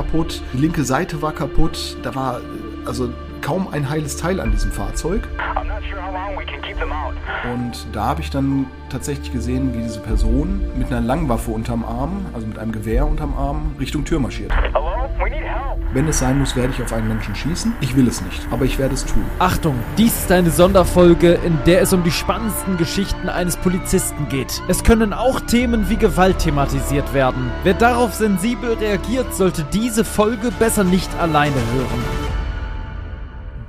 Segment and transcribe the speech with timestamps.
[0.00, 1.96] Kaputt, die linke Seite war kaputt.
[2.02, 2.40] Da war
[2.86, 3.10] also
[3.42, 5.28] kaum ein heiles Teil an diesem Fahrzeug.
[5.38, 7.14] I'm not sure how long we can keep them out.
[7.52, 12.26] Und da habe ich dann tatsächlich gesehen, wie diese Person mit einer Langwaffe unterm Arm,
[12.32, 14.52] also mit einem Gewehr unterm Arm, Richtung Tür marschiert.
[14.72, 14.90] Hello?
[15.18, 15.78] We need help.
[15.92, 17.74] Wenn es sein muss, werde ich auf einen Menschen schießen.
[17.80, 19.22] Ich will es nicht, aber ich werde es tun.
[19.38, 24.62] Achtung, dies ist eine Sonderfolge, in der es um die spannendsten Geschichten eines Polizisten geht.
[24.68, 27.49] Es können auch Themen wie Gewalt thematisiert werden.
[27.62, 32.30] Wer darauf sensibel reagiert, sollte diese Folge besser nicht alleine hören.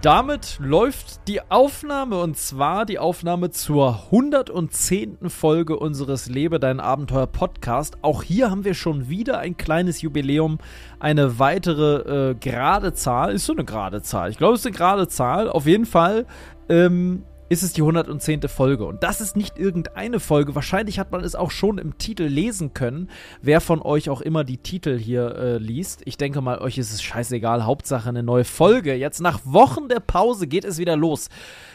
[0.01, 5.29] Damit läuft die Aufnahme und zwar die Aufnahme zur 110.
[5.29, 7.97] Folge unseres Lebe dein Abenteuer Podcast.
[8.01, 10.59] Auch hier haben wir schon wieder ein kleines Jubiläum,
[11.01, 13.33] eine weitere äh, gerade Zahl.
[13.33, 14.31] Ist so eine gerade Zahl.
[14.31, 15.49] Ich glaube, es ist eine gerade Zahl.
[15.49, 16.25] Auf jeden Fall
[16.69, 18.47] ähm, ist es die 110.
[18.47, 18.85] Folge.
[18.85, 20.55] Und das ist nicht irgendeine Folge.
[20.55, 23.09] Wahrscheinlich hat man es auch schon im Titel lesen können.
[23.41, 26.01] Wer von euch auch immer die Titel hier äh, liest.
[26.05, 27.65] Ich denke mal, euch ist es scheißegal.
[27.65, 28.95] Hauptsache eine neue Folge.
[28.95, 31.27] Jetzt nach Wochen der Pause geht es wieder los.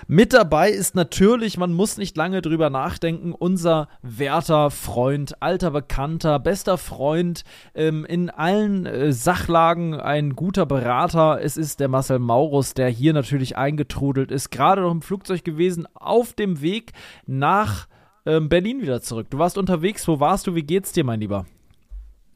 [0.08, 6.38] Mit dabei ist natürlich, man muss nicht lange drüber nachdenken, unser werter Freund, alter Bekannter,
[6.38, 11.42] bester Freund, ähm, in allen äh, Sachlagen ein guter Berater.
[11.42, 15.65] Es ist der Marcel Maurus, der hier natürlich eingetrudelt ist, gerade noch im Flugzeug gewesen,
[15.94, 16.92] auf dem Weg
[17.26, 17.88] nach
[18.26, 19.28] ähm, Berlin wieder zurück.
[19.30, 20.54] Du warst unterwegs, wo warst du?
[20.54, 21.46] Wie geht's dir, mein Lieber?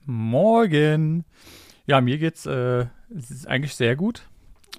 [0.07, 1.25] Morgen.
[1.87, 2.87] Ja, mir geht's äh,
[3.47, 4.23] eigentlich sehr gut.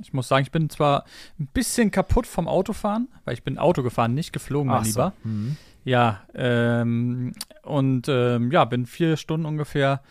[0.02, 1.04] Ich muss sagen, ich bin zwar
[1.40, 4.90] ein bisschen kaputt vom Autofahren, weil ich bin Auto gefahren, nicht geflogen, mein Ach so.
[4.90, 5.14] Lieber.
[5.24, 5.58] Mhm.
[5.84, 7.34] Ja, ähm,
[7.64, 10.02] und ähm, ja, bin vier Stunden ungefähr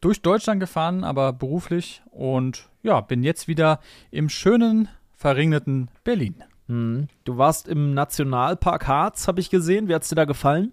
[0.00, 3.80] durch Deutschland gefahren, aber beruflich und ja, bin jetzt wieder
[4.10, 6.44] im schönen, verregneten Berlin.
[6.66, 7.08] Mhm.
[7.24, 9.88] Du warst im Nationalpark Harz, habe ich gesehen.
[9.88, 10.72] Wie hat's dir da gefallen?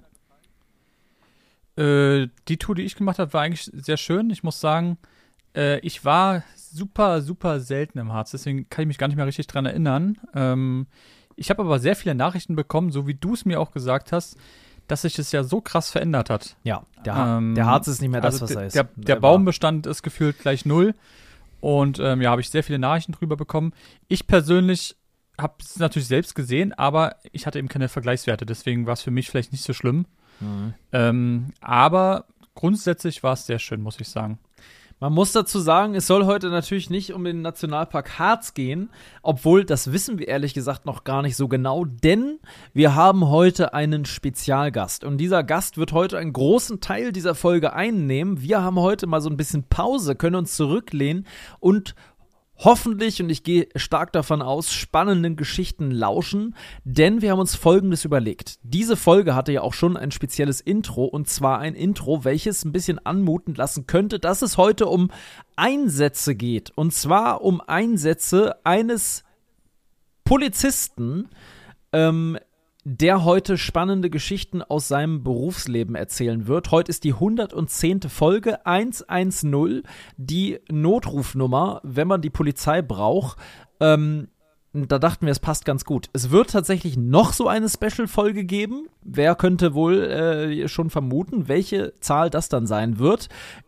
[1.75, 4.29] Äh, die Tour, die ich gemacht habe, war eigentlich sehr schön.
[4.29, 4.97] Ich muss sagen,
[5.55, 9.25] äh, ich war super, super selten im Harz, deswegen kann ich mich gar nicht mehr
[9.25, 10.17] richtig dran erinnern.
[10.33, 10.87] Ähm,
[11.35, 14.37] ich habe aber sehr viele Nachrichten bekommen, so wie du es mir auch gesagt hast,
[14.87, 16.57] dass sich das ja so krass verändert hat.
[16.63, 18.75] Ja, der, Ähm, der Harz ist nicht mehr das, also was er ist.
[18.75, 20.93] Der, der Er Baumbestand ist gefühlt gleich null.
[21.61, 23.73] Und ähm, ja, habe ich sehr viele Nachrichten drüber bekommen.
[24.07, 24.97] Ich persönlich
[25.39, 29.11] habe es natürlich selbst gesehen, aber ich hatte eben keine Vergleichswerte, deswegen war es für
[29.11, 30.05] mich vielleicht nicht so schlimm.
[30.39, 30.73] Mhm.
[30.91, 32.25] Ähm, aber
[32.55, 34.39] grundsätzlich war es sehr schön, muss ich sagen.
[35.01, 38.91] Man muss dazu sagen, es soll heute natürlich nicht um den Nationalpark Harz gehen,
[39.23, 42.37] obwohl das wissen wir ehrlich gesagt noch gar nicht so genau, denn
[42.71, 47.73] wir haben heute einen Spezialgast und dieser Gast wird heute einen großen Teil dieser Folge
[47.73, 48.43] einnehmen.
[48.43, 51.25] Wir haben heute mal so ein bisschen Pause, können uns zurücklehnen
[51.59, 51.95] und
[52.63, 58.05] hoffentlich, und ich gehe stark davon aus, spannenden Geschichten lauschen, denn wir haben uns Folgendes
[58.05, 58.59] überlegt.
[58.63, 62.71] Diese Folge hatte ja auch schon ein spezielles Intro, und zwar ein Intro, welches ein
[62.71, 65.11] bisschen anmuten lassen könnte, dass es heute um
[65.55, 66.71] Einsätze geht.
[66.75, 69.23] Und zwar um Einsätze eines
[70.23, 71.29] Polizisten,
[71.93, 72.37] ähm,
[72.83, 76.71] der heute spannende Geschichten aus seinem Berufsleben erzählen wird.
[76.71, 78.01] Heute ist die 110.
[78.09, 79.83] Folge 110,
[80.17, 83.37] die Notrufnummer, wenn man die Polizei braucht.
[83.79, 84.29] Ähm,
[84.73, 86.09] da dachten wir, es passt ganz gut.
[86.13, 88.87] Es wird tatsächlich noch so eine Special-Folge geben.
[89.03, 93.27] Wer könnte wohl äh, schon vermuten, welche Zahl das dann sein wird?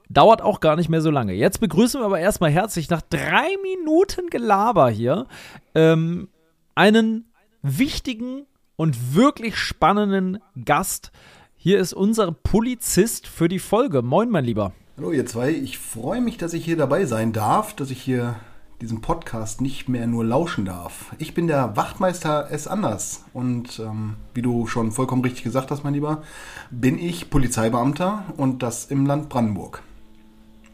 [0.09, 1.33] Dauert auch gar nicht mehr so lange.
[1.33, 5.27] Jetzt begrüßen wir aber erstmal herzlich nach drei Minuten Gelaber hier
[5.75, 6.29] ähm,
[6.73, 7.25] einen
[7.61, 11.11] wichtigen und wirklich spannenden Gast.
[11.55, 14.01] Hier ist unser Polizist für die Folge.
[14.01, 14.73] Moin, mein Lieber.
[14.97, 18.35] Hallo ihr zwei, ich freue mich, dass ich hier dabei sein darf, dass ich hier
[18.81, 21.15] diesem Podcast nicht mehr nur lauschen darf.
[21.17, 22.67] Ich bin der Wachtmeister S.
[22.67, 26.21] Anders und ähm, wie du schon vollkommen richtig gesagt hast, mein Lieber,
[26.69, 29.81] bin ich Polizeibeamter und das im Land Brandenburg.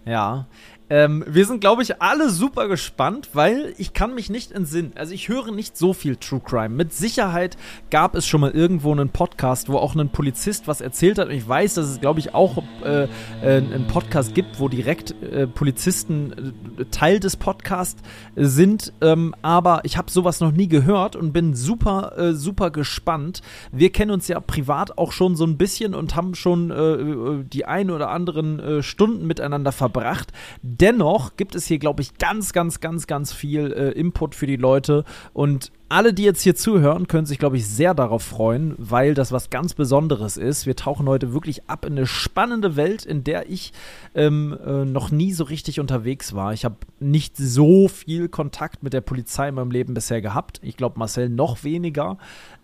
[0.06, 0.48] Ja.
[0.90, 4.94] Ähm, wir sind, glaube ich, alle super gespannt, weil ich kann mich nicht entsinnen.
[4.96, 6.70] Also ich höre nicht so viel True Crime.
[6.70, 7.58] Mit Sicherheit
[7.92, 11.28] gab es schon mal irgendwo einen Podcast, wo auch ein Polizist was erzählt hat.
[11.28, 13.08] Und ich weiß, dass es, glaube ich, auch äh, äh,
[13.42, 18.02] einen Podcast gibt, wo direkt äh, Polizisten äh, Teil des Podcasts
[18.36, 18.92] sind.
[19.02, 23.42] Ähm, aber ich habe sowas noch nie gehört und bin super, äh, super gespannt.
[23.72, 27.66] Wir kennen uns ja privat auch schon so ein bisschen und haben schon äh, die
[27.66, 30.32] ein oder anderen Stunden miteinander verbracht
[30.80, 34.56] Dennoch gibt es hier, glaube ich, ganz, ganz, ganz, ganz viel äh, Input für die
[34.56, 35.04] Leute.
[35.34, 39.34] Und alle, die jetzt hier zuhören, können sich, glaube ich, sehr darauf freuen, weil das
[39.34, 40.66] was ganz Besonderes ist.
[40.66, 43.74] Wir tauchen heute wirklich ab in eine spannende Welt, in der ich
[44.16, 46.54] ähm, äh, noch nie so richtig unterwegs war.
[46.54, 50.62] Ich habe nicht so viel Kontakt mit der Polizei in meinem Leben bisher gehabt.
[50.64, 52.18] Ich glaube, Marcel noch weniger.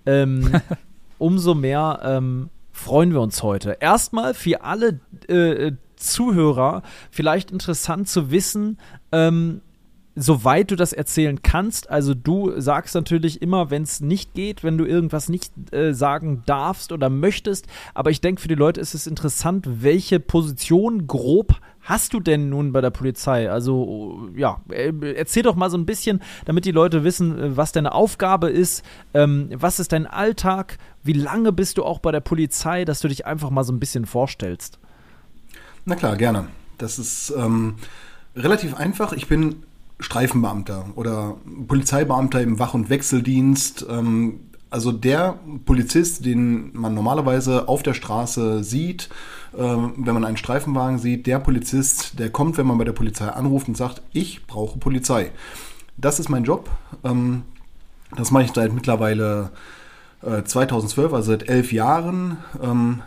[0.06, 0.62] Ähm,
[1.18, 3.78] umso mehr ähm, freuen wir uns heute.
[3.80, 8.78] Erstmal für alle, äh, Zuhörer vielleicht interessant zu wissen,
[9.12, 9.62] ähm,
[10.16, 11.90] soweit du das erzählen kannst.
[11.90, 16.44] Also du sagst natürlich immer, wenn es nicht geht, wenn du irgendwas nicht äh, sagen
[16.46, 17.68] darfst oder möchtest.
[17.94, 22.50] Aber ich denke, für die Leute ist es interessant, welche Position grob hast du denn
[22.50, 23.50] nun bei der Polizei?
[23.50, 27.74] Also ja, äh, erzähl doch mal so ein bisschen, damit die Leute wissen, äh, was
[27.74, 28.84] deine Aufgabe ist,
[29.14, 33.10] ähm, was ist dein Alltag, wie lange bist du auch bei der Polizei, dass du
[33.10, 34.80] dich einfach mal so ein bisschen vorstellst.
[35.86, 36.48] Na klar, gerne.
[36.78, 37.76] Das ist ähm,
[38.36, 39.14] relativ einfach.
[39.14, 39.64] Ich bin
[40.00, 41.38] Streifenbeamter oder
[41.68, 43.86] Polizeibeamter im Wach- und Wechseldienst.
[43.90, 44.40] Ähm,
[44.72, 49.10] also der Polizist, den man normalerweise auf der Straße sieht,
[49.54, 53.28] äh, wenn man einen Streifenwagen sieht, der Polizist, der kommt, wenn man bei der Polizei
[53.28, 55.32] anruft und sagt, ich brauche Polizei.
[55.98, 56.70] Das ist mein Job.
[57.04, 57.44] Ähm,
[58.18, 59.52] das mache ich seit mittlerweile
[60.24, 62.38] äh, 2012, also seit elf Jahren.
[62.62, 63.02] Ähm,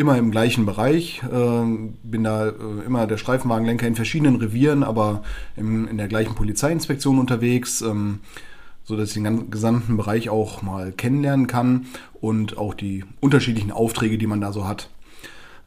[0.00, 1.22] immer im gleichen Bereich.
[1.22, 2.52] Äh, bin da äh,
[2.86, 5.22] immer der Streifenwagenlenker in verschiedenen Revieren, aber
[5.56, 8.20] in der gleichen Polizeiinspektion unterwegs, ähm,
[8.82, 11.86] so dass ich den gesamten Bereich auch mal kennenlernen kann
[12.20, 14.90] und auch die unterschiedlichen Aufträge, die man da so hat.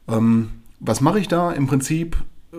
[0.08, 1.52] Ähm, was mache ich da?
[1.52, 2.18] Im Prinzip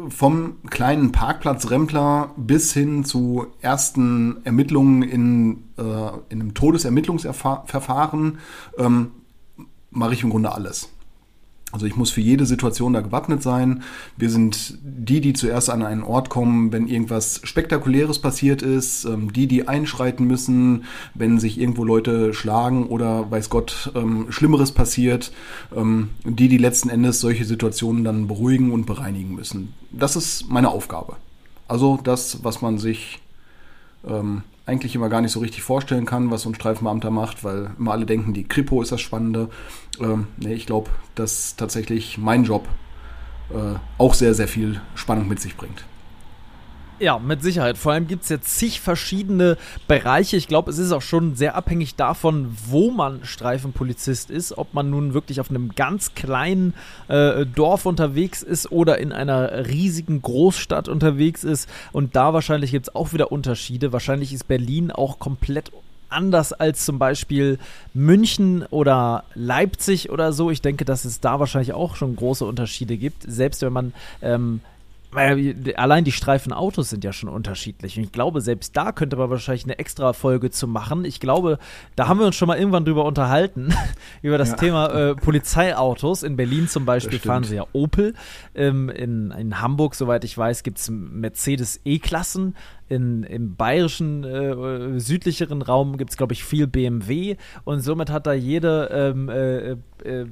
[0.09, 5.83] vom kleinen Parkplatzrempler bis hin zu ersten Ermittlungen in, äh,
[6.29, 8.39] in einem Todesermittlungsverfahren
[8.77, 9.11] ähm,
[9.91, 10.94] mache ich im Grunde alles.
[11.71, 13.83] Also ich muss für jede Situation da gewappnet sein.
[14.15, 19.33] Wir sind die, die zuerst an einen Ort kommen, wenn irgendwas Spektakuläres passiert ist, ähm,
[19.33, 20.85] die, die einschreiten müssen,
[21.15, 25.33] wenn sich irgendwo Leute schlagen oder weiß Gott ähm, Schlimmeres passiert,
[25.75, 29.73] ähm, die, die letzten Endes solche Situationen dann beruhigen und bereinigen müssen.
[29.91, 31.17] Das ist meine Aufgabe.
[31.67, 33.19] Also das, was man sich
[34.65, 37.91] eigentlich immer gar nicht so richtig vorstellen kann, was so ein Streifenbeamter macht, weil immer
[37.91, 39.49] alle denken, die Kripo ist das Spannende.
[39.99, 42.67] Ähm, nee, ich glaube, dass tatsächlich mein Job
[43.51, 45.85] äh, auch sehr, sehr viel Spannung mit sich bringt.
[46.97, 47.77] Ja, mit Sicherheit.
[47.77, 50.37] Vor allem gibt es jetzt zig verschiedene Bereiche.
[50.37, 54.57] Ich glaube, es ist auch schon sehr abhängig davon, wo man Streifenpolizist ist.
[54.57, 56.73] Ob man nun wirklich auf einem ganz kleinen
[57.09, 61.69] äh, Dorf unterwegs ist oder in einer riesigen Großstadt unterwegs ist.
[61.91, 63.91] Und da wahrscheinlich gibt es auch wieder Unterschiede.
[63.91, 65.71] Wahrscheinlich ist Berlin auch komplett
[66.07, 67.59] anders als zum Beispiel
[67.93, 70.49] München oder Leipzig oder so.
[70.49, 73.23] Ich denke, dass es da wahrscheinlich auch schon große Unterschiede gibt.
[73.27, 74.61] Selbst wenn man ähm,
[75.15, 77.97] allein die Streifenautos sind ja schon unterschiedlich.
[77.97, 81.05] Und ich glaube, selbst da könnte man wahrscheinlich eine extra Folge zu machen.
[81.05, 81.57] Ich glaube,
[81.95, 83.73] da haben wir uns schon mal irgendwann drüber unterhalten,
[84.21, 84.55] über das ja.
[84.57, 86.23] Thema äh, Polizeiautos.
[86.23, 88.13] In Berlin zum Beispiel fahren sie ja Opel.
[88.53, 92.55] Ähm, in, in Hamburg, soweit ich weiß, gibt es Mercedes E-Klassen.
[92.87, 97.35] Im bayerischen äh, südlicheren Raum gibt es, glaube ich, viel BMW.
[97.63, 99.71] Und somit hat da jede ähm, äh,
[100.07, 100.27] äh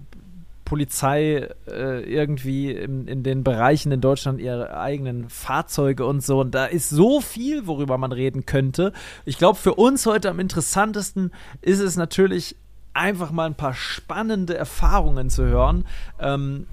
[0.73, 6.39] Polizei äh, irgendwie in, in den Bereichen in Deutschland ihre eigenen Fahrzeuge und so.
[6.39, 8.91] Und da ist so viel, worüber man reden könnte.
[9.23, 11.29] Ich glaube, für uns heute am interessantesten
[11.61, 12.55] ist es natürlich
[12.95, 15.85] einfach mal ein paar spannende Erfahrungen zu hören.
[16.19, 16.65] Ähm,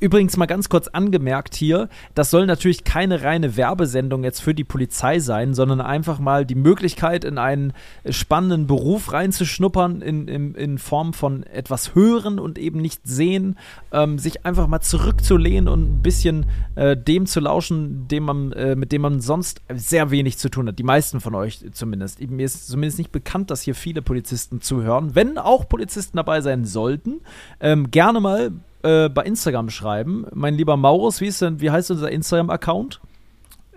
[0.00, 4.62] Übrigens mal ganz kurz angemerkt hier, das soll natürlich keine reine Werbesendung jetzt für die
[4.62, 7.72] Polizei sein, sondern einfach mal die Möglichkeit, in einen
[8.08, 13.56] spannenden Beruf reinzuschnuppern, in, in, in Form von etwas hören und eben nicht sehen,
[13.90, 18.76] ähm, sich einfach mal zurückzulehnen und ein bisschen äh, dem zu lauschen, dem man, äh,
[18.76, 20.78] mit dem man sonst sehr wenig zu tun hat.
[20.78, 22.20] Die meisten von euch zumindest.
[22.20, 25.16] Mir ist zumindest nicht bekannt, dass hier viele Polizisten zuhören.
[25.16, 27.20] Wenn auch Polizisten dabei sein sollten,
[27.58, 30.26] ähm, gerne mal äh, bei Instagram schreiben.
[30.32, 33.00] Mein lieber Maurus, wie, ist denn, wie heißt unser Instagram-Account?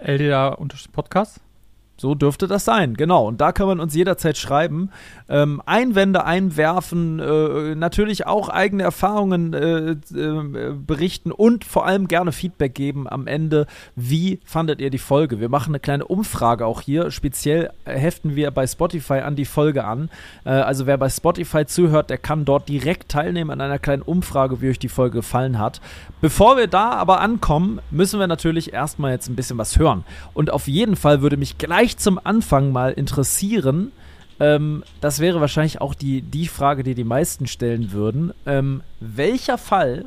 [0.04, 1.40] LDA-Podcast.
[2.02, 3.28] So dürfte das sein, genau.
[3.28, 4.90] Und da kann man uns jederzeit schreiben.
[5.30, 12.32] Ähm, Einwände einwerfen, äh, natürlich auch eigene Erfahrungen äh, äh, berichten und vor allem gerne
[12.32, 13.68] Feedback geben am Ende.
[13.96, 15.40] Wie fandet ihr die Folge?
[15.40, 17.12] Wir machen eine kleine Umfrage auch hier.
[17.12, 20.10] Speziell heften wir bei Spotify an die Folge an.
[20.44, 24.60] Äh, also wer bei Spotify zuhört, der kann dort direkt teilnehmen an einer kleinen Umfrage,
[24.60, 25.82] wie euch die Folge gefallen hat.
[26.20, 30.04] Bevor wir da aber ankommen, müssen wir natürlich erstmal jetzt ein bisschen was hören.
[30.34, 33.92] Und auf jeden Fall würde mich gleich gleich zum Anfang mal interessieren,
[34.40, 38.34] ähm, das wäre wahrscheinlich auch die, die Frage, die die meisten stellen würden.
[38.46, 40.06] Ähm, welcher Fall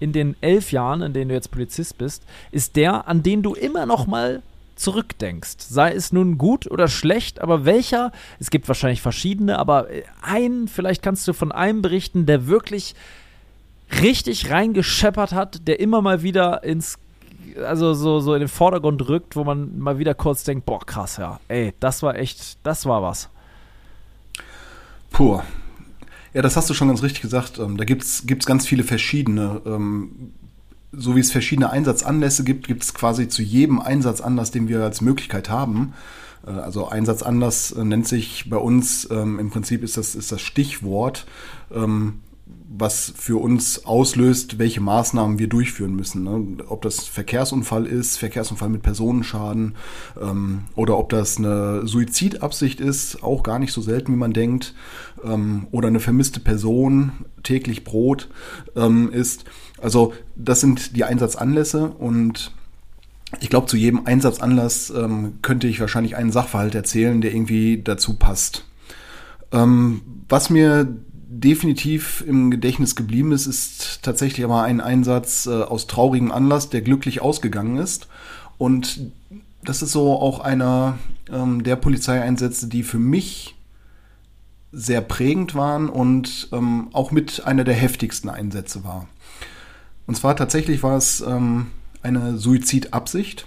[0.00, 3.54] in den elf Jahren, in denen du jetzt Polizist bist, ist der, an den du
[3.54, 4.42] immer noch mal
[4.74, 5.58] zurückdenkst?
[5.58, 8.10] Sei es nun gut oder schlecht, aber welcher,
[8.40, 9.86] es gibt wahrscheinlich verschiedene, aber
[10.20, 12.94] ein, vielleicht kannst du von einem berichten, der wirklich
[14.00, 16.98] richtig reingescheppert hat, der immer mal wieder ins
[17.56, 21.16] also so, so in den Vordergrund rückt, wo man mal wieder kurz denkt, boah, krass,
[21.16, 23.28] ja, ey, das war echt, das war was.
[25.10, 25.40] Puh.
[26.34, 27.58] Ja, das hast du schon ganz richtig gesagt.
[27.58, 29.60] Ähm, da gibt es ganz viele verschiedene.
[29.66, 30.32] Ähm,
[30.92, 35.00] so wie es verschiedene Einsatzanlässe gibt, gibt es quasi zu jedem Einsatzanlass, den wir als
[35.00, 35.94] Möglichkeit haben.
[36.46, 40.40] Äh, also Einsatzanlass äh, nennt sich bei uns, ähm, im Prinzip ist das, ist das
[40.40, 41.26] Stichwort.
[42.68, 46.24] Was für uns auslöst, welche Maßnahmen wir durchführen müssen.
[46.24, 46.64] Ne?
[46.68, 49.74] Ob das Verkehrsunfall ist, Verkehrsunfall mit Personenschaden
[50.20, 54.74] ähm, oder ob das eine Suizidabsicht ist, auch gar nicht so selten, wie man denkt,
[55.24, 58.28] ähm, oder eine vermisste Person, täglich Brot
[58.76, 59.44] ähm, ist.
[59.80, 62.52] Also das sind die Einsatzanlässe und
[63.40, 68.14] ich glaube, zu jedem Einsatzanlass ähm, könnte ich wahrscheinlich einen Sachverhalt erzählen, der irgendwie dazu
[68.14, 68.64] passt.
[69.52, 70.86] Ähm, was mir
[71.40, 76.82] definitiv im Gedächtnis geblieben ist, ist tatsächlich aber ein Einsatz äh, aus traurigem Anlass, der
[76.82, 78.08] glücklich ausgegangen ist.
[78.58, 79.10] Und
[79.64, 80.98] das ist so auch einer
[81.30, 83.56] ähm, der Polizeieinsätze, die für mich
[84.72, 89.08] sehr prägend waren und ähm, auch mit einer der heftigsten Einsätze war.
[90.06, 91.68] Und zwar tatsächlich war es ähm,
[92.02, 93.46] eine Suizidabsicht.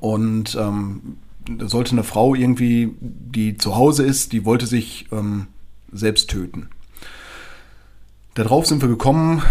[0.00, 5.48] Und ähm, da sollte eine Frau irgendwie, die zu Hause ist, die wollte sich ähm,
[5.92, 6.68] selbst töten.
[8.34, 9.42] Darauf sind wir gekommen,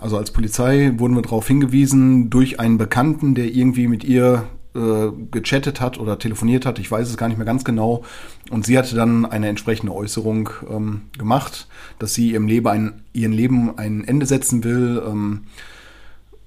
[0.00, 5.10] also als Polizei wurden wir darauf hingewiesen durch einen Bekannten, der irgendwie mit ihr äh,
[5.30, 8.02] gechattet hat oder telefoniert hat, ich weiß es gar nicht mehr ganz genau.
[8.50, 13.32] Und sie hatte dann eine entsprechende Äußerung ähm, gemacht, dass sie ihrem Leben ein, ihren
[13.32, 15.42] Leben ein Ende setzen will, ähm,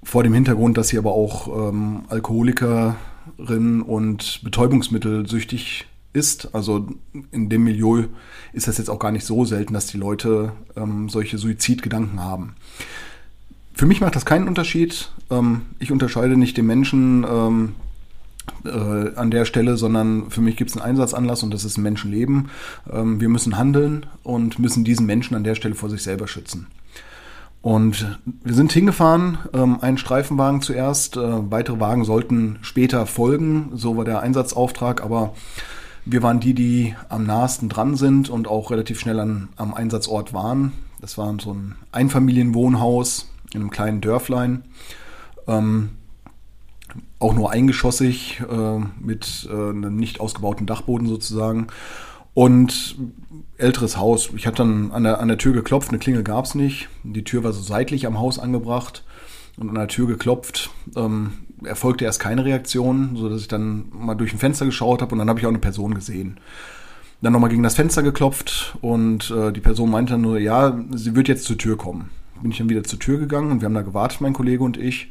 [0.02, 6.54] vor dem Hintergrund, dass sie aber auch ähm, Alkoholikerin und betäubungsmittelsüchtig ist.
[6.54, 6.86] Also
[7.30, 8.04] in dem Milieu
[8.52, 12.54] ist das jetzt auch gar nicht so selten, dass die Leute ähm, solche Suizidgedanken haben.
[13.74, 15.10] Für mich macht das keinen Unterschied.
[15.30, 17.74] Ähm, ich unterscheide nicht den Menschen ähm,
[18.64, 21.82] äh, an der Stelle, sondern für mich gibt es einen Einsatzanlass und das ist ein
[21.82, 22.50] Menschenleben.
[22.90, 26.68] Ähm, wir müssen handeln und müssen diesen Menschen an der Stelle vor sich selber schützen.
[27.62, 33.96] Und wir sind hingefahren, ähm, einen Streifenwagen zuerst, äh, weitere Wagen sollten später folgen, so
[33.96, 35.34] war der Einsatzauftrag, aber
[36.04, 40.32] wir waren die, die am nahesten dran sind und auch relativ schnell an, am Einsatzort
[40.32, 40.72] waren.
[41.00, 44.64] Das war so ein Einfamilienwohnhaus in einem kleinen Dörflein.
[45.46, 45.90] Ähm,
[47.18, 51.68] auch nur eingeschossig äh, mit äh, einem nicht ausgebauten Dachboden sozusagen.
[52.34, 52.96] Und
[53.58, 54.30] älteres Haus.
[54.36, 56.88] Ich hatte dann an der, an der Tür geklopft, eine Klingel gab es nicht.
[57.04, 59.04] Die Tür war so seitlich am Haus angebracht
[59.56, 60.70] und an der Tür geklopft.
[60.96, 61.34] Ähm,
[61.66, 65.18] erfolgte erst keine Reaktion, so dass ich dann mal durch ein Fenster geschaut habe und
[65.18, 66.38] dann habe ich auch eine Person gesehen.
[67.22, 71.14] Dann nochmal gegen das Fenster geklopft und äh, die Person meinte dann nur, ja, sie
[71.16, 72.10] wird jetzt zur Tür kommen.
[72.42, 74.76] Bin ich dann wieder zur Tür gegangen und wir haben da gewartet, mein Kollege und
[74.76, 75.10] ich.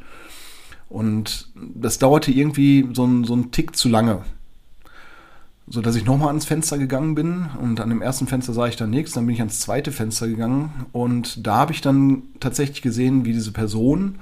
[0.88, 4.22] Und das dauerte irgendwie so ein, so ein Tick zu lange.
[5.66, 8.76] So dass ich nochmal ans Fenster gegangen bin und an dem ersten Fenster sah ich
[8.76, 12.82] dann nichts, dann bin ich ans zweite Fenster gegangen und da habe ich dann tatsächlich
[12.82, 14.16] gesehen, wie diese Person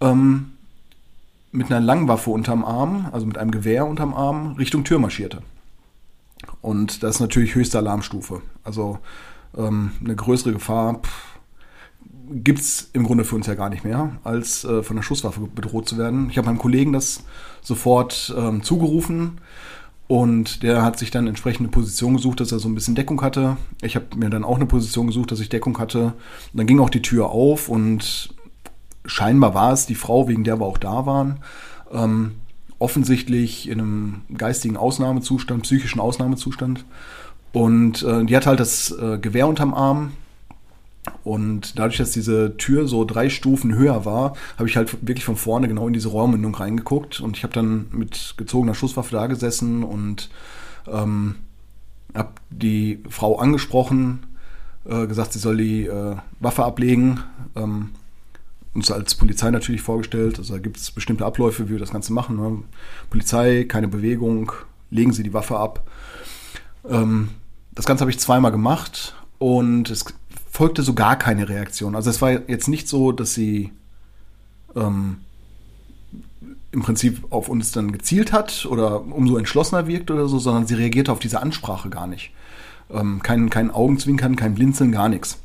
[0.00, 0.50] ähm,
[1.50, 5.42] mit einer Langwaffe unterm Arm, also mit einem Gewehr unterm Arm, Richtung Tür marschierte.
[6.60, 8.42] Und das ist natürlich höchste Alarmstufe.
[8.64, 8.98] Also
[9.56, 11.00] ähm, eine größere Gefahr
[12.30, 15.40] gibt es im Grunde für uns ja gar nicht mehr, als äh, von der Schusswaffe
[15.40, 16.28] bedroht zu werden.
[16.30, 17.24] Ich habe meinem Kollegen das
[17.62, 19.40] sofort ähm, zugerufen
[20.08, 23.58] und der hat sich dann entsprechende Position gesucht, dass er so ein bisschen Deckung hatte.
[23.82, 26.14] Ich habe mir dann auch eine Position gesucht, dass ich Deckung hatte.
[26.52, 28.34] Und dann ging auch die Tür auf und
[29.08, 31.38] scheinbar war es die Frau, wegen der wir auch da waren.
[31.92, 32.34] Ähm,
[32.78, 36.84] offensichtlich in einem geistigen Ausnahmezustand, psychischen Ausnahmezustand.
[37.52, 40.12] Und äh, die hat halt das äh, Gewehr unterm Arm
[41.24, 45.36] Und dadurch, dass diese Tür so drei Stufen höher war, habe ich halt wirklich von
[45.36, 47.20] vorne genau in diese Rohrmündung reingeguckt.
[47.20, 50.30] Und ich habe dann mit gezogener Schusswaffe da gesessen und
[50.86, 51.36] ähm,
[52.14, 54.26] habe die Frau angesprochen,
[54.84, 57.20] äh, gesagt, sie soll die äh, Waffe ablegen.
[57.56, 57.90] Ähm,
[58.74, 60.38] uns als Polizei natürlich vorgestellt.
[60.38, 62.36] Also da gibt es bestimmte Abläufe, wie wir das Ganze machen.
[62.36, 62.62] Ne?
[63.10, 64.52] Polizei, keine Bewegung,
[64.90, 65.86] legen Sie die Waffe ab.
[66.88, 67.30] Ähm,
[67.72, 70.04] das Ganze habe ich zweimal gemacht und es
[70.50, 71.94] folgte so gar keine Reaktion.
[71.94, 73.70] Also es war jetzt nicht so, dass sie
[74.74, 75.18] ähm,
[76.72, 80.74] im Prinzip auf uns dann gezielt hat oder umso entschlossener wirkt oder so, sondern sie
[80.74, 82.32] reagierte auf diese Ansprache gar nicht.
[82.90, 85.38] Ähm, kein, kein Augenzwinkern, kein Blinzeln, gar nichts.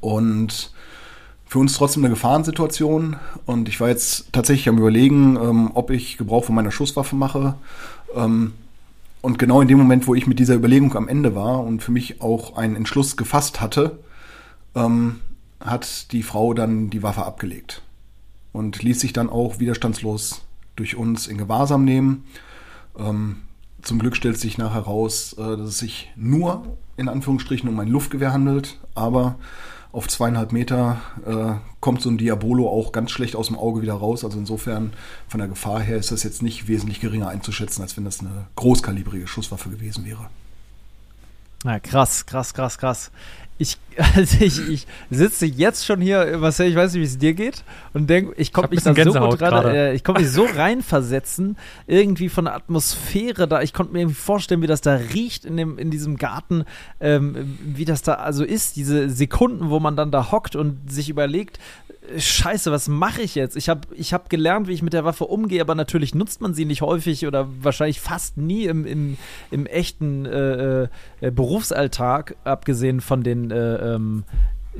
[0.00, 0.72] Und
[1.48, 6.18] für uns trotzdem eine Gefahrensituation und ich war jetzt tatsächlich am überlegen, ähm, ob ich
[6.18, 7.54] Gebrauch von meiner Schusswaffe mache.
[8.14, 8.52] Ähm,
[9.22, 11.90] und genau in dem Moment, wo ich mit dieser Überlegung am Ende war und für
[11.90, 13.98] mich auch einen Entschluss gefasst hatte,
[14.74, 15.20] ähm,
[15.60, 17.82] hat die Frau dann die Waffe abgelegt
[18.52, 20.42] und ließ sich dann auch widerstandslos
[20.76, 22.24] durch uns in Gewahrsam nehmen.
[22.98, 23.36] Ähm,
[23.80, 27.88] zum Glück stellt sich nachher heraus, äh, dass es sich nur in Anführungsstrichen um ein
[27.88, 29.36] Luftgewehr handelt, aber
[29.92, 33.94] auf zweieinhalb Meter äh, kommt so ein Diabolo auch ganz schlecht aus dem Auge wieder
[33.94, 34.24] raus.
[34.24, 34.92] Also insofern
[35.28, 38.46] von der Gefahr her ist das jetzt nicht wesentlich geringer einzuschätzen, als wenn das eine
[38.56, 40.28] großkalibrige Schusswaffe gewesen wäre.
[41.64, 43.10] Ja, krass, krass, krass, krass
[43.58, 43.76] ich,
[44.14, 47.64] also ich, ich sitze jetzt schon hier, Marcel, ich weiß nicht, wie es dir geht,
[47.92, 51.56] und denke, ich konnte mich da so gut ran, äh, ich konnte mich so reinversetzen,
[51.86, 55.56] irgendwie von der Atmosphäre da, ich konnte mir irgendwie vorstellen, wie das da riecht in,
[55.56, 56.64] dem, in diesem Garten,
[57.00, 61.08] ähm, wie das da also ist, diese Sekunden, wo man dann da hockt und sich
[61.08, 61.58] überlegt,
[62.16, 63.56] Scheiße, was mache ich jetzt?
[63.56, 66.54] Ich habe ich hab gelernt, wie ich mit der Waffe umgehe, aber natürlich nutzt man
[66.54, 69.18] sie nicht häufig oder wahrscheinlich fast nie im, im,
[69.50, 70.88] im echten äh, äh,
[71.30, 74.24] Berufsalltag, abgesehen von den äh, ähm,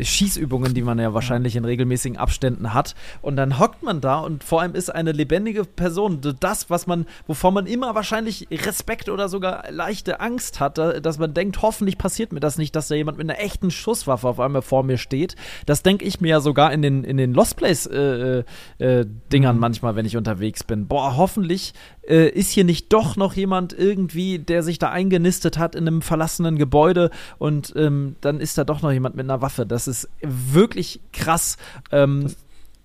[0.00, 2.94] Schießübungen, die man ja wahrscheinlich in regelmäßigen Abständen hat.
[3.22, 7.06] Und dann hockt man da und vor allem ist eine lebendige Person das, was man,
[7.26, 12.32] wovor man immer wahrscheinlich Respekt oder sogar leichte Angst hat, dass man denkt, hoffentlich passiert
[12.32, 15.36] mir das nicht, dass da jemand mit einer echten Schusswaffe auf einmal vor mir steht.
[15.66, 18.44] Das denke ich mir ja sogar in den, in den Lost Place äh,
[18.78, 19.60] äh, Dingern mhm.
[19.60, 20.86] manchmal, wenn ich unterwegs bin.
[20.86, 21.72] Boah, hoffentlich
[22.08, 26.02] äh, ist hier nicht doch noch jemand irgendwie, der sich da eingenistet hat in einem
[26.02, 29.66] verlassenen Gebäude und ähm, dann ist da doch noch jemand mit einer Waffe.
[29.66, 31.56] Das ist wirklich krass.
[31.92, 32.32] Ähm,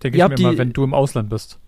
[0.04, 1.60] denke ich mir die, mal, wenn du im Ausland bist.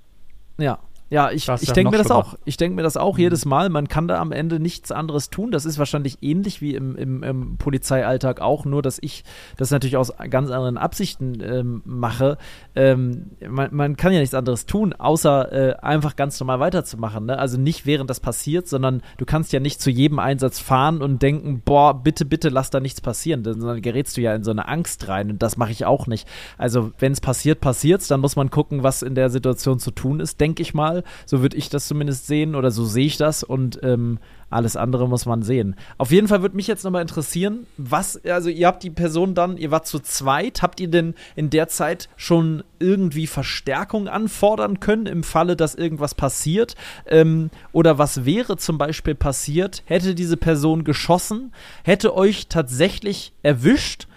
[0.57, 0.79] Ja,
[1.15, 2.35] ja, ich, ich denke mir das auch.
[2.43, 3.21] Ich denke mir das auch mhm.
[3.21, 3.69] jedes Mal.
[3.69, 5.49] Man kann da am Ende nichts anderes tun.
[5.49, 9.23] Das ist wahrscheinlich ähnlich wie im, im, im Polizeialltag auch, nur dass ich
[9.55, 12.37] das natürlich aus ganz anderen Absichten ähm, mache.
[12.75, 17.27] Ähm, man, man, kann ja nichts anderes tun, außer äh, einfach ganz normal weiterzumachen.
[17.27, 17.39] Ne?
[17.39, 21.21] Also nicht während das passiert, sondern du kannst ja nicht zu jedem Einsatz fahren und
[21.21, 23.45] denken, boah, bitte, bitte lass da nichts passieren.
[23.45, 26.27] Sondern gerätst du ja in so eine Angst rein und das mache ich auch nicht.
[26.57, 28.09] Also wenn es passiert, passiert's.
[28.09, 31.04] Dann muss man gucken, was in der Situation zu tun ist, denke ich mal.
[31.25, 35.09] So würde ich das zumindest sehen oder so sehe ich das und ähm, alles andere
[35.09, 35.75] muss man sehen.
[35.97, 39.57] Auf jeden Fall würde mich jetzt nochmal interessieren, was, also ihr habt die Person dann,
[39.57, 45.07] ihr wart zu zweit, habt ihr denn in der Zeit schon irgendwie Verstärkung anfordern können
[45.07, 46.75] im Falle, dass irgendwas passiert?
[47.07, 51.51] Ähm, oder was wäre zum Beispiel passiert, hätte diese Person geschossen,
[51.83, 54.07] hätte euch tatsächlich erwischt?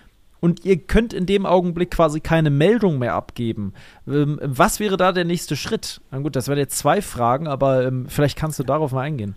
[0.41, 3.73] Und ihr könnt in dem Augenblick quasi keine Meldung mehr abgeben.
[4.07, 6.01] Ähm, was wäre da der nächste Schritt?
[6.11, 9.35] Na gut, das wären jetzt zwei Fragen, aber ähm, vielleicht kannst du darauf mal eingehen.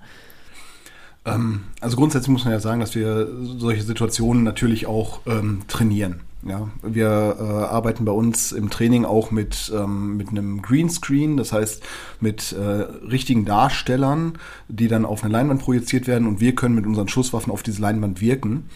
[1.25, 6.21] Ähm, also grundsätzlich muss man ja sagen, dass wir solche Situationen natürlich auch ähm, trainieren.
[6.43, 11.53] Ja, wir äh, arbeiten bei uns im Training auch mit, ähm, mit einem Greenscreen, das
[11.53, 11.83] heißt
[12.19, 16.87] mit äh, richtigen Darstellern, die dann auf eine Leinwand projiziert werden und wir können mit
[16.87, 18.69] unseren Schusswaffen auf diese Leinwand wirken,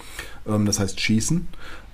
[0.48, 1.48] ähm, das heißt schießen.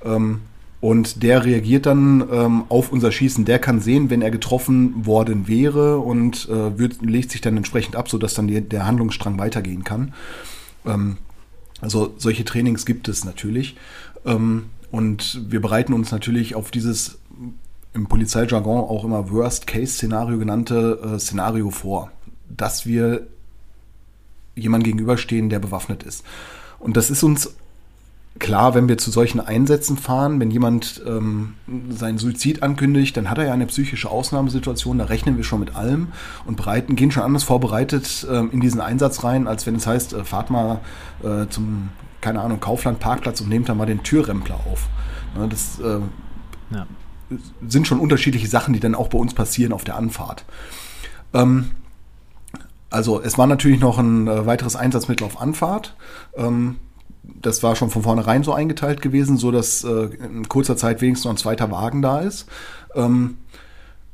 [0.04, 0.42] Ähm,
[0.82, 3.46] und der reagiert dann ähm, auf unser Schießen.
[3.46, 7.96] Der kann sehen, wenn er getroffen worden wäre und äh, wird, legt sich dann entsprechend
[7.96, 10.14] ab, sodass dann die, der Handlungsstrang weitergehen kann.
[10.86, 11.18] Ähm,
[11.82, 13.76] also solche Trainings gibt es natürlich.
[14.26, 17.20] Ähm, und wir bereiten uns natürlich auf dieses
[17.94, 22.12] im Polizeijargon auch immer Worst-Case-Szenario genannte äh, Szenario vor,
[22.50, 23.28] dass wir
[24.56, 26.24] jemand gegenüberstehen, der bewaffnet ist.
[26.80, 27.56] Und das ist uns
[28.40, 31.54] klar, wenn wir zu solchen Einsätzen fahren, wenn jemand ähm,
[31.90, 35.76] seinen Suizid ankündigt, dann hat er ja eine psychische Ausnahmesituation, da rechnen wir schon mit
[35.76, 36.10] allem
[36.46, 40.14] und bereiten, gehen schon anders vorbereitet ähm, in diesen Einsatz rein, als wenn es heißt,
[40.14, 40.80] äh, fahrt mal
[41.24, 41.90] äh, zum,
[42.22, 44.88] keine Ahnung, Kaufland-Parkplatz und nehmt da mal den Türrempler auf.
[45.38, 46.00] Ne, das äh,
[46.74, 46.88] ja.
[47.68, 50.46] sind schon unterschiedliche Sachen, die dann auch bei uns passieren auf der Anfahrt.
[51.34, 51.72] Ähm,
[52.90, 55.96] also es war natürlich noch ein äh, weiteres Einsatzmittel auf Anfahrt.
[56.36, 56.78] Ähm,
[57.24, 61.26] das war schon von vornherein so eingeteilt gewesen, so dass äh, in kurzer Zeit wenigstens
[61.26, 62.48] noch ein zweiter Wagen da ist.
[62.96, 63.38] Ähm,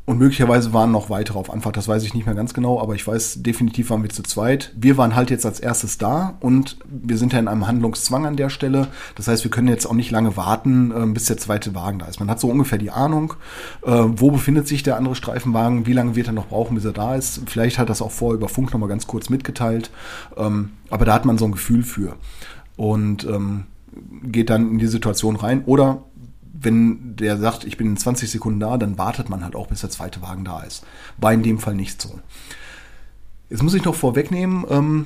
[0.10, 2.96] und möglicherweise waren noch weitere auf Anfahrt, das weiß ich nicht mehr ganz genau, aber
[2.96, 4.72] ich weiß, definitiv waren wir zu zweit.
[4.74, 8.38] Wir waren halt jetzt als erstes da und wir sind ja in einem Handlungszwang an
[8.38, 8.88] der Stelle.
[9.16, 12.06] Das heißt, wir können jetzt auch nicht lange warten, äh, bis der zweite Wagen da
[12.06, 12.22] ist.
[12.22, 13.34] Man hat so ungefähr die Ahnung,
[13.86, 16.94] äh, wo befindet sich der andere Streifenwagen, wie lange wird er noch brauchen, bis er
[16.94, 17.42] da ist.
[17.46, 19.92] Vielleicht hat das auch vorher über Funk nochmal ganz kurz mitgeteilt,
[20.38, 22.16] ähm, aber da hat man so ein Gefühl für.
[22.78, 23.66] Und ähm,
[24.24, 25.64] geht dann in die Situation rein.
[25.66, 26.04] Oder
[26.54, 29.82] wenn der sagt, ich bin in 20 Sekunden da, dann wartet man halt auch, bis
[29.82, 30.86] der zweite Wagen da ist.
[31.18, 32.20] War in dem Fall nicht so.
[33.50, 35.06] Jetzt muss ich noch vorwegnehmen, ähm,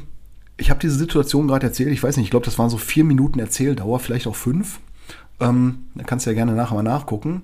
[0.61, 3.03] ich habe diese Situation gerade erzählt, ich weiß nicht, ich glaube, das waren so vier
[3.03, 4.79] Minuten Erzähldauer, vielleicht auch fünf.
[5.39, 7.41] Ähm, da kannst du ja gerne nachher mal nachgucken.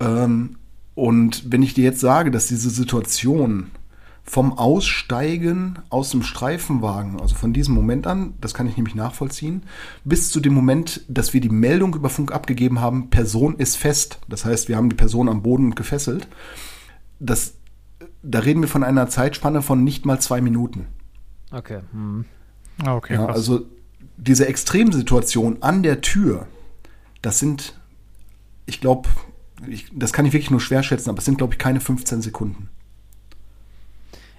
[0.00, 0.56] Ähm,
[0.96, 3.70] und wenn ich dir jetzt sage, dass diese Situation
[4.28, 9.62] vom Aussteigen aus dem Streifenwagen, also von diesem Moment an, das kann ich nämlich nachvollziehen,
[10.04, 14.18] bis zu dem Moment, dass wir die Meldung über Funk abgegeben haben, Person ist fest.
[14.28, 16.26] Das heißt, wir haben die Person am Boden gefesselt.
[17.20, 17.54] Das,
[18.22, 20.86] da reden wir von einer Zeitspanne von nicht mal zwei Minuten.
[21.52, 21.80] Okay.
[21.92, 22.24] Hm.
[22.84, 23.14] Ah, okay.
[23.14, 23.64] Ja, also
[24.16, 26.48] diese Extremsituation an der Tür,
[27.22, 27.78] das sind,
[28.66, 29.08] ich glaube,
[29.92, 32.68] das kann ich wirklich nur schwer schätzen, aber es sind, glaube ich, keine 15 Sekunden.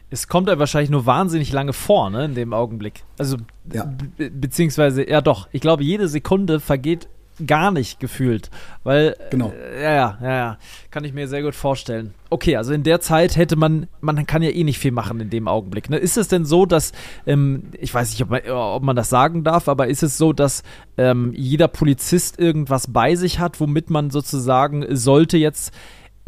[0.09, 3.03] Es kommt ja wahrscheinlich nur wahnsinnig lange vor, ne, in dem Augenblick.
[3.17, 3.37] Also,
[3.71, 3.83] Ja.
[4.17, 7.07] be beziehungsweise, ja doch, ich glaube, jede Sekunde vergeht
[7.45, 8.49] gar nicht gefühlt,
[8.83, 9.51] weil, Genau.
[9.51, 10.57] äh, ja, ja, ja, ja,
[10.89, 12.15] kann ich mir sehr gut vorstellen.
[12.31, 15.29] Okay, also in der Zeit hätte man, man kann ja eh nicht viel machen in
[15.29, 15.89] dem Augenblick.
[15.91, 15.97] Ne?
[15.97, 16.93] Ist es denn so, dass,
[17.27, 20.33] ähm, ich weiß nicht, ob man, ob man das sagen darf, aber ist es so,
[20.33, 20.63] dass
[20.97, 25.71] ähm, jeder Polizist irgendwas bei sich hat, womit man sozusagen sollte jetzt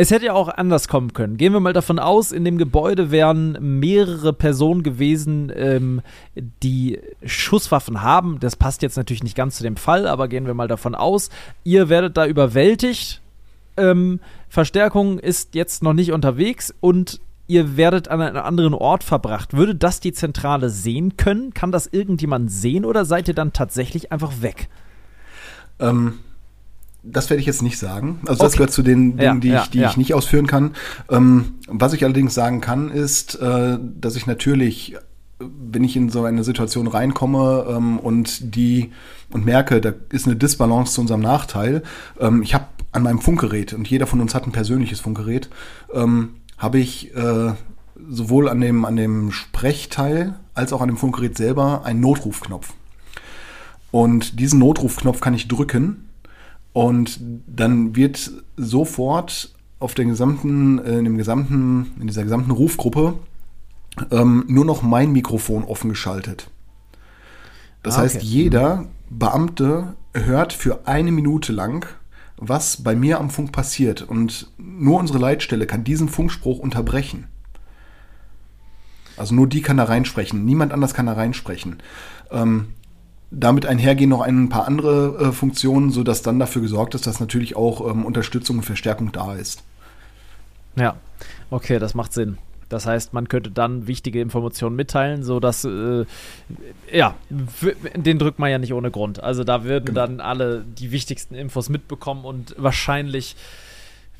[0.02, 1.36] es hätte ja auch anders kommen können.
[1.36, 6.02] Gehen wir mal davon aus, in dem Gebäude wären mehrere Personen gewesen, ähm,
[6.64, 8.40] die Schusswaffen haben.
[8.40, 11.30] Das passt jetzt natürlich nicht ganz zu dem Fall, aber gehen wir mal davon aus,
[11.66, 13.22] ihr werdet da überwältigt.
[13.76, 19.54] Ähm, Verstärkung ist jetzt noch nicht unterwegs und ihr werdet an einen anderen Ort verbracht.
[19.54, 21.54] Würde das die Zentrale sehen können?
[21.54, 24.70] Kann das irgendjemand sehen oder seid ihr dann tatsächlich einfach weg?
[25.78, 26.20] Ähm,
[27.04, 28.20] das werde ich jetzt nicht sagen.
[28.26, 28.58] Also das Okay.
[28.58, 29.90] gehört zu den Dingen, Ja, die, ja, ich, die ja.
[29.90, 30.72] ich nicht ausführen kann.
[31.10, 34.96] Ähm, was ich allerdings sagen kann, ist, äh, dass ich natürlich,
[35.40, 38.92] wenn ich in so eine Situation reinkomme ähm, und die
[39.32, 41.84] und merke, da ist eine Disbalance zu unserem Nachteil.
[42.20, 45.50] Ähm, ich habe an meinem Funkgerät und jeder von uns hat ein persönliches Funkgerät,
[45.94, 47.54] ähm, habe ich äh,
[48.10, 52.74] sowohl an dem an dem Sprechteil als auch an dem Funkgerät selber einen Notrufknopf.
[53.92, 56.09] Und diesen Notrufknopf kann ich drücken
[56.74, 63.16] und dann wird sofort auf der gesamten, äh, in dem gesamten, in dieser gesamten Rufgruppe
[64.12, 66.50] ähm, nur noch mein Mikrofon offen geschaltet.
[67.84, 68.26] Das Ah, heißt, okay.
[68.26, 71.88] jeder Beamte hört für eine Minute lang,
[72.38, 74.02] was bei mir am Funk passiert.
[74.02, 77.28] Und nur unsere Leitstelle kann diesen Funkspruch unterbrechen.
[79.18, 80.46] Also nur die kann da reinsprechen.
[80.46, 81.78] Niemand anders kann da reinsprechen.
[82.32, 82.70] Ähm,
[83.32, 87.56] damit einhergehen noch ein paar andere äh, Funktionen, sodass dann dafür gesorgt ist, dass natürlich
[87.56, 89.64] auch ähm, Unterstützung und Verstärkung da ist.
[90.76, 90.96] Ja,
[91.50, 92.38] okay, das macht Sinn.
[92.70, 96.06] Das heißt, man könnte dann wichtige Informationen mitteilen, sodass, äh,
[96.92, 97.16] ja,
[97.96, 99.22] den drückt man ja nicht ohne Grund.
[99.24, 100.02] Also da würden Genau.
[100.02, 103.36] dann alle die wichtigsten Infos mitbekommen und wahrscheinlich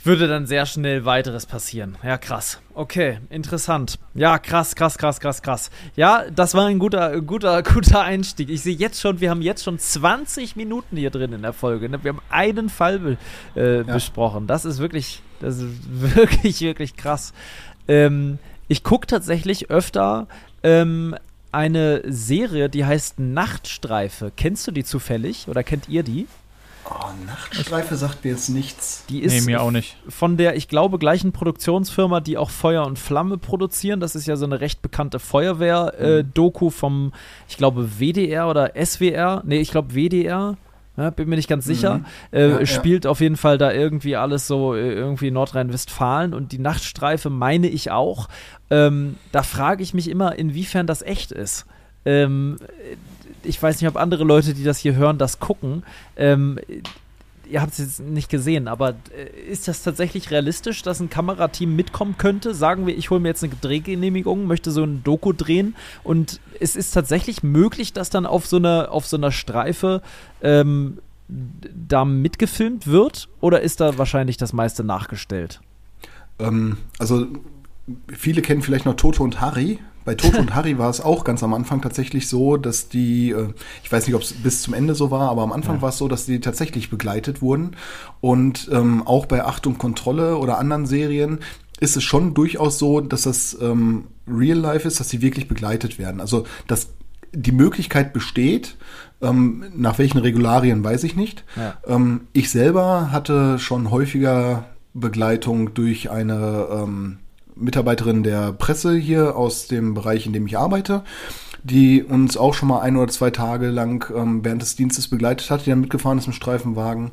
[0.06, 1.98] würde dann sehr schnell weiteres passieren.
[2.04, 2.60] Ja, krass.
[2.74, 4.00] Okay, interessant.
[4.14, 5.72] Ja, krass, krass, krass, krass, krass.
[5.96, 8.50] Ja, das war ein guter, guter, guter Einstieg.
[8.50, 11.90] Ich sehe jetzt schon, wir haben jetzt schon 20 Minuten hier drin in der Folge.
[11.90, 12.02] Ne?
[12.04, 13.18] Wir haben einen Fall be
[13.56, 13.84] äh, Ja.
[13.84, 14.48] besprochen.
[14.48, 15.66] Das ist wirklich, das ist
[16.16, 17.34] wirklich, wirklich krass.
[17.88, 20.28] Ähm, ich gucke tatsächlich öfter
[20.64, 21.16] ähm,
[21.52, 24.32] eine Serie, die heißt Nachtstreife.
[24.38, 26.28] Kennst du die zufällig oder kennt ihr die?
[26.92, 29.06] Oh, Nachtstreife sagt mir jetzt nichts.
[29.10, 29.96] Die Nee, ist mir auch nicht.
[30.08, 34.00] von der, ich glaube, gleichen Produktionsfirma, die auch Feuer und Flamme produzieren.
[34.00, 37.14] Das ist ja so eine recht bekannte Feuerwehr-Doku vom,
[37.48, 39.42] ich glaube, WDR oder SWR.
[39.46, 40.58] Nee, ich glaube WDR.
[40.98, 42.00] Ja, bin mir nicht ganz sicher.
[42.00, 42.06] Mhm.
[42.32, 42.66] Äh, Ja, ja.
[42.66, 47.30] spielt auf jeden Fall da irgendwie alles so äh, irgendwie in Nordrhein-Westfalen und die Nachtstreife
[47.30, 48.28] meine ich auch.
[48.70, 51.66] Ähm, da frage ich mich immer, inwiefern das echt ist.
[52.06, 52.58] Ähm,
[53.44, 55.84] ich weiß nicht, ob andere Leute, die das hier hören, das gucken.
[56.16, 56.60] Ähm,
[57.50, 61.76] ihr habt es jetzt nicht gesehen, aber äh, ist das tatsächlich realistisch, dass ein Kamerateam
[61.76, 62.54] mitkommen könnte?
[62.54, 66.76] Sagen wir, ich hole mir jetzt eine Drehgenehmigung, möchte so ein Doku drehen und es
[66.76, 70.02] ist tatsächlich möglich, dass dann auf so einer, auf so einer Streife
[70.42, 75.62] ähm, da mitgefilmt wird oder ist da wahrscheinlich das meiste nachgestellt?
[76.40, 77.28] Ähm, also
[78.08, 79.80] viele kennen vielleicht noch Toto und Harry.
[80.06, 83.54] Bei Toto und Harry war es auch ganz am Anfang tatsächlich so, dass die, äh,
[83.84, 85.98] ich weiß nicht, ob es bis zum Ende so war, aber am Anfang war es
[85.98, 87.76] so, dass die tatsächlich begleitet wurden.
[88.22, 91.40] Und ähm, auch bei Achtung Kontrolle oder anderen Serien
[91.80, 95.98] ist es schon durchaus so, dass das ähm, Real Life ist, dass sie wirklich begleitet
[95.98, 96.22] werden.
[96.22, 96.90] Also dass
[97.32, 98.76] die Möglichkeit besteht,
[99.22, 101.44] ähm, nach welchen Regularien weiß ich nicht.
[101.56, 101.78] Ja.
[101.86, 107.20] Ähm, ich selber hatte schon häufiger Begleitung durch eine ähm,
[107.60, 111.04] Mitarbeiterin der Presse hier aus dem Bereich, in dem ich arbeite,
[111.64, 115.50] die uns auch schon mal ein oder zwei Tage lang ähm, während des Dienstes begleitet
[115.52, 117.12] hat, die dann mitgefahren ist im Streifenwagen.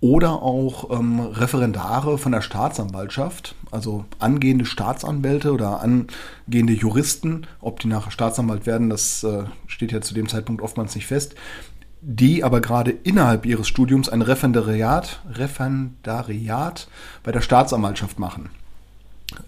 [0.00, 7.88] Oder auch ähm, Referendare von der Staatsanwaltschaft, also angehende Staatsanwälte oder angehende Juristen, ob die
[7.88, 11.36] nachher Staatsanwalt werden, das äh, steht ja zu dem Zeitpunkt oftmals nicht fest,
[12.02, 16.88] die aber gerade innerhalb ihres Studiums ein Referendariat, Referendariat
[17.22, 18.50] bei der Staatsanwaltschaft machen.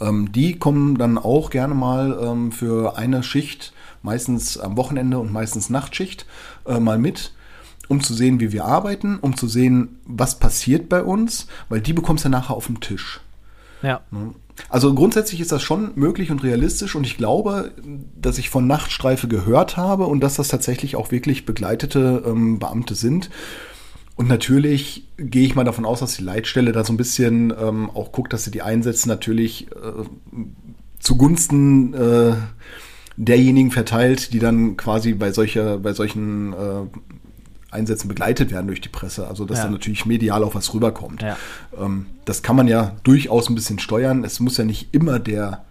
[0.01, 3.73] Ähm, die kommen dann auch gerne mal ähm, für eine Schicht,
[4.03, 6.27] meistens am Wochenende und meistens Nachtschicht,
[6.67, 7.33] äh, mal mit,
[7.89, 11.93] um zu sehen, wie wir arbeiten, um zu sehen, was passiert bei uns, weil die
[11.93, 13.21] bekommst du nachher auf dem Tisch.
[13.83, 14.01] Ja.
[14.69, 17.73] Also grundsätzlich ist das schon möglich und realistisch und ich glaube,
[18.21, 22.95] dass ich von Nachtstreife gehört habe und dass das tatsächlich auch wirklich begleitete ähm, Beamte
[22.95, 23.31] sind.
[24.17, 27.91] Und natürlich gehe ich mal davon aus, dass die Leitstelle da so ein bisschen ähm,
[27.91, 30.05] auch guckt, dass sie die Einsätze natürlich äh,
[30.99, 32.33] zugunsten äh,
[33.19, 36.87] derjenigen verteilt, die dann quasi bei solcher, bei solchen äh,
[37.71, 39.27] Einsätzen begleitet werden durch die Presse.
[39.27, 39.65] Also dass Ja.
[39.65, 41.21] dann natürlich medial auch was rüberkommt.
[41.23, 41.37] Ja.
[41.79, 44.25] Ähm, das kann man ja durchaus ein bisschen steuern.
[44.25, 45.65] Es muss ja nicht immer der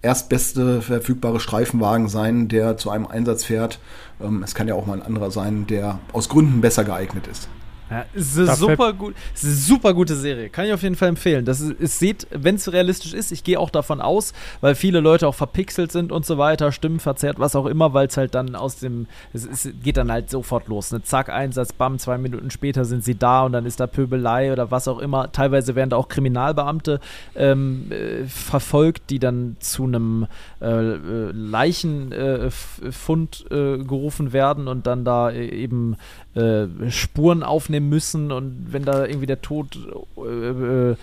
[0.00, 3.80] erstbeste verfügbare Streifenwagen sein, der zu einem Einsatz fährt.
[4.22, 7.48] Ähm, es kann ja auch mal ein anderer sein, der aus Gründen besser geeignet ist.
[7.90, 10.50] Ja, ist eine super, gut, super gute Serie.
[10.50, 11.44] Kann ich auf jeden Fall empfehlen.
[11.44, 14.98] Das ist, es sieht, wenn es realistisch ist, ich gehe auch davon aus, weil viele
[15.00, 18.34] Leute auch verpixelt sind und so weiter, Stimmen verzerrt, was auch immer, weil es halt
[18.34, 20.90] dann aus dem, es, es geht dann halt sofort los.
[20.90, 21.02] Ne?
[21.02, 24.72] Zack, Einsatz, bam, zwei Minuten später sind sie da und dann ist da Pöbelei oder
[24.72, 25.30] was auch immer.
[25.30, 26.98] Teilweise werden da auch Kriminalbeamte
[27.36, 30.26] ähm, äh, verfolgt, die dann zu einem
[30.60, 35.96] äh, äh, Leichenfund äh, gerufen werden und dann da äh, eben
[36.36, 39.78] äh, Spuren aufnehmen müssen und wenn da irgendwie der Tod,
[40.18, 40.96] äh, äh,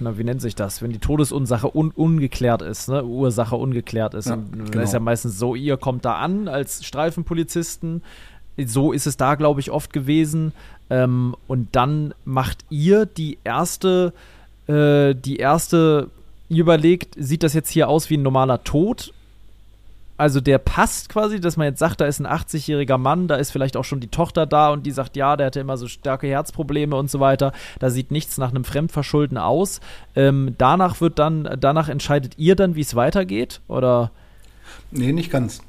[0.00, 3.04] na, wie nennt sich das, wenn die Todesursache un ungeklärt ist, ne?
[3.04, 4.28] Ursache ungeklärt ist.
[4.28, 4.82] Ja, und genau.
[4.82, 8.02] ist ja meistens so, ihr kommt da an als Streifenpolizisten.
[8.56, 10.52] So ist es da, glaube ich, oft gewesen.
[10.88, 14.12] Ähm, und dann macht ihr die erste,
[14.66, 16.10] äh, die erste,
[16.48, 19.12] ihr überlegt, sieht das jetzt hier aus wie ein normaler Tod?
[20.20, 23.52] Also der passt quasi, dass man jetzt sagt, da ist ein 80-jähriger Mann, da ist
[23.52, 26.26] vielleicht auch schon die Tochter da und die sagt, ja, der hatte immer so starke
[26.26, 27.54] Herzprobleme und so weiter.
[27.78, 29.80] Da sieht nichts nach einem Fremdverschulden aus.
[30.14, 33.62] Ähm, danach wird dann, danach entscheidet ihr dann, wie es weitergeht?
[33.66, 34.10] Oder?
[34.90, 35.62] Nee, nicht ganz.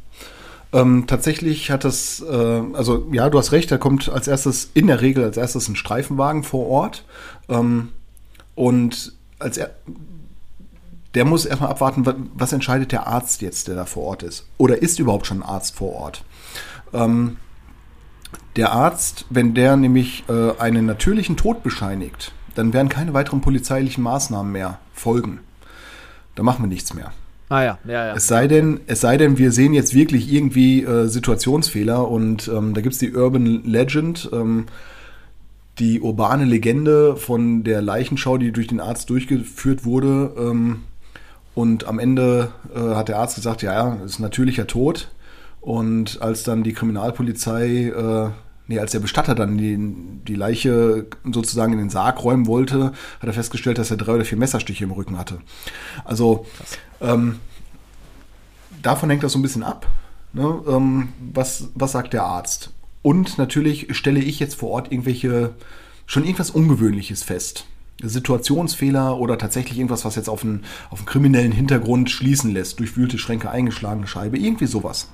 [0.74, 4.88] Ähm, tatsächlich hat es, äh, also ja, du hast recht, da kommt als erstes, in
[4.88, 7.06] der Regel als erstes ein Streifenwagen vor Ort.
[7.48, 7.94] Ähm,
[8.56, 9.70] und als er,
[11.16, 14.48] der muss erstmal abwarten, wa- was entscheidet der Arzt jetzt, der da vor Ort ist.
[14.58, 16.24] Oder ist überhaupt schon ein Arzt vor Ort?
[16.94, 17.38] Ähm,
[18.56, 24.04] der Arzt, wenn der nämlich äh, einen natürlichen Tod bescheinigt, dann werden keine weiteren polizeilichen
[24.04, 25.40] Maßnahmen mehr folgen.
[26.36, 27.12] Da machen wir nichts mehr.
[27.50, 28.16] Ah ja, ja, ja.
[28.16, 32.74] Es sei denn, es sei denn, wir sehen jetzt wirklich irgendwie äh, Situationsfehler und ähm,
[32.74, 34.68] da gibt's die Urban Legend, ähm,
[35.80, 40.34] die urbane Legende von der Leichenschau, die durch den Arzt durchgeführt wurde.
[40.38, 40.84] Ähm,
[41.54, 45.10] und am Ende äh, hat der Arzt gesagt, ja, ja, ist natürlicher Tod.
[45.60, 48.30] Und als dann die Kriminalpolizei, äh,
[48.68, 49.78] nee, als der Bestatter dann die,
[50.28, 54.26] die Leiche sozusagen in den Sarg räumen wollte, hat er festgestellt, dass er drei oder
[54.26, 55.40] vier Messerstiche im Rücken hatte.
[56.06, 56.46] Also
[57.02, 57.40] ähm,
[58.82, 59.88] davon hängt das so ein bisschen ab.
[60.34, 60.62] Ne?
[60.68, 62.72] Ähm, was, was sagt der Arzt?
[63.02, 65.54] Und natürlich stelle ich jetzt vor Ort irgendwelche,
[66.06, 67.66] schon irgendwas Ungewöhnliches fest.
[68.10, 72.80] Situationsfehler oder tatsächlich irgendwas, was jetzt auf einen, auf einen kriminellen Hintergrund schließen lässt.
[72.80, 75.10] Durchwühlte Schränke, eingeschlagene Scheibe, irgendwie sowas.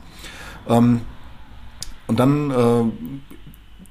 [0.68, 1.02] Ähm,
[2.08, 2.84] und dann äh,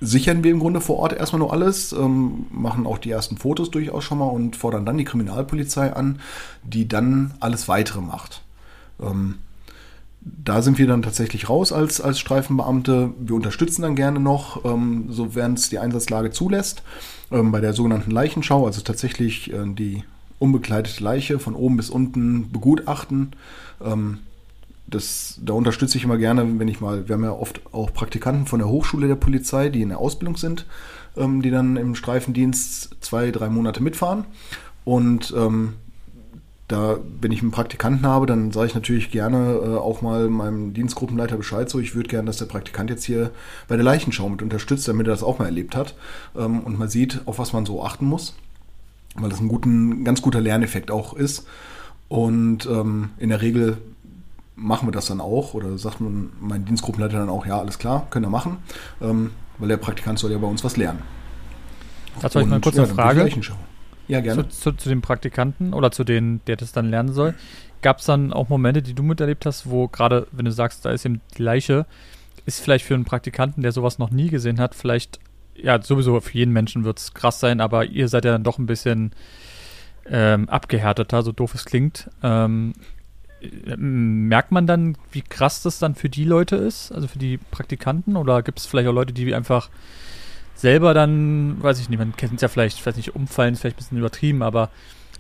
[0.01, 3.71] sichern wir im Grunde vor Ort erstmal nur alles, ähm, machen auch die ersten Fotos
[3.71, 6.21] durchaus schon mal und fordern dann die Kriminalpolizei an,
[6.63, 8.43] die dann alles weitere macht.
[9.01, 9.37] Ähm,
[10.21, 13.11] da sind wir dann tatsächlich raus als, als Streifenbeamte.
[13.19, 16.83] Wir unterstützen dann gerne noch, ähm, sofern es die Einsatzlage zulässt,
[17.31, 20.05] ähm, bei der sogenannten Leichenschau, also tatsächlich äh, die
[20.39, 23.33] unbekleidete Leiche von oben bis unten begutachten.
[23.83, 24.19] Ähm,
[24.87, 28.47] das, da unterstütze ich immer gerne, wenn ich mal, wir haben ja oft auch Praktikanten
[28.47, 30.67] von der Hochschule der Polizei, die in der Ausbildung sind,
[31.17, 34.25] ähm, die dann im Streifendienst zwei, drei Monate mitfahren.
[34.85, 35.75] Und ähm,
[36.69, 40.75] da, wenn ich einen Praktikanten habe, dann sage ich natürlich gerne äh, auch mal meinem
[40.75, 43.31] Dienstgruppenleiter Bescheid, so ich würde gerne, dass der Praktikant jetzt hier
[43.69, 45.95] bei der Leichenschau mit unterstützt, damit er das auch mal erlebt hat
[46.37, 48.35] ähm, und man sieht, auf was man so achten muss,
[49.15, 51.47] weil das ein guten, ganz guter Lerneffekt auch ist.
[52.09, 53.79] Und ähm, in der Regel
[54.57, 58.07] machen wir das dann auch oder sagt man mein Dienstgruppenleiter dann auch, ja, alles klar,
[58.11, 58.59] können wir machen,
[59.01, 61.03] ähm, weil der Praktikant soll ja bei uns was lernen.
[62.21, 63.31] Dazu habe ich mal kurz eine ja, Frage.
[64.09, 64.49] Ja, gerne.
[64.49, 67.35] Zu, zu, zu dem Praktikanten oder zu denen, der das dann lernen soll.
[67.83, 70.91] Gab es dann auch Momente, die du miterlebt hast, wo gerade, wenn du sagst, da
[70.91, 71.87] ist eben die Leiche,
[72.47, 75.19] ist vielleicht für einen Praktikanten, der sowas noch nie gesehen hat, vielleicht,
[75.55, 78.59] ja, sowieso für jeden Menschen wird es krass sein, aber ihr seid ja dann doch
[78.59, 79.13] ein bisschen
[80.09, 82.11] ähm, abgehärteter, so doof es klingt.
[82.23, 82.75] Ähm,
[83.41, 87.39] äh, merkt man dann, wie krass das dann für die Leute ist, also für die
[87.39, 88.17] Praktikanten?
[88.17, 89.69] Oder gibt es vielleicht auch Leute, die einfach
[90.57, 93.61] selber dann, weiß ich nicht, man kennt es ja vielleicht, ich weiß nicht, umfallen ist
[93.61, 94.71] vielleicht ein bisschen übertrieben, aber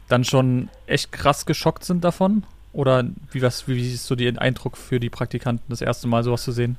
[0.09, 2.45] dann schon echt krass geschockt sind davon?
[2.73, 6.45] Oder wie, was, wie ist so der Eindruck für die Praktikanten, das erste Mal sowas
[6.45, 6.77] zu sehen?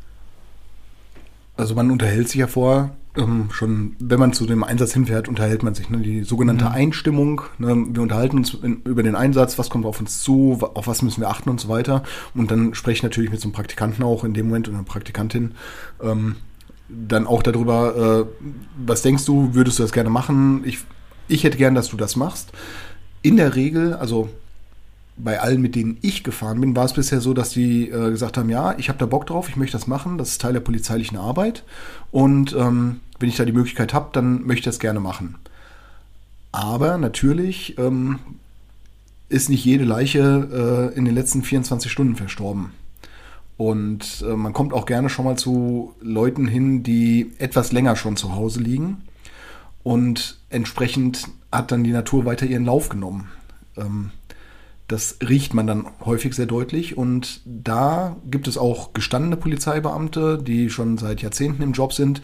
[1.56, 5.63] Also man unterhält sich ja vor, ähm, schon, wenn man zu dem Einsatz hinfährt, unterhält
[5.63, 5.89] man sich.
[5.89, 5.98] Ne?
[5.98, 6.72] Die sogenannte mhm.
[6.72, 7.41] Einstimmung.
[7.58, 7.88] Ne?
[7.89, 11.22] Wir unterhalten uns in, über den Einsatz, was kommt auf uns zu, auf was müssen
[11.22, 12.04] wir achten und so weiter.
[12.36, 14.84] Und dann spreche ich natürlich mit so einem Praktikanten auch in dem Moment und einer
[14.84, 15.56] Praktikantin.
[16.02, 16.36] Ähm,
[16.89, 18.45] dann auch darüber, äh,
[18.86, 20.63] was denkst du, würdest du das gerne machen?
[20.65, 20.80] Ich,
[21.28, 22.52] ich hätte gern, dass du das machst.
[23.21, 24.30] In der Regel, also
[25.17, 28.38] bei allen, mit denen ich gefahren bin, war es bisher so, dass die äh, gesagt
[28.38, 30.60] haben, ja, ich habe da Bock drauf, ich möchte das machen, das ist Teil der
[30.60, 31.63] polizeilichen Arbeit
[32.12, 35.36] und ähm, wenn ich da die Möglichkeit habe, dann möchte ich das gerne machen.
[36.52, 38.19] Aber natürlich ähm,
[39.30, 42.71] ist nicht jede Leiche äh, in den letzten 24 Stunden verstorben.
[43.58, 48.15] Und äh, man kommt auch gerne schon mal zu Leuten hin, die etwas länger schon
[48.15, 49.04] zu Hause liegen.
[49.84, 53.30] Und entsprechend hat dann die Natur weiter ihren Lauf genommen.
[53.76, 54.12] Ähm,
[54.88, 56.98] das riecht man dann häufig sehr deutlich.
[56.98, 62.22] Und da gibt es auch gestandene Polizeibeamte, die schon seit Jahrzehnten im Job sind,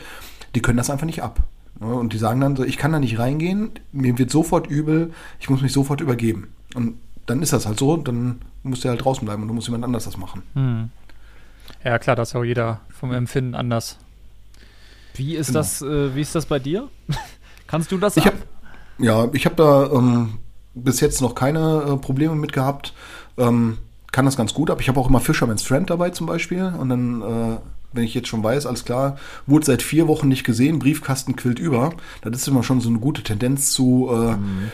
[0.55, 1.39] die können das einfach nicht ab.
[1.79, 5.49] Und die sagen dann so, ich kann da nicht reingehen, mir wird sofort übel, ich
[5.49, 6.47] muss mich sofort übergeben.
[6.75, 9.67] Und dann ist das halt so, dann muss der halt draußen bleiben und du musst
[9.67, 10.43] jemand anders das machen.
[10.53, 10.89] Hm.
[11.83, 13.97] Ja, klar, das ist auch jeder vom Empfinden anders.
[15.15, 15.59] Wie ist genau.
[15.59, 16.89] das, äh, wie ist das bei dir?
[17.67, 18.35] Kannst du das ich hab,
[18.97, 20.39] Ja, ich habe da ähm,
[20.73, 22.93] bis jetzt noch keine äh, Probleme mit gehabt.
[23.37, 23.77] Ähm,
[24.11, 24.79] kann das ganz gut ab.
[24.79, 26.71] Ich habe auch immer Fisherman's Friend dabei zum Beispiel.
[26.77, 27.57] Und dann, äh,
[27.93, 29.17] wenn ich jetzt schon weiß, alles klar,
[29.47, 31.93] wurde seit vier Wochen nicht gesehen, Briefkasten quillt über.
[32.21, 34.71] Das ist immer schon so eine gute Tendenz zu, äh, mhm.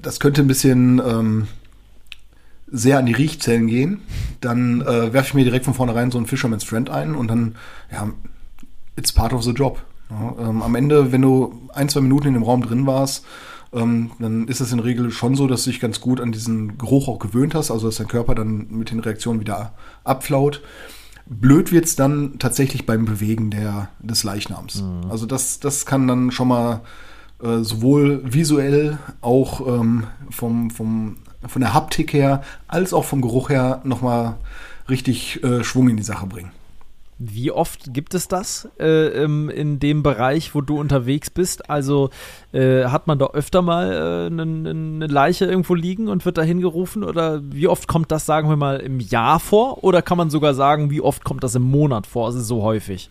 [0.00, 1.48] das könnte ein bisschen ähm,
[2.72, 4.00] sehr an die Riechzellen gehen.
[4.40, 7.54] Dann äh, werfe ich mir direkt von vornherein so einen Fisherman's Friend ein und dann,
[7.92, 8.08] ja,
[8.96, 9.82] it's part of the job.
[10.10, 13.24] Ja, ähm, am Ende, wenn du ein, zwei Minuten in dem Raum drin warst,
[13.72, 16.32] ähm, dann ist es in der Regel schon so, dass du dich ganz gut an
[16.32, 20.62] diesen Geruch auch gewöhnt hast, also dass dein Körper dann mit den Reaktionen wieder abflaut.
[21.26, 24.82] Blöd wird's dann tatsächlich beim Bewegen der, des Leichnams.
[24.82, 25.10] Mhm.
[25.10, 26.80] Also das, das kann dann schon mal
[27.42, 33.50] äh, sowohl visuell auch ähm, vom, vom, von der Haptik her als auch vom Geruch
[33.50, 34.36] her nochmal
[34.88, 36.52] richtig äh, Schwung in die Sache bringen.
[37.24, 41.70] Wie oft gibt es das äh, in dem Bereich, wo du unterwegs bist?
[41.70, 42.10] Also
[42.52, 46.42] äh, hat man da öfter mal äh, eine, eine Leiche irgendwo liegen und wird da
[46.42, 47.04] hingerufen?
[47.04, 49.84] Oder wie oft kommt das, sagen wir mal, im Jahr vor?
[49.84, 52.26] Oder kann man sogar sagen, wie oft kommt das im Monat vor?
[52.26, 53.08] Also so häufig?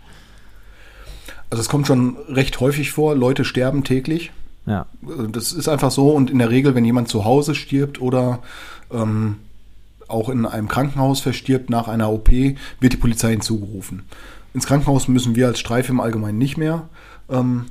[1.50, 3.16] Also es kommt schon recht häufig vor.
[3.16, 4.32] Leute sterben täglich.
[4.66, 4.86] Ja.
[5.32, 6.10] Das ist einfach so.
[6.10, 8.40] Und in der Regel, wenn jemand zu Hause stirbt oder
[8.92, 9.38] ähm,
[10.08, 14.04] auch in einem Krankenhaus verstirbt nach einer OP, wird die Polizei hinzugerufen.
[14.54, 16.90] Ins Krankenhaus müssen wir als Streife im Allgemeinen nicht mehr.
[17.30, 17.66] Ähm,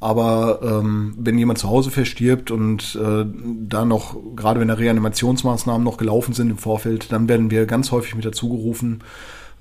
[0.00, 3.24] aber ähm, wenn jemand zu Hause verstirbt und äh,
[3.68, 7.90] da noch, gerade wenn da Reanimationsmaßnahmen noch gelaufen sind im Vorfeld, dann werden wir ganz
[7.90, 9.02] häufig mit dazugerufen.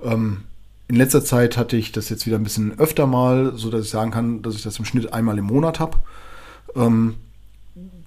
[0.03, 0.41] Ähm,
[0.87, 3.89] in letzter Zeit hatte ich das jetzt wieder ein bisschen öfter mal, so dass ich
[3.89, 5.97] sagen kann, dass ich das im Schnitt einmal im Monat habe.
[6.75, 7.15] Ähm,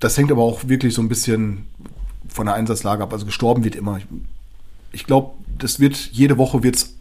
[0.00, 1.66] das hängt aber auch wirklich so ein bisschen
[2.28, 3.12] von der Einsatzlage ab.
[3.12, 3.98] Also gestorben wird immer.
[3.98, 4.06] Ich,
[4.92, 6.96] ich glaube, das wird jede Woche wird es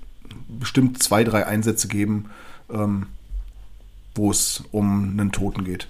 [0.47, 2.25] bestimmt zwei, drei Einsätze geben,
[2.71, 3.07] ähm,
[4.15, 5.87] wo es um einen Toten geht.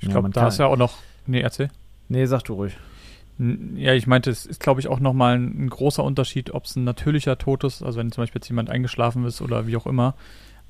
[0.00, 0.98] Ich glaube, ja, da ist ja auch noch.
[1.26, 1.70] Nee, erzähl.
[2.08, 2.76] Nee, sag du ruhig.
[3.38, 6.76] Ja, ich meinte, es ist, glaube ich, auch nochmal ein, ein großer Unterschied, ob es
[6.76, 9.86] ein natürlicher Tod ist, also wenn zum Beispiel jetzt jemand eingeschlafen ist oder wie auch
[9.86, 10.14] immer,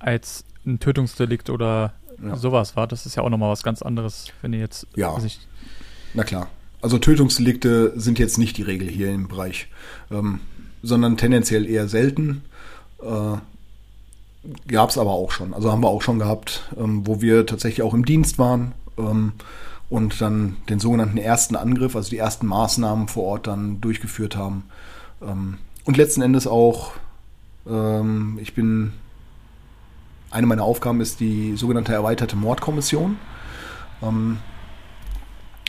[0.01, 2.37] als ein Tötungsdelikt oder ja.
[2.37, 2.87] sowas war.
[2.87, 4.87] Das ist ja auch nochmal was ganz anderes, wenn ihr jetzt.
[4.97, 5.17] Ja.
[6.15, 6.49] Na klar.
[6.83, 9.69] Also Tötungsdelikte sind jetzt nicht die Regel hier im Bereich,
[10.11, 10.41] ähm,
[10.83, 12.43] sondern tendenziell eher selten.
[13.03, 13.39] Äh,
[14.69, 15.55] Gab es aber auch schon.
[15.55, 19.33] Also haben wir auch schon gehabt, ähm, wo wir tatsächlich auch im Dienst waren ähm,
[19.89, 24.65] und dann den sogenannten ersten Angriff, also die ersten Maßnahmen vor Ort dann durchgeführt haben.
[25.23, 26.93] Ähm, und letzten Endes auch,
[27.69, 28.93] ähm, ich bin,
[30.31, 33.19] eine meiner Aufgaben ist die sogenannte erweiterte Mordkommission.
[34.03, 34.39] Ähm,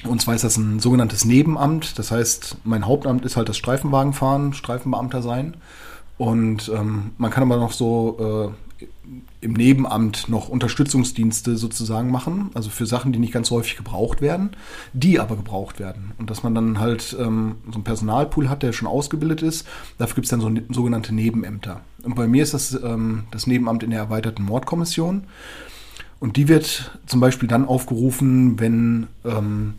[0.03, 1.97] und zwar ist das ein sogenanntes Nebenamt.
[1.99, 5.58] Das heißt, mein Hauptamt ist halt das Streifenwagenfahren, Streifenbeamter sein.
[6.18, 8.66] Und ähm, man kann aber noch so äh,
[9.41, 14.51] im Nebenamt noch Unterstützungsdienste sozusagen machen, also für Sachen, die nicht ganz häufig gebraucht werden,
[14.93, 16.11] die aber gebraucht werden.
[16.17, 19.67] Und dass man dann halt ähm, so einen Personalpool hat, der schon ausgebildet ist.
[19.97, 21.82] Dafür gibt es dann so ne sogenannte Nebenämter.
[22.03, 25.23] Und bei mir ist das ähm, das Nebenamt in der erweiterten Mordkommission.
[26.19, 29.75] Und die wird zum Beispiel dann aufgerufen, wenn ähm,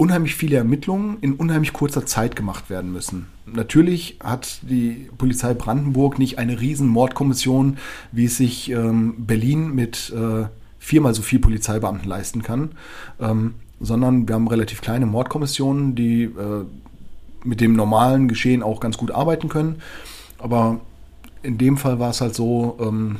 [0.00, 3.26] unheimlich viele Ermittlungen in unheimlich kurzer Zeit gemacht werden müssen.
[3.44, 7.76] Natürlich hat die Polizei Brandenburg nicht eine riesen Mordkommission,
[8.10, 10.46] wie es sich ähm, Berlin mit äh,
[10.78, 12.70] viermal so viel Polizeibeamten leisten kann,
[13.20, 16.64] ähm, sondern wir haben relativ kleine Mordkommissionen, die äh,
[17.44, 19.82] mit dem normalen Geschehen auch ganz gut arbeiten können.
[20.38, 20.80] Aber
[21.42, 23.16] in dem Fall war es halt so, ähm,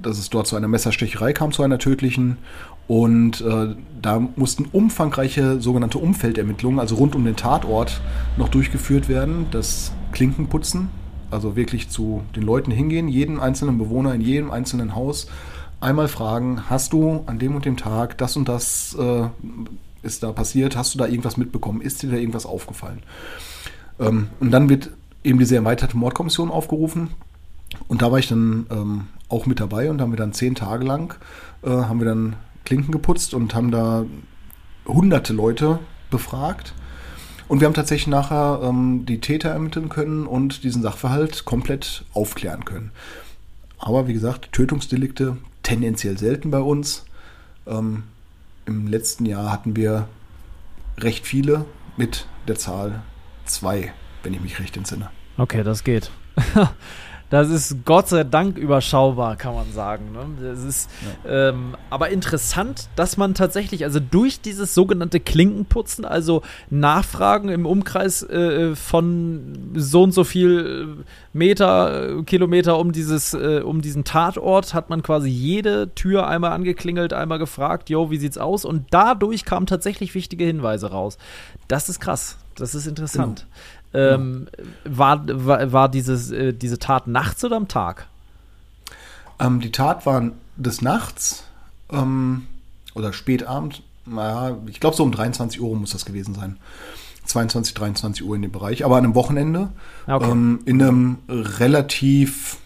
[0.00, 2.38] dass es dort zu einer Messerstecherei kam, zu einer tödlichen.
[2.88, 8.00] Und äh, da mussten umfangreiche sogenannte Umfeldermittlungen, also rund um den Tatort,
[8.36, 9.46] noch durchgeführt werden.
[9.50, 10.88] Das Klinkenputzen,
[11.30, 15.28] also wirklich zu den Leuten hingehen, jeden einzelnen Bewohner in jedem einzelnen Haus
[15.80, 19.28] einmal fragen, hast du an dem und dem Tag das und das äh,
[20.02, 23.02] ist da passiert, hast du da irgendwas mitbekommen, ist dir da irgendwas aufgefallen?
[23.98, 24.90] Ähm, und dann wird
[25.24, 27.10] eben diese erweiterte Mordkommission aufgerufen.
[27.88, 30.84] Und da war ich dann ähm, auch mit dabei und haben wir dann zehn Tage
[30.84, 31.14] lang,
[31.62, 34.04] äh, haben wir dann Klinken geputzt und haben da
[34.86, 35.78] hunderte Leute
[36.10, 36.74] befragt.
[37.48, 42.64] Und wir haben tatsächlich nachher ähm, die Täter ermitteln können und diesen Sachverhalt komplett aufklären
[42.64, 42.92] können.
[43.78, 47.06] Aber wie gesagt, Tötungsdelikte tendenziell selten bei uns.
[47.66, 48.04] Ähm,
[48.66, 50.06] Im letzten Jahr hatten wir
[50.98, 51.64] recht viele
[51.96, 53.02] mit der Zahl
[53.46, 53.92] zwei,
[54.22, 55.10] wenn ich mich recht entsinne.
[55.36, 56.10] Okay, das geht.
[57.30, 60.10] Das ist Gott sei Dank überschaubar, kann man sagen.
[60.12, 60.48] Ne?
[60.48, 60.90] Das ist
[61.24, 61.50] ja.
[61.50, 68.24] ähm, aber interessant, dass man tatsächlich, also durch dieses sogenannte Klinkenputzen, also Nachfragen im Umkreis
[68.24, 74.74] äh, von so und so viel Meter, äh, Kilometer um dieses, äh, um diesen Tatort,
[74.74, 78.64] hat man quasi jede Tür einmal angeklingelt, einmal gefragt, yo, wie sieht's aus?
[78.64, 81.16] Und dadurch kamen tatsächlich wichtige Hinweise raus.
[81.68, 82.38] Das ist krass.
[82.56, 83.46] Das ist interessant.
[83.46, 83.50] Genau.
[83.92, 84.46] Ähm,
[84.84, 88.06] war, war, war dieses, äh, diese Tat nachts oder am Tag?
[89.40, 91.44] Ähm, die Tat war des Nachts
[91.90, 92.46] ähm,
[92.94, 93.82] oder spätabend.
[94.06, 96.58] Naja, ich glaube, so um 23 Uhr muss das gewesen sein.
[97.24, 99.70] 22, 23 Uhr in dem Bereich, aber an einem Wochenende.
[100.06, 100.30] Okay.
[100.30, 102.58] Ähm, in einem relativ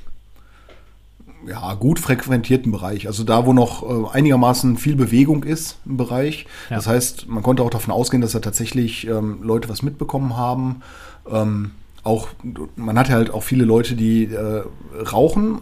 [1.46, 3.06] ja, gut frequentierten Bereich.
[3.06, 6.46] Also da, wo noch äh, einigermaßen viel Bewegung ist im Bereich.
[6.70, 6.76] Ja.
[6.76, 10.82] Das heißt, man konnte auch davon ausgehen, dass da tatsächlich ähm, Leute was mitbekommen haben.
[11.30, 11.72] Ähm,
[12.02, 12.28] auch,
[12.76, 14.64] man hat halt auch viele Leute, die äh,
[15.10, 15.60] rauchen,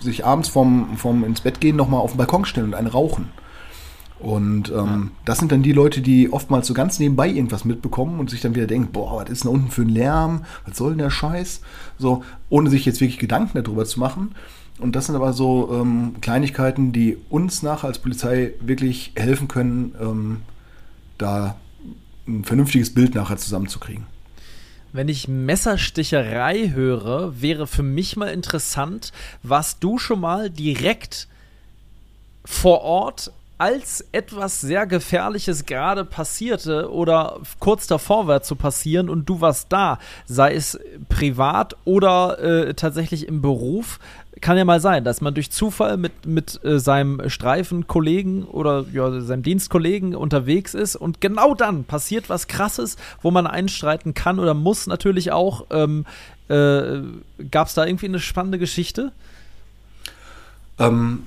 [0.00, 3.28] sich abends vom, vom ins Bett gehen nochmal auf den Balkon stellen und einen rauchen.
[4.18, 5.02] Und ähm, ja.
[5.24, 8.54] das sind dann die Leute, die oftmals so ganz nebenbei irgendwas mitbekommen und sich dann
[8.54, 10.44] wieder denken, boah, was ist denn da unten für ein Lärm?
[10.66, 11.60] Was soll denn der Scheiß?
[11.98, 14.34] So, ohne sich jetzt wirklich Gedanken darüber zu machen.
[14.78, 19.94] Und das sind aber so ähm, Kleinigkeiten, die uns nachher als Polizei wirklich helfen können,
[20.00, 20.40] ähm,
[21.18, 21.56] da
[22.26, 24.06] ein vernünftiges Bild nachher zusammenzukriegen.
[24.94, 29.10] Wenn ich Messersticherei höre, wäre für mich mal interessant,
[29.42, 31.26] was du schon mal direkt
[32.44, 39.28] vor Ort als etwas sehr Gefährliches gerade passierte oder kurz davor war zu passieren und
[39.28, 40.78] du warst da, sei es
[41.08, 43.98] privat oder äh, tatsächlich im Beruf,
[44.44, 49.22] kann ja mal sein, dass man durch Zufall mit, mit äh, seinem Streifenkollegen oder ja,
[49.22, 54.52] seinem Dienstkollegen unterwegs ist und genau dann passiert was Krasses, wo man einstreiten kann oder
[54.52, 55.64] muss natürlich auch.
[55.70, 56.04] Ähm,
[56.48, 57.00] äh,
[57.50, 59.12] Gab es da irgendwie eine spannende Geschichte?
[60.78, 61.22] Ähm,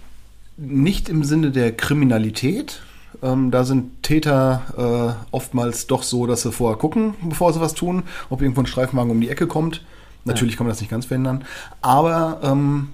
[0.55, 2.83] nicht im Sinne der Kriminalität.
[3.23, 7.73] Ähm, da sind Täter äh, oftmals doch so, dass sie vorher gucken, bevor sie was
[7.73, 9.83] tun, ob irgendwo ein Streifenwagen um die Ecke kommt.
[10.23, 11.45] Natürlich kann man das nicht ganz verhindern.
[11.81, 12.89] Aber ähm,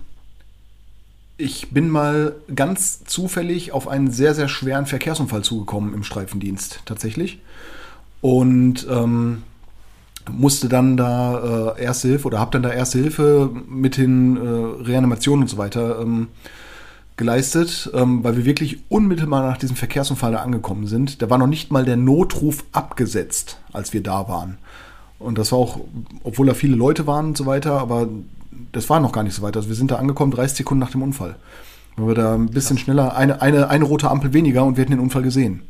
[1.38, 7.40] ich bin mal ganz zufällig auf einen sehr, sehr schweren Verkehrsunfall zugekommen im Streifendienst tatsächlich.
[8.22, 9.44] Und ähm,
[10.32, 14.84] musste dann da äh, Erste Hilfe oder habe dann da Erste Hilfe mit den äh,
[14.84, 16.28] Reanimationen und so weiter ähm,
[17.18, 21.22] geleistet, ähm, weil wir wirklich unmittelbar nach diesem Verkehrsunfall da angekommen sind.
[21.22, 24.58] Da war noch nicht mal der Notruf abgesetzt, als wir da waren.
[25.20, 25.80] Und das war auch,
[26.24, 28.08] obwohl da viele Leute waren und so weiter, aber
[28.74, 29.56] das war noch gar nicht so weit.
[29.56, 31.36] Also wir sind da angekommen 30 Sekunden nach dem Unfall.
[31.96, 34.94] Weil wir da ein bisschen schneller, eine, eine, eine rote Ampel weniger und wir hätten
[34.94, 35.62] den Unfall gesehen.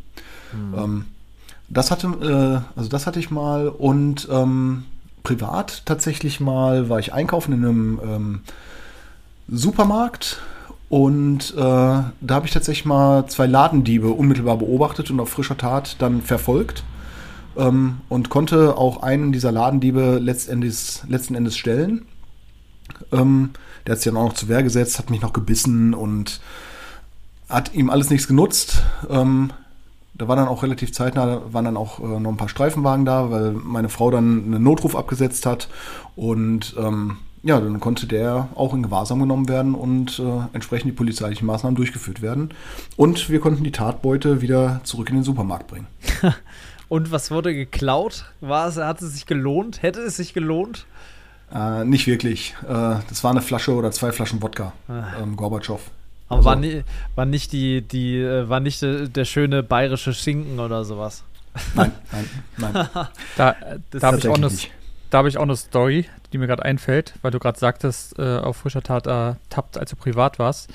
[0.78, 1.06] Ähm,
[1.70, 4.84] das hatte, äh, also das hatte ich mal und ähm,
[5.24, 8.42] privat tatsächlich mal war ich einkaufen in einem ähm,
[9.48, 10.42] Supermarkt
[10.90, 15.96] und äh, da habe ich tatsächlich mal zwei Ladendiebe unmittelbar beobachtet und auf frischer Tat
[16.00, 16.84] dann verfolgt
[17.58, 22.06] ähm, und konnte auch einen dieser Ladendiebe letztendlich, letzten Endes stellen.
[23.12, 23.52] Ähm,
[23.86, 26.42] der hat sich dann auch noch zu Wehr gesetzt, hat mich noch gebissen und
[27.50, 28.84] hat ihm alles nichts genutzt.
[29.10, 29.52] Ähm,
[30.16, 33.32] da war dann auch relativ zeitnah, waren dann auch äh, noch ein paar Streifenwagen da,
[33.32, 35.70] weil meine Frau dann einen Notruf abgesetzt hat.
[36.16, 40.24] Und ähm, ja, dann konnte der auch in Gewahrsam genommen werden und äh,
[40.54, 42.52] entsprechend die polizeilichen Maßnahmen durchgeführt werden.
[42.96, 45.88] Und wir konnten die Tatbeute wieder zurück in den Supermarkt bringen.
[46.90, 48.26] Und was wurde geklaut?
[48.40, 49.82] War es, hat es sich gelohnt?
[49.82, 50.86] Hätte es sich gelohnt?
[51.54, 52.56] Äh, nicht wirklich.
[52.64, 52.68] Äh,
[53.10, 54.74] das war eine Flasche oder zwei Flaschen Wodka.
[55.22, 55.82] Ähm, Gorbatschow.
[56.30, 56.84] Aber Also- war, ni
[57.16, 61.24] war nicht die, die, äh, war nicht der, der schöne bayerische Schinken oder sowas.
[61.76, 62.26] Nein, nein,
[62.74, 62.88] nein.
[63.38, 63.56] Da,
[63.92, 64.50] da habe ich, auch eine-
[65.12, 68.38] da hab ich auch eine Story, die mir gerade einfällt, weil du gerade sagtest, äh,
[68.38, 70.72] auf frischer Tat ertappt, als du privat warst.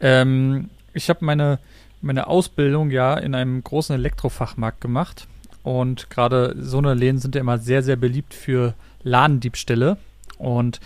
[0.00, 1.58] Ähm, ich habe meine,
[2.02, 5.26] meine Ausbildung ja in einem großen Elektrofachmarkt gemacht.
[5.62, 9.96] Und gerade so eine Läden sind ja immer sehr, sehr beliebt für Ladendiebstähle.
[10.38, 10.80] Und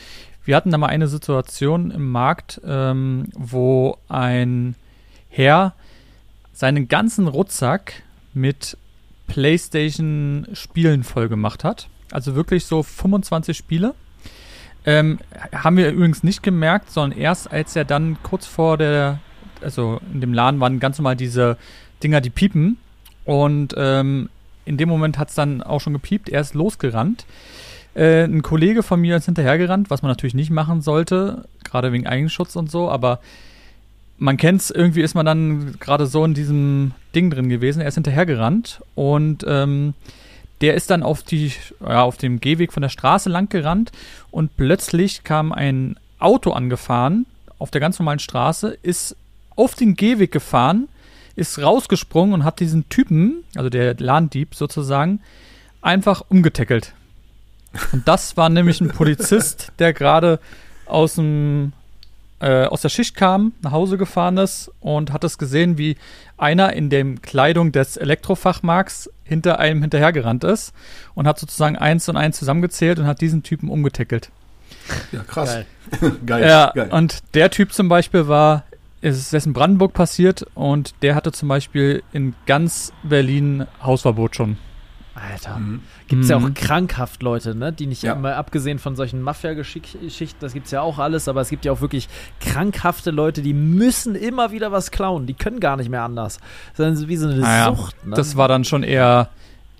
[0.45, 4.75] wir hatten da mal eine Situation im Markt, ähm, wo ein
[5.29, 5.75] Herr
[6.53, 8.03] seinen ganzen Rucksack
[8.35, 8.77] mit
[9.29, 11.89] PlayStation-Spielen voll gemacht hat.
[12.11, 13.95] Also wirklich so 25 Spiele.
[14.85, 15.21] Ähm,
[15.55, 19.21] haben wir übrigens nicht gemerkt, sondern erst als er dann kurz vor der,
[19.61, 21.57] also in dem Laden waren ganz normal diese
[22.03, 22.79] Dinger, die piepen.
[23.25, 24.29] Und ähm,
[24.65, 26.29] in dem Moment hat es dann auch schon gepiept.
[26.29, 27.25] Er ist losgerannt.
[27.95, 32.07] Äh, ein Kollege von mir ist hinterhergerannt, was man natürlich nicht machen sollte, gerade wegen
[32.07, 33.21] Eigenschutz und so, aber
[34.19, 37.81] man kennt's, irgendwie ist man dann gerade so in diesem Ding drin gewesen.
[37.81, 39.95] Er ist hinterhergerannt und ähm,
[40.61, 43.91] der ist dann auf die, ja, auf dem Gehweg von der Straße lang gerannt
[44.31, 47.27] und plötzlich kam ein Auto angefahren
[47.59, 49.17] auf der ganz normalen Straße, ist
[49.57, 50.89] auf den Gehweg gefahren,
[51.37, 55.21] ist rausgesprungen und hat diesen Typen, also der Ladendieb sozusagen,
[55.81, 56.95] einfach umgetackelt.
[57.93, 60.41] Und das war nämlich ein Polizist, der gerade
[60.87, 61.73] aus dem
[62.43, 65.97] äh, aus der Schicht kam, nach Hause gefahren ist und hat es gesehen, wie
[66.37, 70.75] einer in der Kleidung des Elektrofachmarks hinter einem hinterhergerannt ist
[71.15, 74.31] und hat sozusagen eins und eins zusammengezählt und hat diesen Typen umgetackelt.
[75.13, 75.51] Ja, krass.
[75.51, 75.67] Geil.
[76.27, 76.49] Geil.
[76.49, 76.89] Ja, geil.
[76.91, 78.65] und der Typ zum Beispiel war,
[79.03, 84.59] es ist in Brandenburg passiert und der hatte zum Beispiel in ganz Berlin Hausverbot schon.
[85.15, 85.59] Alter.
[85.59, 85.81] Mhm.
[86.09, 86.47] Gibt es ja Mhm.
[86.47, 87.73] auch krankhaft Leute, ne?
[87.73, 88.15] Die nicht Ja.
[88.15, 91.73] immer, abgesehen von solchen Mafia-Geschichten, das gibt es ja auch alles, aber es gibt ja
[91.73, 92.09] auch wirklich
[92.41, 95.27] krankhafte Leute, die müssen immer wieder was klauen.
[95.27, 96.39] Die können gar nicht mehr anders.
[96.77, 98.15] Das ist wie so eine Naja, Sucht, ne?
[98.17, 99.29] Das war dann schon eher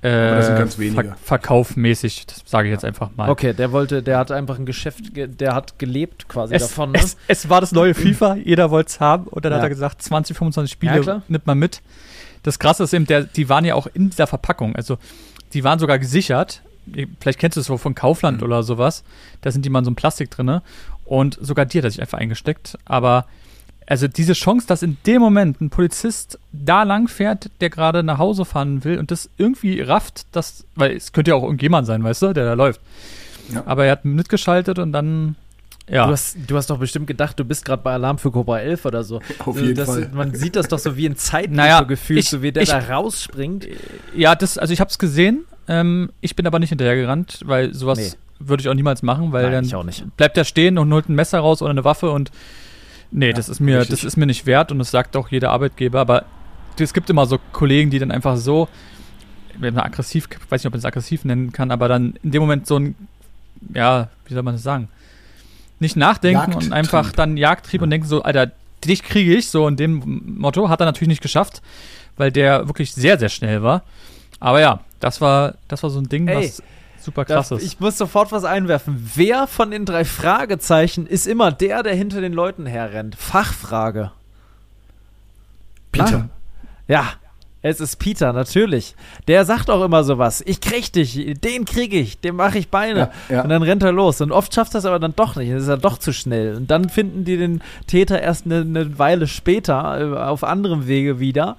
[0.05, 1.03] äh, Aber das sind ganz wenige.
[1.05, 3.31] Ver verkaufmäßig, das sage ich jetzt einfach mal.
[3.31, 6.91] Okay, der wollte, der hat einfach ein Geschäft, ge- der hat gelebt quasi Es, davon,
[6.91, 6.99] ne?
[6.99, 9.59] es, es war das neue FIFA, jeder wollte es haben und dann Ja.
[9.59, 11.83] hat er gesagt, 20, 25 Spiele Ja, nimmt man mit.
[12.43, 14.99] Das Krasse ist eben, der, die waren ja auch in dieser Verpackung, also
[15.53, 16.63] die waren sogar gesichert.
[17.21, 18.45] Vielleicht kennst du es so von Kaufland Mhm.
[18.45, 19.05] oder sowas.
[19.43, 20.63] Da sind die mal in so einem Plastik drinne
[21.05, 22.77] und sogar die hat er sich einfach eingesteckt.
[22.85, 23.27] Aber
[23.87, 28.19] also diese Chance, dass in dem Moment ein Polizist da lang fährt, der gerade nach
[28.19, 32.03] Hause fahren will und das irgendwie rafft, das, weil es könnte ja auch irgendjemand sein,
[32.03, 32.81] weißt du, der da läuft.
[33.53, 33.63] Ja.
[33.67, 35.37] Aber er hat mitgeschaltet und dann,
[35.89, 36.07] ja.
[36.07, 38.85] Du, hast, du hast doch bestimmt gedacht, du bist gerade bei Alarm für Cobra 11
[38.85, 39.21] oder so.
[39.45, 40.11] Auf jeden das, Fall.
[40.15, 42.69] Man sieht das doch so wie in Zeitlupe Naja, gefühlt, ich- so wie der ich-
[42.71, 43.67] da rausspringt.
[44.17, 45.45] Ja, das, also ich habe es gesehen.
[45.69, 48.47] Ähm, ich bin aber nicht hinterhergerannt, weil sowas Nee.
[48.49, 50.05] würde ich auch niemals machen, weil Nein, dann ich auch nicht.
[50.17, 52.31] bleibt er stehen und holt ein Messer raus oder eine Waffe und
[53.13, 54.01] nee, das ist mir, richtig.
[54.01, 56.01] das ist mir nicht wert und das sagt auch jeder Arbeitgeber.
[56.01, 56.25] Aber
[56.79, 58.69] es gibt immer so Kollegen, die dann einfach so,
[59.59, 62.41] wenn man aggressiv, weiß nicht, ob man es aggressiv nennen kann, aber dann in dem
[62.41, 62.97] Moment so ein,
[63.75, 64.89] ja, wie soll man das sagen?
[65.83, 66.73] Nicht nachdenken und Jagdtrieb.
[66.73, 68.53] einfach dann Jagdtrieb und denken so, Alter,
[68.85, 71.61] dich kriege ich, so in dem Motto, hat er natürlich nicht geschafft,
[72.17, 73.83] weil der wirklich sehr, sehr schnell war.
[74.39, 76.63] Aber ja, das war, das war so ein Ding, Ey, was
[77.01, 77.67] super krass Das, ist.
[77.67, 79.11] ich muss sofort was einwerfen.
[79.17, 83.17] Wer von den drei Fragezeichen ist immer der, der hinter den Leuten herrennt?
[83.17, 84.13] Fachfrage.
[85.91, 86.29] Peter.
[86.87, 87.13] Ja,
[87.63, 88.95] es ist Peter, natürlich.
[89.29, 90.43] Der sagt auch immer sowas.
[90.45, 93.11] Ich krieg dich, den krieg ich, dem mache ich Beine.
[93.29, 93.43] Ja, ja.
[93.43, 94.21] Und dann rennt er los.
[94.21, 95.51] Und oft schafft er es aber dann doch nicht.
[95.51, 96.57] Dann ist er doch zu schnell.
[96.57, 101.21] Und dann finden die den Täter erst eine, eine Weile später äh, auf anderem Wege
[101.21, 101.57] wieder.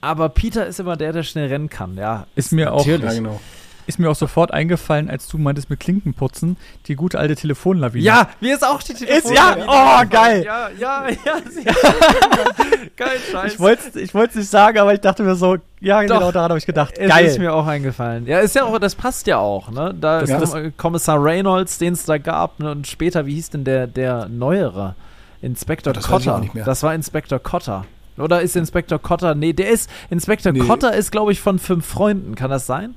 [0.00, 1.96] Aber Peter ist immer der, der schnell rennen kann.
[1.96, 3.04] Ja, Ist mir auch- natürlich.
[3.10, 3.40] Ja, genau.
[3.86, 6.56] Ist mir auch sofort eingefallen, als du meintest mit Klinken putzen,
[6.86, 8.04] die gute alte Telefonlawine.
[8.04, 10.44] Ja, mir ist auch die Ist, ja, oh, geil.
[10.44, 11.34] Ja, ja, ja.
[12.96, 13.54] geil, scheiße.
[13.54, 16.14] Ich wollte es ich wollt's nicht sagen, aber ich dachte mir so, ja, Doch.
[16.18, 16.94] genau daran habe ich gedacht.
[16.96, 17.26] Es Geil.
[17.26, 18.26] ist mir auch eingefallen.
[18.26, 19.94] Ja, ist ja auch, das passt ja auch, ne?
[20.00, 22.70] Da Das- das- Kommissar Reynolds, den es da gab, ne?
[22.70, 24.94] und später, wie hieß denn der, der neuere?
[25.40, 26.36] Inspektor Das weiß ich Cotter.
[26.36, 26.64] auch nicht mehr.
[26.64, 27.84] Das war Inspektor Cotter.
[28.16, 29.34] Oder ist Inspektor Cotter?
[29.34, 29.90] Nee, der ist.
[30.10, 30.60] Inspektor Nee.
[30.60, 32.36] Cotter ist, glaube ich, von fünf Freunden.
[32.36, 32.94] Kann das sein?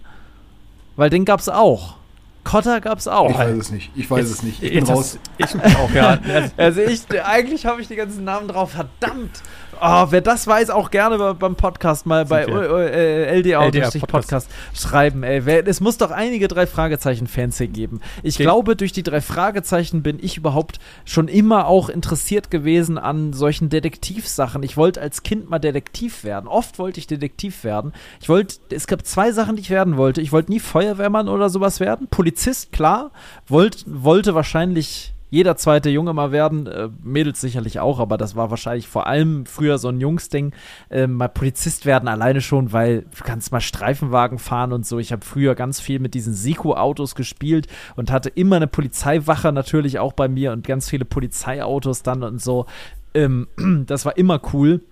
[0.96, 1.96] Weil den gab's auch.
[2.44, 3.32] Cotter gab's auch.
[3.32, 3.92] Ich weiß es nicht.
[3.96, 4.62] Ich weiß es nicht.
[4.62, 5.18] Ich bin Jetzt raus.
[5.40, 6.20] hast- Ich auch, ja.
[6.28, 8.72] Also, Also ich, eigentlich habe ich die ganzen Namen drauf.
[8.72, 9.42] Verdammt.
[9.82, 14.08] Oh, wer das weiß, auch gerne bei- beim Podcast mal bei äh, LDA, LDA Podcast.
[14.08, 15.24] Podcast schreiben.
[15.24, 18.02] Ey, wer, es muss doch einige drei Fragezeichen-Fans hier geben.
[18.24, 18.44] Ich Okay.
[18.44, 23.70] glaube, durch die drei Fragezeichen bin ich überhaupt schon immer auch interessiert gewesen an solchen
[23.70, 24.64] Detektivsachen.
[24.64, 26.48] Ich wollte als Kind mal Detektiv werden.
[26.48, 27.94] Oft wollte ich Detektiv werden.
[28.22, 30.22] Ich wollte, es gab zwei Sachen, die ich werden wollte.
[30.22, 32.08] Ich wollte nie Feuerwehrmann oder sowas werden.
[32.10, 33.12] Polizist, klar.
[33.48, 38.52] Wollt, wollte wahrscheinlich jeder zweite Junge mal werden, äh, Mädels sicherlich auch, aber das war
[38.52, 40.54] wahrscheinlich vor allem früher so ein Jungsding,
[40.90, 44.98] ähm, mal Polizist werden alleine schon, weil du kannst mal Streifenwagen fahren und so.
[44.98, 47.68] Ich habe früher ganz viel mit diesen Siko-Autos gespielt
[47.98, 52.42] und hatte immer eine Polizeiwache natürlich auch bei mir und ganz viele Polizeiautos dann und
[52.42, 52.66] so.
[53.14, 53.48] Ähm,
[53.88, 54.86] das war immer cool.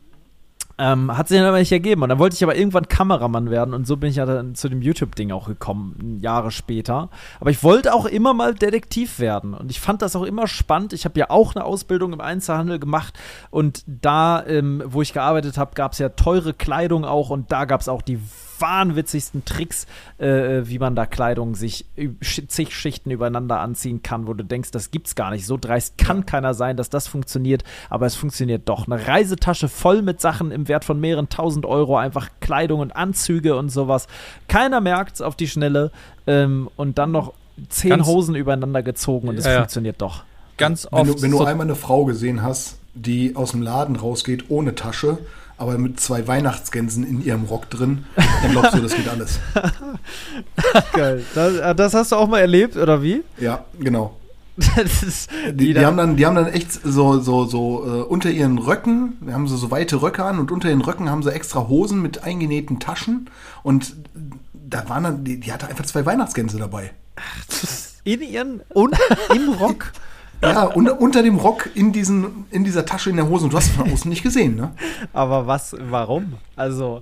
[0.80, 2.02] Ähm, hat sich dann aber nicht ergeben.
[2.02, 4.70] Und dann wollte ich aber irgendwann Kameramann werden und so bin ich ja dann zu
[4.70, 7.10] dem YouTube-Ding auch gekommen, Jahre später.
[7.40, 10.94] Aber ich wollte auch immer mal Detektiv werden und ich fand das auch immer spannend.
[10.94, 13.14] Ich habe ja auch eine Ausbildung im Einzelhandel gemacht
[13.52, 17.66] und da, ähm, wo ich gearbeitet habe, gab es ja teure Kleidung auch und da
[17.66, 18.20] gab es auch die
[18.64, 19.86] wahnwitzigsten Tricks,
[20.18, 21.86] äh, wie man da Kleidung sich
[22.22, 25.46] zig Schichten übereinander anziehen kann, wo du denkst, das gibt's gar nicht.
[25.46, 28.88] So dreist kann keiner sein, dass das funktioniert, aber es funktioniert doch.
[28.88, 33.56] Eine Reisetasche voll mit Sachen im Wert von mehreren tausend Euro, einfach Kleidung und Anzüge
[33.58, 34.08] und sowas.
[34.48, 35.92] Keiner merkt's auf die Schnelle
[36.26, 37.34] ähm, und dann noch
[37.70, 39.58] zehn Ganz- Hosen übereinander gezogen und es Ja, ja.
[39.60, 40.24] funktioniert doch.
[40.58, 41.10] ganz Wenn oft.
[41.20, 44.76] du, wenn du so, einmal eine Frau gesehen hast, die aus dem Laden rausgeht ohne
[44.76, 45.18] Tasche,
[45.58, 49.40] aber mit zwei Weihnachtsgänsen in ihrem Rock drin, dann glaubst du, das geht alles.
[50.94, 51.24] Geil.
[51.36, 53.24] Das, äh, das hast du auch mal erlebt, oder wie?
[53.38, 54.18] Ja, genau.
[54.56, 58.30] das ist Die, die, haben dann, die haben dann echt so, so, so äh, unter
[58.30, 61.34] ihren Röcken, wir haben so, so weite Röcke an und unter den Röcken haben sie
[61.34, 63.30] extra Hosen mit eingenähten Taschen
[63.64, 63.96] und
[64.54, 66.92] da waren dann, die, die hatte einfach zwei Weihnachtsgänse dabei.
[68.04, 68.96] in ihren und
[69.34, 69.92] im Rock.
[70.44, 73.58] Ja, unter, unter dem Rock in, diesen, in dieser Tasche in der Hose und du
[73.58, 74.72] hast es von außen nicht gesehen, ne?
[75.14, 76.34] Aber was, warum?
[76.56, 77.02] Also,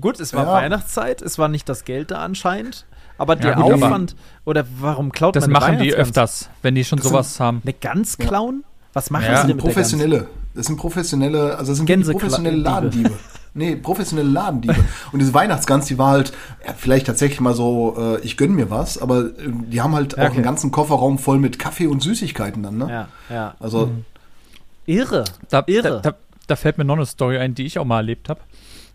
[0.00, 0.52] gut, es war Ja.
[0.52, 2.86] Weihnachtszeit, es war nicht das Geld da anscheinend,
[3.18, 4.14] aber der gut, aber- Aufwand,
[4.44, 7.62] oder warum klaut das man eine machen die öfters, wenn die schon Das sowas haben.
[7.64, 8.64] Eine Gans klauen?
[8.92, 9.28] Was machen Ja.
[9.28, 9.74] sie Das denn sind mit der Gans?
[9.90, 10.26] professionelle.
[10.54, 12.68] Das sind professionelle, also das sind Gänsekla- professionelle Diebe.
[12.68, 13.10] Ladendiebe.
[13.54, 14.76] Nee, professionelle Ladendiebe.
[15.12, 16.32] Und diese Weihnachtsgans, die war halt,
[16.66, 19.30] ja, vielleicht tatsächlich mal so, äh, ich gönn mir was, aber äh,
[19.70, 20.36] die haben halt Ja, auch okay.
[20.36, 22.88] einen ganzen Kofferraum voll mit Kaffee und Süßigkeiten dann, ne?
[22.88, 23.54] Ja, ja.
[23.60, 23.90] Also,
[24.86, 25.24] Irre.
[25.50, 26.00] Da, Irre.
[26.02, 28.40] Da, da, da fällt mir noch eine Story ein, die ich auch mal erlebt habe.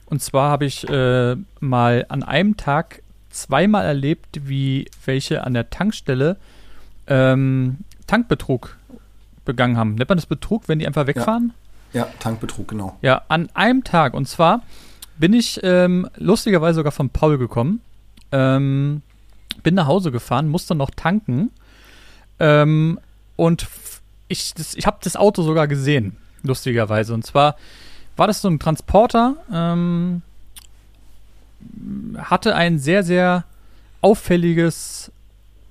[0.05, 5.70] Und zwar habe ich äh, mal an einem Tag zweimal erlebt, wie welche an der
[5.70, 6.38] Tankstelle
[7.08, 7.78] ähm,
[8.08, 8.78] Tankbetrug
[9.45, 9.95] begangen haben.
[9.95, 11.53] Nennt man das Betrug, wenn die einfach wegfahren?
[11.53, 11.66] ja,
[12.20, 12.98] Tankbetrug, genau.
[13.02, 14.14] Ja, an einem Tag.
[14.14, 14.62] Und zwar
[15.18, 17.82] bin ich ähm, lustigerweise sogar von Paul gekommen.
[18.32, 19.02] Ähm,
[19.64, 21.52] bin nach Hause gefahren, musste noch tanken.
[22.40, 23.00] Ähm,
[23.36, 23.68] und
[24.28, 27.14] ich, ich habe das Auto sogar gesehen, lustigerweise.
[27.14, 27.56] Und zwar
[28.16, 30.22] war das so ein Transporter, ähm,
[32.18, 33.46] hatte ein sehr, sehr
[34.02, 35.12] auffälliges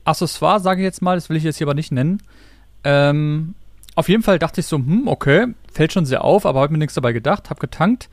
[0.05, 1.17] Accessoire, sage ich jetzt mal.
[1.17, 2.23] Das will ich jetzt hier aber nicht nennen.
[2.85, 3.55] Ähm,
[3.97, 6.79] auf jeden Fall dachte ich so, hm, okay, fällt schon sehr auf, aber habe mir
[6.79, 8.09] nichts dabei gedacht, habe getankt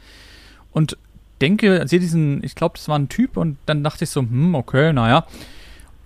[0.71, 0.97] und
[1.41, 4.55] denke, sehe diesen, ich glaube, das war ein Typ und dann dachte ich so, hm,
[4.55, 5.27] okay, naja.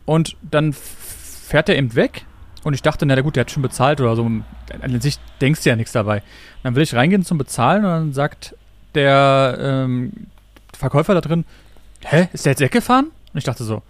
[0.06, 2.26] Und dann fährt er eben weg
[2.64, 4.24] und ich dachte, na gut, der hat schon bezahlt oder so.
[4.24, 4.44] Und
[4.82, 6.24] an sich denkst du ja nichts dabei.
[6.64, 8.56] Dann will ich reingehen zum Bezahlen und dann sagt
[8.96, 10.12] der ähm,
[10.74, 11.46] Verkäufer da drin,
[12.04, 13.06] hä, ist der jetzt weggefahren?
[13.06, 13.84] Und ich dachte so,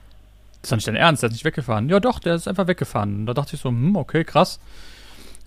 [0.61, 1.87] das ist doch nicht dein Ernst, der ist nicht weggefahren.
[1.87, 3.21] Ja doch, der ist einfach weggefahren.
[3.21, 4.59] Und da dachte ich so, hm, okay, krass.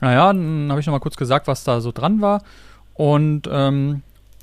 [0.01, 2.43] Naja, dann habe ich noch mal kurz gesagt, was da so dran war.
[2.95, 4.03] Und ähm,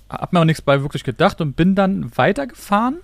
[0.09, 2.97] hab mir auch nichts bei wirklich gedacht und bin dann weitergefahren.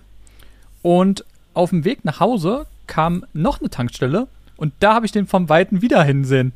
[0.81, 4.27] Und auf dem Weg nach Hause kam noch eine Tankstelle
[4.57, 6.53] und da habe ich den vom Weiten wieder hinsehen.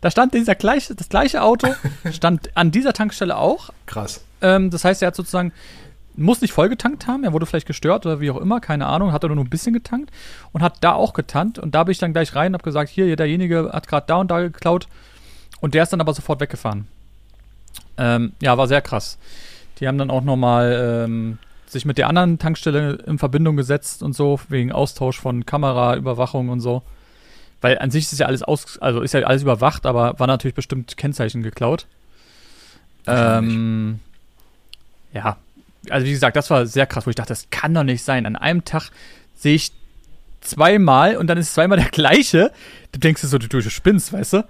[0.00, 1.74] Da stand dieser gleiche, das gleiche Auto,
[2.12, 3.70] stand an dieser Tankstelle auch.
[3.86, 4.24] Krass.
[4.42, 5.52] Ähm, das heißt, er hat sozusagen,
[6.16, 9.12] muss nicht voll getankt haben, er wurde vielleicht gestört oder wie auch immer, keine Ahnung,
[9.12, 10.10] hat er nur ein bisschen getankt
[10.52, 11.58] und hat da auch getankt.
[11.58, 14.16] Und da bin ich dann gleich rein und habe gesagt, hier, derjenige hat gerade da
[14.16, 14.88] und da geklaut.
[15.64, 16.86] Und der ist dann aber sofort weggefahren.
[17.96, 19.16] Ähm, ja, war sehr krass.
[19.80, 24.14] Die haben dann auch nochmal ähm, sich mit der anderen Tankstelle in Verbindung gesetzt und
[24.14, 26.82] so, wegen Austausch von Kameraüberwachung und so.
[27.62, 30.54] Weil an sich ist ja alles aus, also ist ja alles überwacht, aber war natürlich
[30.54, 31.86] bestimmt Kennzeichen geklaut.
[33.06, 34.00] Ähm,
[35.14, 35.38] ja,
[35.88, 38.26] also wie gesagt, das war sehr krass, wo ich dachte, das kann doch nicht sein.
[38.26, 38.90] An einem Tag
[39.34, 39.72] sehe ich
[40.42, 42.52] zweimal und dann ist zweimal der gleiche.
[42.92, 44.44] Du denkst dir so, du, du spinnst, weißt du?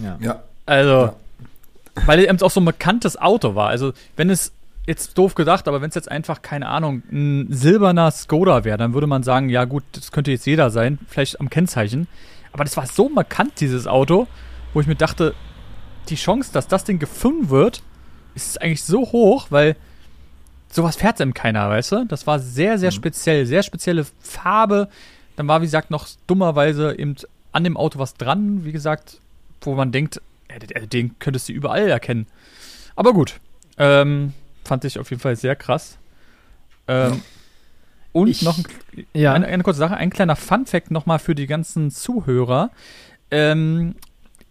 [0.00, 0.18] Ja.
[0.20, 1.14] Ja, Also, Ja.
[2.06, 3.68] weil es eben auch so ein bekanntes Auto war.
[3.68, 4.52] Also, wenn es
[4.86, 8.94] jetzt doof gedacht, aber wenn es jetzt einfach, keine Ahnung, ein silberner Skoda wäre, dann
[8.94, 12.08] würde man sagen, ja gut, das könnte jetzt jeder sein, vielleicht am Kennzeichen.
[12.52, 14.26] Aber das war so markant, dieses Auto,
[14.74, 15.34] wo ich mir dachte,
[16.08, 17.82] die Chance, dass das Ding gefunden wird,
[18.34, 19.76] ist eigentlich so hoch, weil
[20.68, 22.04] sowas fährt eben keiner, weißt du?
[22.06, 24.88] Das war sehr, sehr speziell, sehr spezielle Farbe.
[25.36, 27.14] Dann war, wie gesagt, noch dummerweise eben
[27.52, 29.18] an dem Auto was dran, wie gesagt,
[29.60, 30.20] wo man denkt,
[30.58, 32.26] den- den könntest du überall erkennen.
[32.96, 33.40] Aber gut,
[33.78, 34.32] ähm,
[34.64, 35.98] fand ich auf jeden Fall sehr krass.
[36.88, 37.22] Ähm,
[38.14, 38.64] Und Ich- noch ein,
[39.14, 39.32] Ja.
[39.32, 42.70] eine, eine kurze Sache, ein kleiner Fun-Fact nochmal für die ganzen Zuhörer.
[43.30, 43.94] Ähm,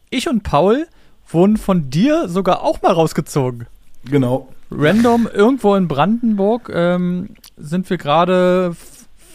[0.10, 0.88] ich und Paul
[1.30, 3.68] wurden von dir sogar auch mal rausgezogen.
[4.04, 4.50] genau.
[4.72, 8.76] Random irgendwo in Brandenburg ähm, sind wir gerade.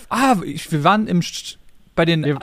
[0.09, 1.57] Ah, ich, wir waren im Sch-
[1.97, 2.35] bei den äh,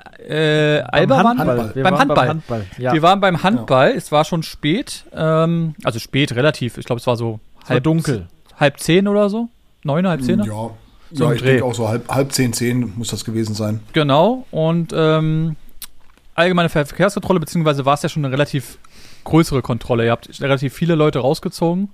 [0.81, 1.37] Beim Albermann.
[1.39, 1.75] Handball.
[1.75, 2.15] Wir beim waren Handball.
[2.25, 2.65] Beim Handball.
[2.77, 2.93] Ja.
[2.93, 3.91] Wir waren beim Handball.
[3.91, 5.05] Es war schon spät.
[5.15, 6.77] Ähm, also spät, relativ.
[6.77, 8.27] Ich glaube, es war so Es war dunkel.
[8.59, 9.47] Halb zehn oder so.
[9.83, 10.39] Neun, halb zehn.
[10.39, 10.45] Ja,
[11.11, 11.47] So ja ein ich Dreh.
[11.51, 13.79] denke auch so halb, halb zehn, zehn muss das gewesen sein.
[13.93, 14.45] Genau.
[14.51, 15.55] Und ähm,
[16.35, 18.77] allgemeine Ver- Verkehrskontrolle, beziehungsweise war es ja schon eine relativ
[19.23, 20.05] größere Kontrolle.
[20.05, 21.89] Ihr habt relativ viele Leute rausgezogen.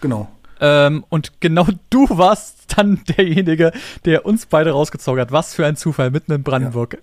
[0.00, 0.28] Genau.
[0.60, 3.72] Ähm, und genau du warst dann derjenige,
[4.04, 5.32] der uns beide rausgezogen hat.
[5.32, 6.98] Was für ein Zufall, mitten in Brandenburg.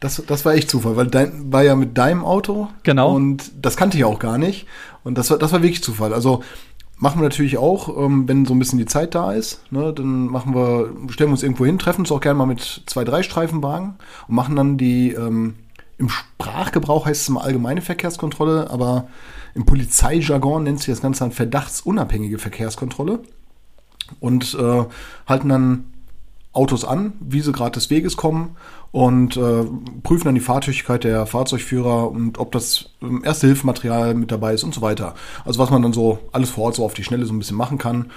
[0.00, 2.68] Das, das war echt Zufall, weil dein war ja mit deinem Auto.
[2.82, 3.14] Genau.
[3.14, 4.66] Und das kannte ich auch gar nicht.
[5.02, 6.12] Und das war, das war wirklich Zufall.
[6.12, 6.42] Also
[6.98, 9.60] machen wir natürlich auch, ähm, wenn so ein bisschen die Zeit da ist.
[9.70, 12.82] Ne, dann machen wir, stellen wir uns irgendwo hin, treffen uns auch gerne mal mit
[12.86, 13.94] zwei, drei Streifenwagen
[14.28, 15.54] und machen dann die, ähm,
[15.98, 19.08] im Sprachgebrauch heißt es immer allgemeine Verkehrskontrolle, aber
[19.54, 23.20] im Polizeijargon nennt sich das Ganze dann verdachtsunabhängige Verkehrskontrolle.
[24.20, 24.84] Und äh,
[25.26, 25.84] halten dann
[26.52, 28.56] Autos an, wie sie gerade des Weges kommen
[28.92, 29.64] und äh,
[30.02, 34.72] prüfen dann die Fahrtüchtigkeit der Fahrzeugführer und ob das ähm, Erste-Hilfematerial mit dabei ist und
[34.72, 35.14] so weiter.
[35.44, 37.56] Also was man dann so alles vor Ort so auf die Schnelle so ein bisschen
[37.56, 38.10] machen kann.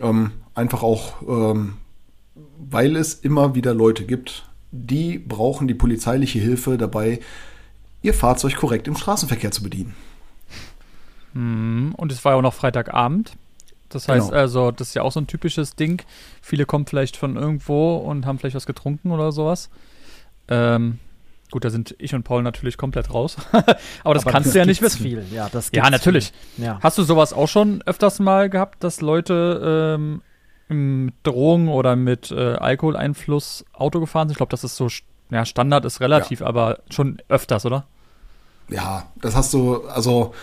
[0.00, 1.74] Ähm, einfach auch, ähm,
[2.58, 7.20] weil es immer wieder Leute gibt, die brauchen die polizeiliche Hilfe dabei,
[8.02, 9.94] ihr Fahrzeug korrekt im Straßenverkehr zu bedienen.
[11.32, 11.94] Mhm.
[11.96, 13.32] Und es war ja auch noch Freitagabend.
[13.88, 14.40] Das heißt Genau.
[14.40, 16.02] also, das ist ja auch so ein typisches Ding.
[16.42, 19.70] Viele kommen vielleicht von irgendwo und haben vielleicht was getrunken oder sowas.
[20.48, 20.98] Ähm,
[21.52, 23.36] gut, da sind ich und Paul natürlich komplett raus.
[24.02, 25.02] Aber das Aber kannst du ja nicht wissen.
[25.02, 25.24] Viel.
[25.32, 26.32] Ja, das Ja, natürlich.
[26.56, 26.80] Ja.
[26.82, 30.22] Hast du sowas auch schon öfters mal gehabt, dass Leute ähm,
[30.74, 34.34] mit Drogen oder mit äh, Alkoholeinfluss Auto gefahren sind?
[34.34, 34.88] Ich glaube, das ist so,
[35.30, 37.86] ja, Standard ist relativ, aber schon öfters, oder?
[38.68, 40.34] Ja, das hast du also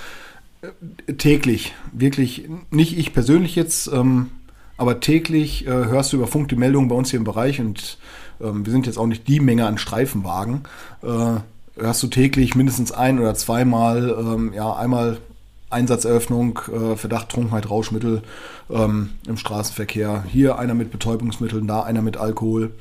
[0.61, 4.31] äh, täglich, wirklich, nicht ich persönlich jetzt, ähm,
[4.77, 7.97] aber täglich äh, hörst du über Funk die Meldung bei uns hier im Bereich und
[8.41, 10.63] ähm, wir sind jetzt auch nicht die Menge an Streifenwagen.
[11.03, 11.39] Äh,
[11.75, 15.19] hörst du täglich mindestens ein oder zweimal, ähm, ja, einmal
[15.71, 18.21] Einsatzeröffnung, äh, Verdacht Trunkenheit, Rauschmittel
[18.69, 20.23] ähm, im Straßenverkehr.
[20.27, 22.71] Hier einer mit Betäubungsmitteln, da einer mit Alkohol.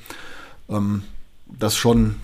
[0.68, 1.02] Ähm,
[1.46, 2.16] das schon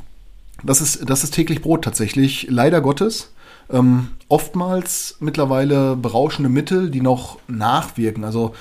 [0.62, 3.32] das ist, das ist täglich Brot tatsächlich, leider Gottes.
[3.70, 8.24] Ähm, oftmals mittlerweile berauschende Mittel, die noch nachwirken.
[8.24, 8.54] Also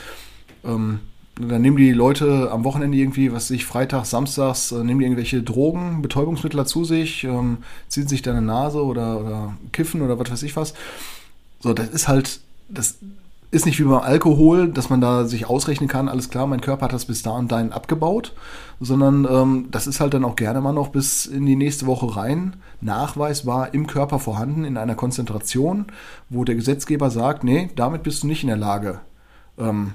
[0.64, 1.00] ähm,
[1.40, 5.44] dann nehmen die Leute am Wochenende irgendwie, was ich, Freitag, Samstags, äh, nehmen die irgendwelche
[5.44, 10.32] Drogen, Betäubungsmittel zu sich, ähm, ziehen sich dann eine Nase oder, oder kiffen oder was
[10.32, 10.74] weiß ich was.
[11.66, 13.00] So, das ist halt, das
[13.50, 16.86] ist nicht wie beim Alkohol, dass man da sich ausrechnen kann, alles klar, mein Körper
[16.86, 18.34] hat das bis da und dahin abgebaut,
[18.80, 22.16] sondern ähm, das ist halt dann auch gerne mal noch bis in die nächste Woche
[22.16, 25.86] rein nachweisbar im Körper vorhanden, in einer Konzentration,
[26.30, 29.00] wo der Gesetzgeber sagt, nee, damit bist du nicht in der Lage,
[29.58, 29.94] ähm,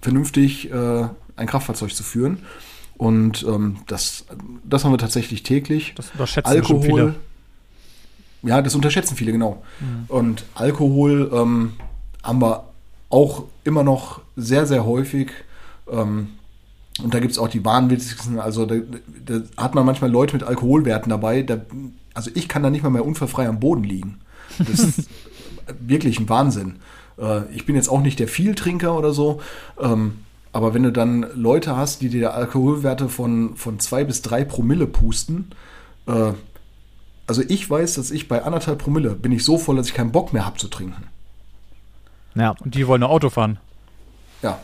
[0.00, 2.38] vernünftig äh, ein Kraftfahrzeug zu führen.
[2.96, 4.24] Und ähm, das,
[4.64, 5.92] das haben wir tatsächlich täglich.
[5.94, 7.14] Das unterschätzen schon viele.
[8.42, 9.62] Ja, das unterschätzen viele, genau.
[10.08, 11.72] Und Alkohol ähm,
[12.22, 12.64] haben wir
[13.10, 15.30] auch immer noch sehr, sehr häufig.
[15.90, 16.28] Ähm,
[17.02, 18.76] und da gibt es auch die wahnwitzigsten, also da,
[19.24, 21.42] da hat man manchmal Leute mit Alkoholwerten dabei.
[21.42, 21.58] Da,
[22.14, 24.18] also ich kann da nicht mal mehr unfallfrei am Boden liegen.
[24.58, 25.08] Das ist
[25.80, 26.76] wirklich ein Wahnsinn.
[27.18, 29.40] Äh, ich bin jetzt auch nicht der Vieltrinker oder so.
[29.80, 30.18] Ähm,
[30.52, 34.86] aber wenn du dann Leute hast, die dir Alkoholwerte von, von zwei bis drei Promille
[34.86, 35.50] pusten,
[36.06, 36.32] äh,
[37.26, 40.12] also ich weiß, dass ich bei anderthalb Promille bin ich so voll, dass ich keinen
[40.12, 41.04] Bock mehr habe zu trinken.
[42.34, 42.54] ja.
[42.60, 43.58] Und die wollen nur Auto fahren.
[44.42, 44.58] Ja.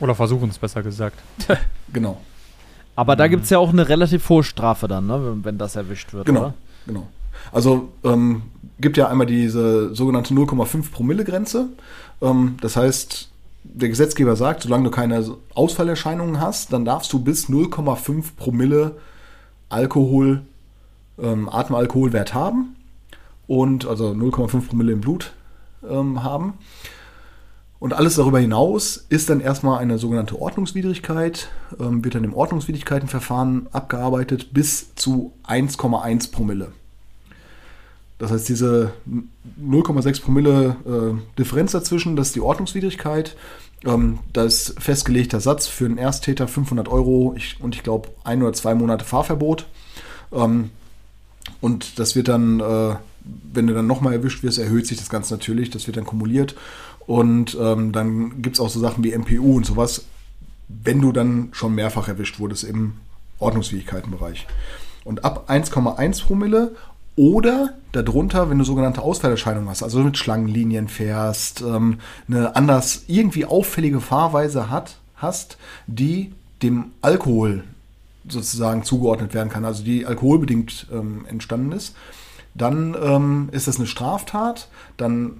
[0.00, 1.18] Oder versuchen es besser gesagt.
[1.90, 2.20] Genau,
[2.96, 5.74] Aber da gibt es ja auch eine relativ hohe Strafe dann, ne, wenn, wenn das
[5.74, 6.54] erwischt wird, genau, oder?
[6.86, 7.06] genau.
[7.50, 8.42] Also ähm,
[8.78, 11.70] gibt ja einmal diese sogenannte 0,5 Promille Grenze.
[12.20, 13.30] Ähm, das heißt,
[13.64, 15.24] der Gesetzgeber sagt, solange du keine
[15.54, 18.96] Ausfallerscheinungen hast, dann darfst du bis 0,5 Promille
[19.70, 20.42] Alkohol,
[21.20, 22.76] ähm, Atemalkoholwert haben
[23.46, 25.32] und also 0,5 Promille im Blut
[25.88, 26.54] ähm, haben.
[27.80, 31.48] Und alles darüber hinaus ist dann erstmal eine sogenannte Ordnungswidrigkeit,
[31.78, 36.72] ähm, wird dann im Ordnungswidrigkeitenverfahren abgearbeitet bis zu 1,1 Promille.
[38.18, 38.92] Das heißt, diese
[39.62, 43.36] 0,6 Promille äh, Differenz dazwischen, das ist die Ordnungswidrigkeit.
[43.84, 48.42] Ähm, da ist festgelegter Satz für einen Ersttäter 500 Euro ich, und ich glaube ein
[48.42, 49.66] oder zwei Monate Fahrverbot.
[50.32, 50.70] Ähm,
[51.60, 52.96] und das wird dann, äh,
[53.52, 55.70] wenn du dann nochmal erwischt wirst, erhöht sich das Ganze natürlich.
[55.70, 56.54] Das wird dann kumuliert.
[57.06, 60.04] Und ähm, dann gibt es auch so Sachen wie MPU und sowas,
[60.68, 62.94] wenn du dann schon mehrfach erwischt wurdest im
[63.38, 64.46] Ordnungsfähigkeitenbereich.
[65.04, 66.72] Und ab 1,1 Promille
[67.16, 71.98] oder darunter, wenn du sogenannte Ausfallerscheinungen hast, also mit Schlangenlinien fährst, ähm,
[72.28, 75.56] eine anders irgendwie auffällige Fahrweise hat, hast,
[75.86, 76.32] die
[76.62, 77.64] dem Alkohol
[78.28, 81.96] sozusagen zugeordnet werden kann, also die alkoholbedingt ähm, entstanden ist,
[82.54, 85.32] dann ähm, ist das eine Straftat, dann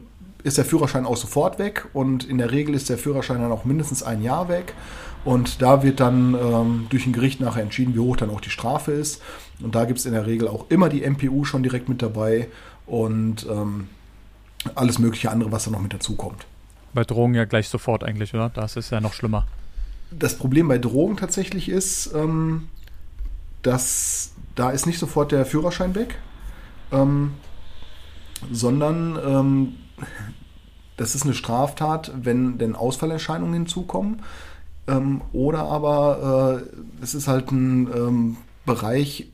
[0.45, 3.65] ist der Führerschein auch sofort weg und in der Regel ist der Führerschein dann auch
[3.65, 4.75] mindestens ein Jahr weg.
[5.25, 8.51] Und da wird dann ähm, durch ein Gericht nachher entschieden, wie hoch dann auch die
[8.51, 9.21] Strafe ist.
[9.61, 12.49] Und da gibt es in der Regel auch immer die MPU schon direkt mit dabei
[12.87, 13.89] und ähm,
[14.75, 16.47] alles mögliche andere, was da noch mit dazukommt.
[16.95, 18.49] Bei Drogen ja gleich sofort eigentlich, oder?
[18.49, 19.47] Das ist ja noch schlimmer.
[20.11, 22.69] Das Problem bei Drogen tatsächlich ist, ähm,
[23.63, 26.19] dass da ist nicht sofort der Führerschein weg,
[26.93, 27.35] ähm,
[28.51, 29.75] sondern ähm,
[30.97, 34.23] das ist eine Straftat, wenn denn Ausfallerscheinungen hinzukommen.
[34.89, 38.37] Ähm, oder aber äh, es ist halt ein ähm,
[38.67, 39.29] Bereich,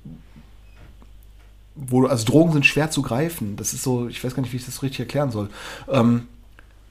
[1.75, 3.57] wo also Drogen sind schwer zu greifen.
[3.57, 5.49] Das ist so, ich weiß gar nicht, wie ich das richtig erklären soll.
[5.89, 6.29] Ähm,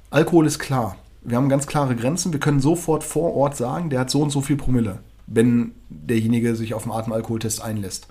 [0.09, 0.97] Alkohol ist klar.
[1.21, 2.33] Wir haben ganz klare Grenzen.
[2.33, 6.55] Wir können sofort vor Ort sagen, der hat so und so viel Promille, wenn derjenige
[6.55, 8.07] sich auf den Atemalkoholtest einlässt.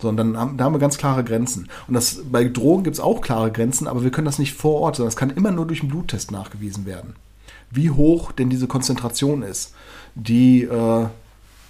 [0.00, 1.68] Sondern da haben wir ganz klare Grenzen.
[1.86, 4.80] Und das, bei Drogen gibt es auch klare Grenzen, aber wir können das nicht vor
[4.80, 7.14] Ort, sondern es kann immer nur durch einen Bluttest nachgewiesen werden.
[7.70, 9.74] Wie hoch denn diese Konzentration ist,
[10.14, 11.06] die äh,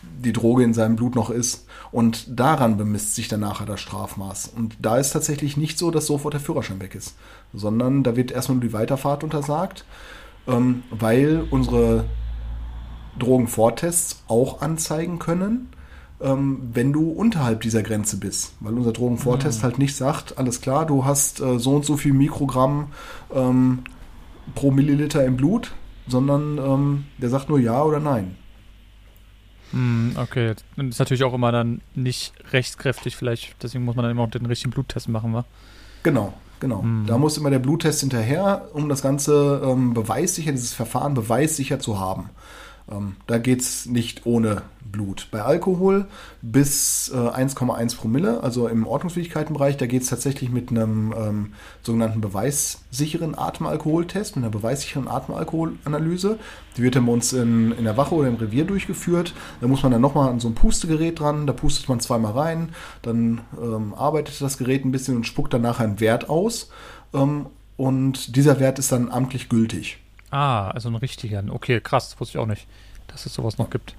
[0.02, 1.66] die Droge in seinem Blut noch ist.
[1.90, 4.52] Und daran bemisst sich dann nachher das Strafmaß.
[4.56, 7.16] Und da ist tatsächlich nicht so, dass sofort der Führerschein weg ist,
[7.52, 9.84] sondern da wird erstmal nur die Weiterfahrt untersagt,
[10.46, 12.04] ähm, weil unsere
[13.18, 15.68] Drogenvortests auch anzeigen können,
[16.20, 18.54] ähm, wenn du unterhalb dieser Grenze bist.
[18.60, 22.12] Weil unser Drogenvortest halt nicht sagt, alles klar, du hast äh, so und so viel
[22.12, 22.88] Mikrogramm
[23.34, 23.80] ähm,
[24.54, 25.72] pro Milliliter im Blut,
[26.06, 28.36] sondern ähm, der sagt nur ja oder nein.
[29.72, 30.54] Hm, okay.
[30.76, 33.56] Und ist natürlich auch immer dann nicht rechtskräftig, vielleicht.
[33.62, 35.44] Deswegen muss man dann immer auch den richtigen Bluttest machen, wa?
[36.02, 36.84] Genau, genau.
[37.06, 41.98] Da muss immer der Bluttest hinterher, um das Ganze ähm, beweissicher, dieses Verfahren beweissicher zu
[41.98, 42.30] haben.
[42.90, 44.62] Ähm, da geht es nicht ohne
[44.92, 45.28] Blut.
[45.30, 46.06] Bei Alkohol
[46.42, 51.52] bis äh, 1,1 Promille, also im Ordnungsfähigkeitenbereich, da geht es tatsächlich mit einem ähm,
[51.82, 56.38] sogenannten beweissicheren Atemalkoholtest, mit einer beweissicheren Atemalkoholanalyse.
[56.76, 59.34] Die wird dann bei uns in, in der Wache oder im Revier durchgeführt.
[59.60, 62.70] Da muss man dann nochmal an so ein Pustegerät dran, da pustet man zweimal rein,
[63.00, 66.70] dann ähm, arbeitet das Gerät ein bisschen und spuckt dann nachher einen Wert aus.
[67.14, 70.01] Ähm, und dieser Wert ist dann amtlich gültig.
[70.32, 71.44] Ah, also ein richtiger.
[71.50, 72.66] Okay, krass, das wusste ich auch nicht,
[73.06, 73.94] dass es sowas noch gibt.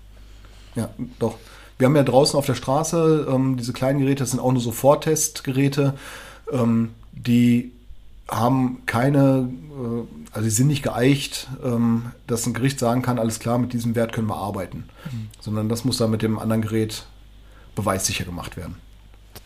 [0.76, 1.38] Ja, doch.
[1.78, 4.62] Wir haben ja draußen auf der Straße ähm, diese kleinen Geräte, das sind auch nur
[4.62, 5.94] so Vortestgeräte,
[6.52, 7.72] ähm, die
[8.30, 13.40] haben keine, äh, also die sind nicht geeicht, ähm, dass ein Gericht sagen kann, alles
[13.40, 14.86] klar, mit diesem Wert können wir arbeiten.
[15.40, 17.06] Sondern das muss dann mit dem anderen Gerät
[17.76, 18.76] beweissicher gemacht werden.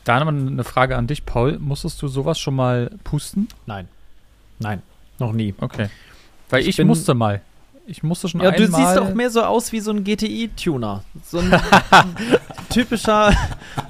[0.04, 1.60] Da nochmal eine Frage an dich, Paul.
[1.60, 3.50] Musstest du sowas schon mal pusten?
[3.66, 3.90] Nein.
[4.60, 4.82] Nein,
[5.20, 5.54] noch nie.
[5.60, 5.90] Okay.
[6.50, 7.42] Weil Ich ich, musste mal.
[7.90, 8.68] Ich musste schon Ja, einmal.
[8.68, 11.04] du siehst auch mehr so aus wie so ein GTI-Tuner.
[11.24, 11.50] So ein
[12.70, 13.34] typischer,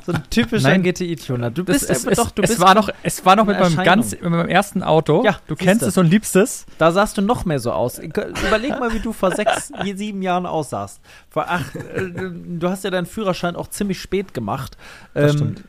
[0.06, 0.78] so ein typischer.
[0.78, 1.50] GTI-Tuner.
[1.52, 3.56] Du bist ist, aber es, doch, du es bist war noch, es war noch mit
[3.56, 5.24] eine meinem, ganz, mit meinem ersten Auto.
[5.26, 6.66] Ja, du kennst es und liebst es.
[6.78, 8.00] Da sahst du noch mehr so aus.
[8.00, 11.00] Überleg mal, wie du vor sechs, sieben Jahren aussahst.
[11.30, 14.78] Vor acht, äh, du hast ja deinen Führerschein auch ziemlich spät gemacht.
[15.16, 15.64] Das Ähm, stimmt.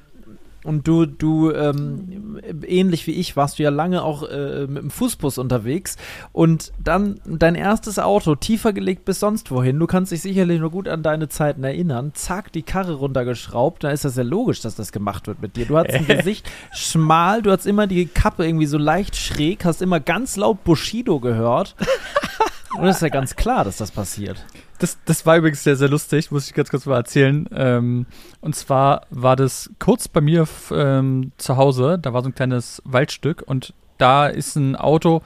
[0.68, 4.90] Und du, du, ähm, ähnlich wie ich, warst du ja lange auch äh, mit dem
[4.90, 5.96] Fußbus unterwegs
[6.32, 9.78] und dann dein erstes Auto tiefer gelegt bis sonst wohin.
[9.78, 12.10] Du kannst dich sicherlich nur gut an deine Zeiten erinnern.
[12.12, 13.82] Zack, die Karre runtergeschraubt.
[13.82, 15.64] Da ist das ja logisch, dass das gemacht wird mit dir.
[15.64, 19.80] Du hast ein Gesicht schmal, du hast immer die Kappe irgendwie so leicht schräg, hast
[19.80, 21.76] immer ganz laut Bushido gehört.
[22.78, 24.44] Und es ist ja ganz klar, dass das passiert.
[24.79, 27.49] Das, das war übrigens sehr, sehr lustig, muss ich ganz kurz mal erzählen.
[27.53, 28.07] Ähm,
[28.41, 32.83] und zwar war das kurz bei mir ähm, zu Hause, da war so ein kleines
[32.85, 35.22] Waldstück und da ist ein Auto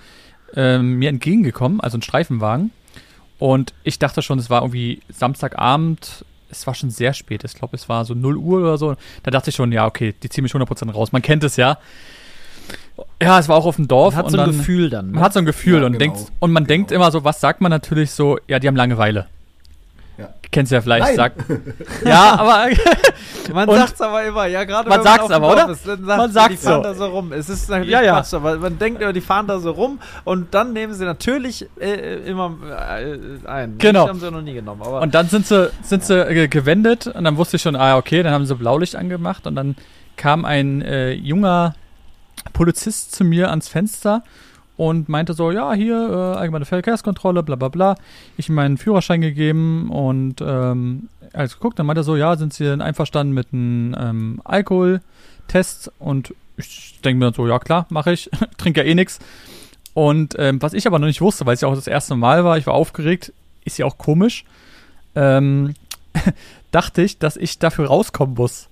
[0.55, 2.71] ähm, mir entgegengekommen, also ein Streifenwagen.
[3.39, 7.77] Und ich dachte schon, es war irgendwie Samstagabend, es war schon sehr spät, ich glaube,
[7.77, 8.95] es war so 0 Uhr oder so.
[9.23, 11.13] Da dachte ich schon, ja, okay, die ziehen mich 100% raus.
[11.13, 11.79] Man kennt es ja.
[13.21, 14.15] Ja, es war auch auf dem Dorf.
[14.15, 15.07] Man hat und so ein dann, Gefühl dann.
[15.07, 15.13] Ne?
[15.13, 16.69] Man hat so ein Gefühl Ja, und, genau, denkt, und man genau.
[16.69, 19.27] denkt immer so, was sagt man natürlich so, ja, die haben Langeweile.
[20.19, 20.29] Ja.
[20.51, 21.17] Kennst du ja vielleicht, Nein.
[21.17, 21.45] sagt.
[22.05, 22.69] ja, aber
[23.55, 25.73] Man sagt's aber immer, ja, gerade Man wenn sagt's auf dem aber, Dorf oder?
[25.73, 26.89] Ist, dann Man sagt, sagt's die fahren so.
[26.89, 27.33] da so rum.
[27.33, 28.13] Es ist natürlich Ja, ja.
[28.21, 31.67] Quatsch, aber man denkt immer, die fahren da so rum und dann nehmen sie natürlich
[31.81, 33.79] äh, immer äh, ein.
[33.79, 34.03] Genau.
[34.03, 37.07] Das haben sie noch nie genommen, aber Und dann sind sie, sind sie äh, gewendet
[37.07, 39.77] und dann wusste ich schon, ah, okay, dann haben sie Blaulicht angemacht und dann
[40.17, 41.75] kam ein äh, junger
[42.53, 44.23] Polizist zu mir ans Fenster
[44.83, 47.95] und meinte so, ja, hier, äh, allgemeine Verkehrskontrolle, bla bla bla.
[48.37, 52.53] Ich ihm meinen Führerschein gegeben und ähm, als geguckt, dann meinte er so, ja, sind
[52.53, 55.93] Sie denn einverstanden mit einem ähm, Alkoholtest?
[56.01, 58.29] Und ich denke mir dann so, ja klar, mache ich,
[58.59, 59.21] trinke ja eh nix.
[59.95, 62.45] Und ähm, was ich aber noch nicht wusste, weil es ja auch das erste Mal
[62.45, 63.33] war, ich war aufgeregt,
[63.65, 64.45] ist ja auch komisch,
[65.15, 65.75] ähm,
[66.73, 68.69] dachte ich, dass ich dafür rauskommen muss.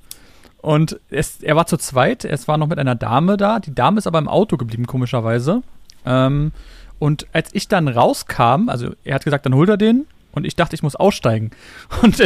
[0.60, 3.60] Und es, er war zu zweit, es war noch mit einer Dame da.
[3.60, 5.62] Die Dame ist aber im Auto geblieben, komischerweise.
[6.04, 6.52] Ähm,
[6.98, 10.06] und als ich dann rauskam, also er hat gesagt, dann holt er den.
[10.32, 11.50] Und ich dachte, ich muss aussteigen.
[12.02, 12.22] Und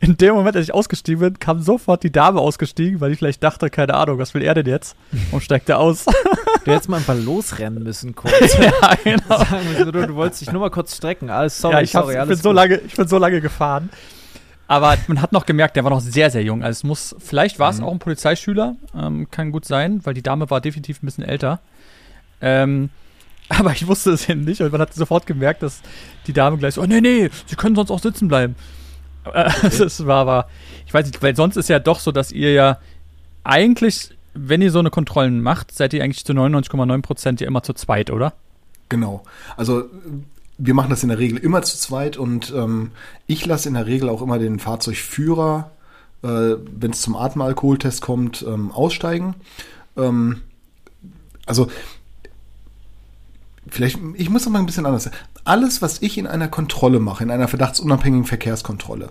[0.00, 3.42] in dem Moment, als ich ausgestiegen bin, kam sofort die Dame ausgestiegen, weil ich vielleicht
[3.42, 4.94] dachte, keine Ahnung, was will er denn jetzt?
[5.32, 6.04] Und steigt er aus.
[6.64, 8.58] du hättest mal einfach losrennen müssen kurz.
[8.58, 9.38] ja, genau.
[9.38, 11.30] Sagen du, du wolltest dich nur mal kurz strecken.
[11.30, 13.88] Alles sorry, ja, ich, sorry, ich, alles bin so lange, ich bin so lange gefahren.
[14.68, 16.62] Aber man hat noch gemerkt, der war noch sehr, sehr jung.
[16.62, 20.22] Also es muss, vielleicht war es auch ein Polizeischüler, ähm, kann gut sein, weil die
[20.22, 21.60] Dame war definitiv ein bisschen älter.
[22.40, 22.90] Ähm,
[23.48, 25.80] aber ich wusste es eben nicht und man hat sofort gemerkt, dass
[26.26, 28.56] die Dame gleich so, oh nee, nee, sie können sonst auch sitzen bleiben.
[29.32, 30.48] Äh, Das war aber,
[30.86, 32.78] ich weiß nicht, weil sonst ist ja doch so, dass ihr ja
[33.44, 37.62] eigentlich, wenn ihr so eine Kontrollen macht, seid ihr eigentlich zu 99,9 Prozent ja immer
[37.62, 38.34] zu zweit, oder?
[38.88, 39.22] Genau.
[39.56, 39.84] Also
[40.58, 42.92] wir machen das in der Regel immer zu zweit und ähm,
[43.26, 45.70] ich lasse in der Regel auch immer den Fahrzeugführer,
[46.22, 49.34] äh, wenn es zum Atemalkoholtest kommt, ähm, aussteigen.
[49.96, 50.42] Ähm,
[51.44, 51.68] also
[53.68, 55.16] vielleicht, ich muss noch mal ein bisschen anders sagen.
[55.44, 59.10] Alles, was ich in einer Kontrolle mache, in einer verdachtsunabhängigen Verkehrskontrolle,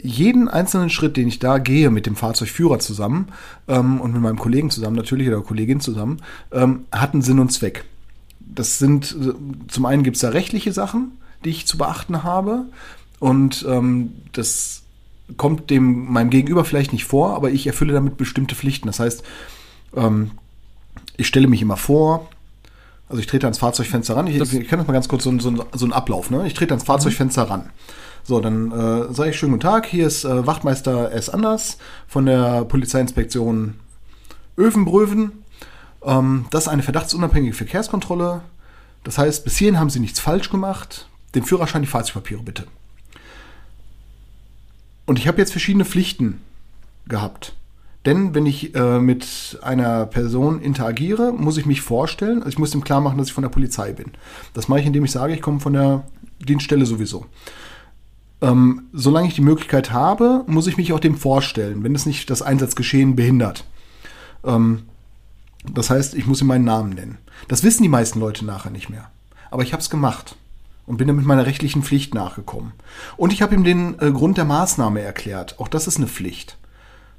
[0.00, 3.28] jeden einzelnen Schritt, den ich da gehe mit dem Fahrzeugführer zusammen
[3.66, 6.18] ähm, und mit meinem Kollegen zusammen, natürlich oder Kollegin zusammen,
[6.52, 7.84] ähm, hat einen Sinn und Zweck.
[8.40, 9.34] Das sind, äh,
[9.68, 11.12] zum einen gibt es da rechtliche Sachen,
[11.44, 12.66] die ich zu beachten habe.
[13.18, 14.82] Und ähm, das
[15.36, 18.86] kommt dem meinem Gegenüber vielleicht nicht vor, aber ich erfülle damit bestimmte Pflichten.
[18.86, 19.24] Das heißt,
[19.96, 20.30] ähm,
[21.16, 22.28] ich stelle mich immer vor,
[23.08, 24.26] also ich trete ans Fahrzeugfenster ran.
[24.26, 26.30] Ich, Das- ich kann das mal ganz kurz so, so, so einen Ablauf.
[26.30, 26.46] Ne?
[26.46, 27.70] Ich trete ans Fahrzeugfenster ran.
[28.24, 29.86] So, dann äh, sage ich schönen guten Tag.
[29.86, 31.30] Hier ist äh, Wachtmeister S.
[31.30, 33.74] Anders von der Polizeiinspektion
[34.58, 35.32] Övenbröven.
[36.04, 38.42] Ähm, das ist eine verdachtsunabhängige Verkehrskontrolle.
[39.04, 41.08] Das heißt, bis hierhin haben Sie nichts falsch gemacht.
[41.34, 42.66] Den Führerschein, die Fahrzeugpapiere bitte.
[45.06, 46.40] Und ich habe jetzt verschiedene Pflichten
[47.06, 47.54] gehabt.
[48.08, 52.74] Denn wenn ich äh, mit einer Person interagiere, muss ich mich vorstellen, also ich muss
[52.74, 54.12] ihm klar machen, dass ich von der Polizei bin.
[54.54, 56.04] Das mache ich, indem ich sage, ich komme von der
[56.40, 57.26] Dienststelle sowieso.
[58.40, 62.30] Ähm, solange ich die Möglichkeit habe, muss ich mich auch dem vorstellen, wenn es nicht
[62.30, 63.66] das Einsatzgeschehen behindert.
[64.42, 64.84] Ähm,
[65.70, 67.18] das heißt, ich muss ihm meinen Namen nennen.
[67.48, 69.10] Das wissen die meisten Leute nachher nicht mehr.
[69.50, 70.34] Aber ich habe es gemacht
[70.86, 72.72] und bin damit meiner rechtlichen Pflicht nachgekommen.
[73.18, 75.60] Und ich habe ihm den äh, Grund der Maßnahme erklärt.
[75.60, 76.57] Auch das ist eine Pflicht.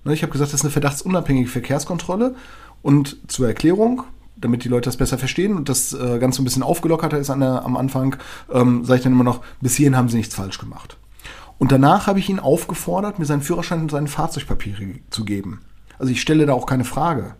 [0.03, 2.35] Ne, ich habe gesagt, das ist eine verdachtsunabhängige Verkehrskontrolle.
[2.81, 4.03] Und zur Erklärung,
[4.37, 7.41] damit die Leute das besser verstehen und das äh, Ganze ein bisschen aufgelockerter ist an
[7.41, 8.15] der, am Anfang,
[8.51, 10.97] ähm, sage ich dann immer noch, bis hierhin haben sie nichts falsch gemacht.
[11.57, 15.59] Und danach habe ich ihn aufgefordert, mir seinen Führerschein und seine Fahrzeugpapiere zu geben.
[15.97, 17.35] Also ich stelle da auch keine Frage.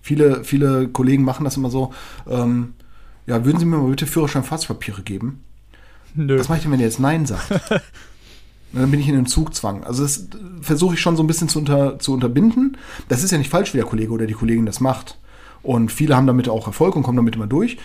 [0.00, 1.92] Viele, viele Kollegen machen das immer so,
[2.28, 2.74] ähm,
[3.26, 5.42] ja, würden Sie mir mal bitte Führerschein und Fahrzeugpapiere geben?
[6.14, 6.38] Nö.
[6.38, 7.50] Was mache ich denn, wenn er jetzt Nein sagt?
[8.72, 9.84] Dann bin ich in einem Zugzwang.
[9.84, 10.28] Also das
[10.60, 12.76] versuche ich schon so ein bisschen zu, unter, zu unterbinden.
[13.08, 15.18] Das ist ja nicht falsch, wie der Kollege oder die Kollegin das macht.
[15.62, 17.78] Und viele haben damit auch Erfolg und kommen damit immer durch.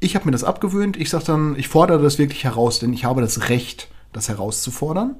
[0.00, 0.96] Ich habe mir das abgewöhnt.
[0.96, 5.16] Ich sage dann, ich fordere das wirklich heraus, denn ich habe das Recht, das herauszufordern.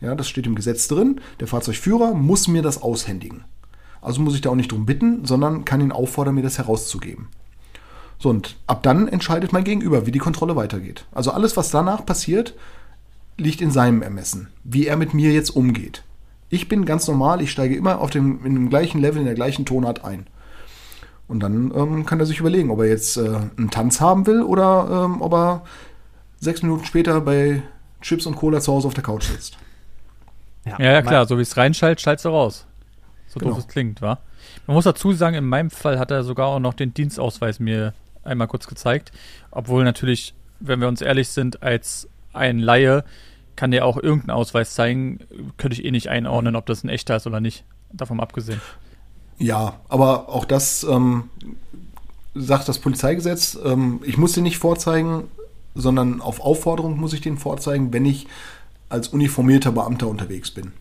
[0.00, 1.20] Ja, das steht im Gesetz drin.
[1.40, 3.44] Der Fahrzeugführer muss mir das aushändigen.
[4.00, 7.28] Also muss ich da auch nicht drum bitten, sondern kann ihn auffordern, mir das herauszugeben.
[8.18, 11.06] So, und ab dann entscheidet mein Gegenüber, wie die Kontrolle weitergeht.
[11.12, 12.54] Also alles, was danach passiert,
[13.40, 16.04] liegt in seinem Ermessen, wie er mit mir jetzt umgeht.
[16.48, 19.34] Ich bin ganz normal, ich steige immer auf dem, in dem gleichen Level, in der
[19.34, 20.26] gleichen Tonart ein.
[21.28, 24.42] Und dann ähm, kann er sich überlegen, ob er jetzt äh, einen Tanz haben will
[24.42, 25.62] oder ähm, ob er
[26.40, 27.62] sechs Minuten später bei
[28.00, 29.56] Chips und Cola zu Hause auf der Couch sitzt.
[30.64, 32.66] Ja, ja, klar, so wie es reinschaltet, schaltet es raus.
[33.28, 33.52] So Genau.
[33.52, 34.18] doof es klingt, wa?
[34.66, 37.94] Man muss dazu sagen, in meinem Fall hat er sogar auch noch den Dienstausweis mir
[38.24, 39.12] einmal kurz gezeigt.
[39.50, 43.04] Obwohl natürlich, wenn wir uns ehrlich sind, als ein Laie
[43.60, 45.18] kann der auch irgendeinen Ausweis zeigen,
[45.58, 47.64] könnte ich eh nicht einordnen, ob das ein echter ist oder nicht.
[47.92, 48.58] Davon abgesehen.
[49.36, 51.24] Ja, aber auch das ähm,
[52.34, 53.58] sagt das Polizeigesetz.
[53.62, 55.24] Ähm, ich muss den nicht vorzeigen,
[55.74, 58.26] sondern auf Aufforderung muss ich den vorzeigen, wenn ich
[58.88, 60.72] als uniformierter Beamter unterwegs bin.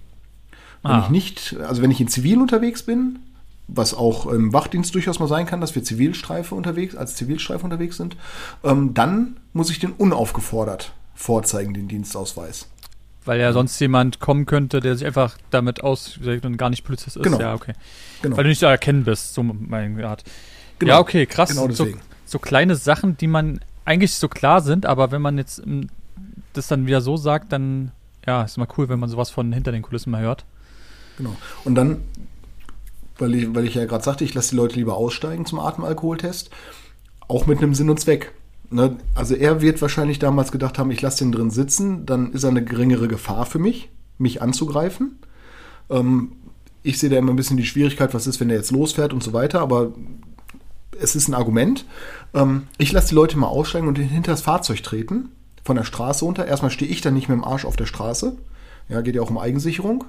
[0.82, 1.02] Wenn Ah.
[1.04, 3.20] ich nicht, also wenn ich in Zivil unterwegs bin,
[3.68, 7.98] was auch im Wachdienst durchaus mal sein kann, dass wir Zivilstreife unterwegs, als Zivilstreife unterwegs
[7.98, 8.16] sind,
[8.64, 12.68] ähm, dann muss ich den unaufgefordert vorzeigen, den Dienstausweis.
[13.26, 17.18] Weil ja sonst jemand kommen könnte, der sich einfach damit auswirkt und gar nicht Polizist
[17.18, 17.24] ist.
[17.24, 17.40] Genau.
[17.40, 17.74] Ja, okay.
[18.22, 18.38] Genau.
[18.38, 20.24] Weil du nicht zu erkennen bist, so meine Art.
[20.80, 20.94] Genau.
[20.94, 21.50] Ja, okay, krass.
[21.50, 21.88] Genau so,
[22.26, 25.90] so kleine Sachen, die man eigentlich so klar sind, aber wenn man jetzt ähm,
[26.54, 27.92] das dann wieder so sagt, dann
[28.26, 30.46] ja, ist immer cool, wenn man sowas von hinter den Kulissen mal hört.
[31.18, 31.36] Genau.
[31.66, 32.02] Und dann,
[33.18, 36.50] weil ich, weil ich ja gerade sagte, ich lasse die Leute lieber aussteigen zum Atemalkoholtest,
[37.28, 38.32] auch mit einem Sinn und Zweck.
[38.72, 38.98] Ne?
[39.16, 42.50] Also er wird wahrscheinlich damals gedacht haben, ich lasse den drin sitzen, dann ist er
[42.50, 45.20] eine geringere Gefahr für mich, mich anzugreifen.
[45.90, 46.34] Ähm,
[46.84, 49.24] ich sehe da immer ein bisschen die Schwierigkeit, was ist, wenn er jetzt losfährt und
[49.24, 49.92] so weiter, aber
[51.00, 51.86] es ist ein Argument.
[52.34, 55.30] Ähm, ich lasse die Leute mal aussteigen und hinter das Fahrzeug treten,
[55.64, 56.46] von der Straße runter.
[56.46, 58.38] Erstmal stehe ich dann nicht mit dem Arsch auf der Straße.
[58.88, 60.06] Ja, geht ja auch um Eigensicherung.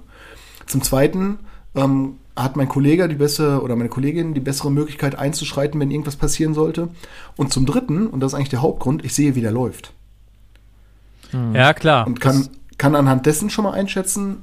[0.66, 1.38] Zum Zweiten
[1.74, 6.16] ähm, hat mein Kollege die bessere oder meine Kollegin die bessere Möglichkeit einzuschreiten, wenn irgendwas
[6.16, 6.88] passieren sollte.
[7.36, 9.93] Und zum Dritten, und das ist eigentlich der Hauptgrund, ich sehe, wie der läuft.
[11.55, 12.07] Ja, klar.
[12.07, 14.38] Und kann, kann anhand dessen schon mal einschätzen,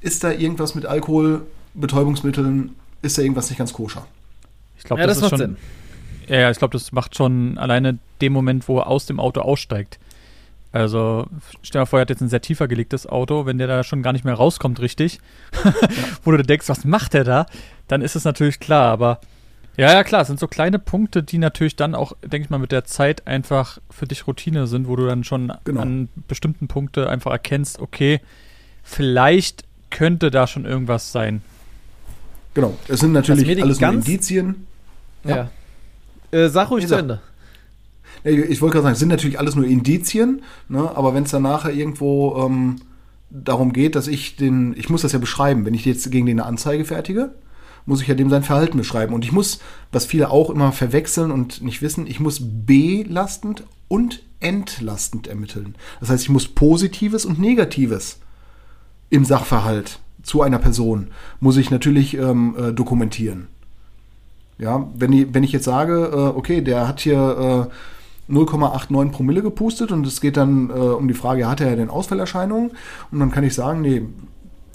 [0.00, 1.42] ist da irgendwas mit Alkohol,
[1.74, 4.06] Betäubungsmitteln, ist da irgendwas nicht ganz koscher.
[4.76, 5.56] ich glaube, Ja, das, das ist macht schon.
[5.56, 5.56] Sinn.
[6.28, 9.40] Ja, ja, ich glaube, das macht schon alleine den Moment, wo er aus dem Auto
[9.40, 9.98] aussteigt.
[10.72, 11.26] Also,
[11.62, 13.84] stell dir mal vor, er hat jetzt ein sehr tiefer gelegtes Auto, wenn der da
[13.84, 15.20] schon gar nicht mehr rauskommt, richtig,
[16.24, 17.46] wo du denkst, was macht der da,
[17.88, 19.20] dann ist es natürlich klar, aber
[19.76, 22.58] ja, ja, klar, es sind so kleine Punkte, die natürlich dann auch, denke ich mal,
[22.58, 25.80] mit der Zeit einfach für dich Routine sind, wo du dann schon Genau.
[25.80, 28.20] an bestimmten Punkte einfach erkennst, okay,
[28.82, 31.42] vielleicht könnte da schon irgendwas sein.
[32.54, 32.76] Genau.
[32.88, 34.66] Es sind natürlich die alles nur ganz- Indizien.
[35.24, 35.50] Ja.
[36.30, 36.94] Äh, sag ruhig zu.
[36.96, 37.20] Ende.
[38.24, 40.90] Ich wollte gerade sagen, es sind natürlich alles nur Indizien, ne?
[40.94, 42.76] aber wenn es dann nachher irgendwo ähm,
[43.30, 46.38] darum geht, dass ich den, ich muss das ja beschreiben, wenn ich jetzt gegen den
[46.38, 47.34] eine Anzeige fertige,
[47.84, 49.14] muss ich ja dem sein Verhalten beschreiben.
[49.14, 49.58] Und ich muss,
[49.90, 55.74] was viele auch immer verwechseln und nicht wissen, ich muss belastend und entlastend ermitteln.
[56.00, 58.18] Das heißt, ich muss Positives und Negatives
[59.10, 61.08] im Sachverhalt zu einer Person,
[61.40, 63.48] muss ich natürlich ähm, äh, dokumentieren.
[64.58, 67.74] Ja, wenn ich, wenn ich jetzt sage, äh, okay, der hat hier äh,
[68.32, 72.70] 0,89 Promille gepustet und es geht dann äh, um die Frage, hat er denn Ausfallerscheinungen?
[73.10, 74.02] Und dann kann ich sagen, nee,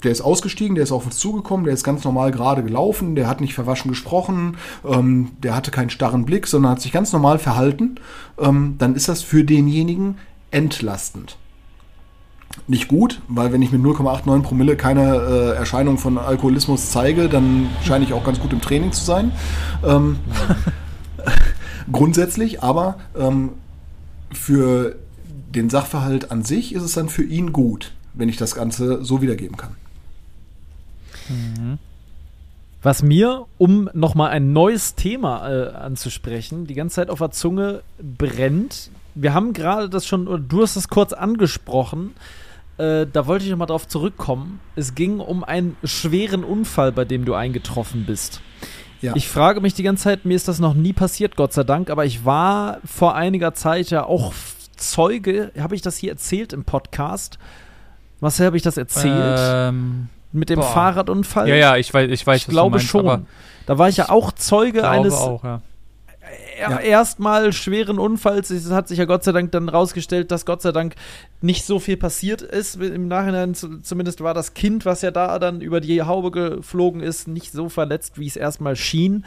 [0.04, 3.28] der ist ausgestiegen, der ist auf uns zugekommen, der ist ganz normal gerade gelaufen, der
[3.28, 4.56] hat nicht verwaschen gesprochen,
[4.88, 7.96] ähm, der hatte keinen starren Blick, sondern hat sich ganz normal verhalten,
[8.38, 10.18] ähm, dann ist das für denjenigen
[10.50, 11.36] entlastend.
[12.66, 17.68] Nicht gut, weil wenn ich mit 0,89 Promille keine äh, Erscheinung von Alkoholismus zeige, dann
[17.84, 19.32] scheine ich auch ganz gut im Training zu sein.
[19.84, 20.18] Ähm,
[21.92, 23.50] grundsätzlich, aber ähm,
[24.32, 24.96] für
[25.54, 29.22] den Sachverhalt an sich ist es dann für ihn gut, wenn ich das Ganze so
[29.22, 29.76] wiedergeben kann.
[32.82, 37.82] Was mir, um nochmal ein neues Thema äh, anzusprechen, die ganze Zeit auf der Zunge
[38.00, 38.90] brennt.
[39.14, 42.14] Wir haben gerade das schon, oder du hast es kurz angesprochen.
[42.76, 44.60] Äh, da wollte ich nochmal drauf zurückkommen.
[44.76, 48.40] Es ging um einen schweren Unfall, bei dem du eingetroffen bist.
[49.00, 49.14] Ja.
[49.14, 51.90] Ich frage mich die ganze Zeit, mir ist das noch nie passiert, Gott sei Dank,
[51.90, 54.32] aber ich war vor einiger Zeit ja auch
[54.76, 57.38] Zeuge, habe ich das hier erzählt im Podcast?
[58.20, 59.38] Marcel, habe ich das erzählt?
[59.38, 60.66] Ähm, Mit dem boah.
[60.66, 61.48] Fahrradunfall?
[61.48, 63.26] ja, ja, ich weiß, ich weiß, ich was glaube du meinst, schon.
[63.66, 65.60] Da war ich ja auch Zeuge eines auch, ja.
[66.58, 66.78] Ja.
[66.78, 68.50] erstmal schweren Unfalls.
[68.50, 70.94] Es hat sich ja Gott sei Dank dann rausgestellt, dass Gott sei Dank
[71.40, 72.80] nicht so viel passiert ist.
[72.80, 77.00] Im Nachhinein zu- zumindest war das Kind, was ja da dann über die Haube geflogen
[77.00, 79.24] ist, nicht so verletzt, wie es erstmal schien.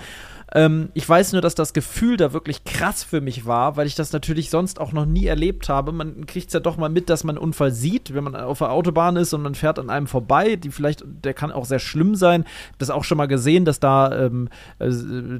[0.53, 3.95] Ähm, ich weiß nur, dass das Gefühl da wirklich krass für mich war, weil ich
[3.95, 5.91] das natürlich sonst auch noch nie erlebt habe.
[5.91, 8.57] Man kriegt es ja doch mal mit, dass man einen Unfall sieht, wenn man auf
[8.57, 10.57] der Autobahn ist und man fährt an einem vorbei.
[10.57, 12.45] Die vielleicht, der kann auch sehr schlimm sein.
[12.77, 14.49] Das auch schon mal gesehen, dass da ähm,
[14.79, 14.89] äh,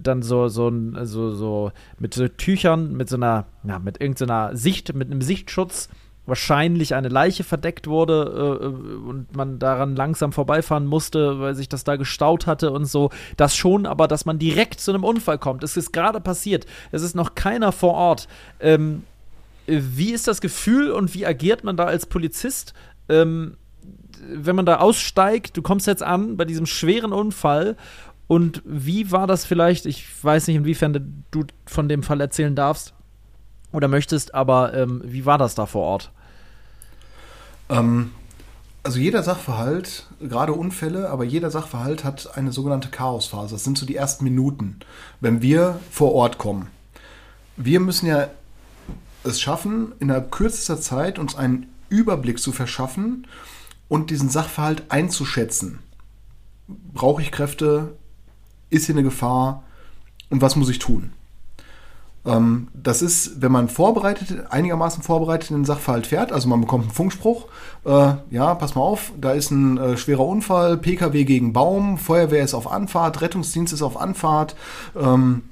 [0.02, 0.72] dann so so
[1.03, 5.90] so, so mit so Tüchern, mit so einer, ja, mit irgendeiner Sicht, mit einem Sichtschutz
[6.26, 11.68] wahrscheinlich eine Leiche verdeckt wurde äh, äh, und man daran langsam vorbeifahren musste, weil sich
[11.68, 13.10] das da gestaut hatte und so.
[13.38, 15.64] Das schon, aber dass man direkt zu einem Unfall kommt.
[15.64, 16.65] Es ist gerade passiert.
[16.91, 18.27] Es ist noch keiner vor Ort.
[18.60, 19.03] Ähm,
[19.68, 22.73] Äh, Wie ist das Gefühl und wie agiert man da als Polizist?
[23.10, 23.57] Ähm,
[24.27, 27.76] wenn man da aussteigt, du kommst jetzt an bei diesem schweren Unfall
[28.27, 29.85] und wie war das vielleicht?
[29.85, 32.93] Ich weiß nicht, inwiefern du von dem Fall erzählen darfst
[33.72, 36.11] oder möchtest, aber ähm, wie war das da vor Ort?
[37.69, 38.11] Ähm,
[38.84, 43.56] also jeder Sachverhalt, gerade Unfälle, aber jeder Sachverhalt hat eine sogenannte Chaosphase.
[43.56, 44.80] Das sind so die ersten Minuten,
[45.19, 46.68] wenn wir vor Ort kommen.
[47.57, 48.30] Wir müssen ja
[49.23, 53.27] es schaffen, innerhalb kürzester Zeit uns einen Überblick zu verschaffen
[53.88, 55.80] und diesen Sachverhalt einzuschätzen.
[56.68, 57.95] Brauche ich Kräfte?
[58.69, 59.64] Ist hier eine Gefahr?
[60.30, 61.11] Und was muss ich tun?
[62.26, 66.84] Ähm, das ist, wenn man vorbereitet, einigermaßen vorbereitet in den Sachverhalt fährt, also man bekommt
[66.84, 67.48] einen Funkspruch,
[67.85, 72.43] äh, ja, pass mal auf, da ist ein äh, schwerer Unfall, PKW gegen Baum, Feuerwehr
[72.43, 74.56] ist auf Anfahrt, Rettungsdienst ist auf Anfahrt,
[74.95, 75.43] ähm,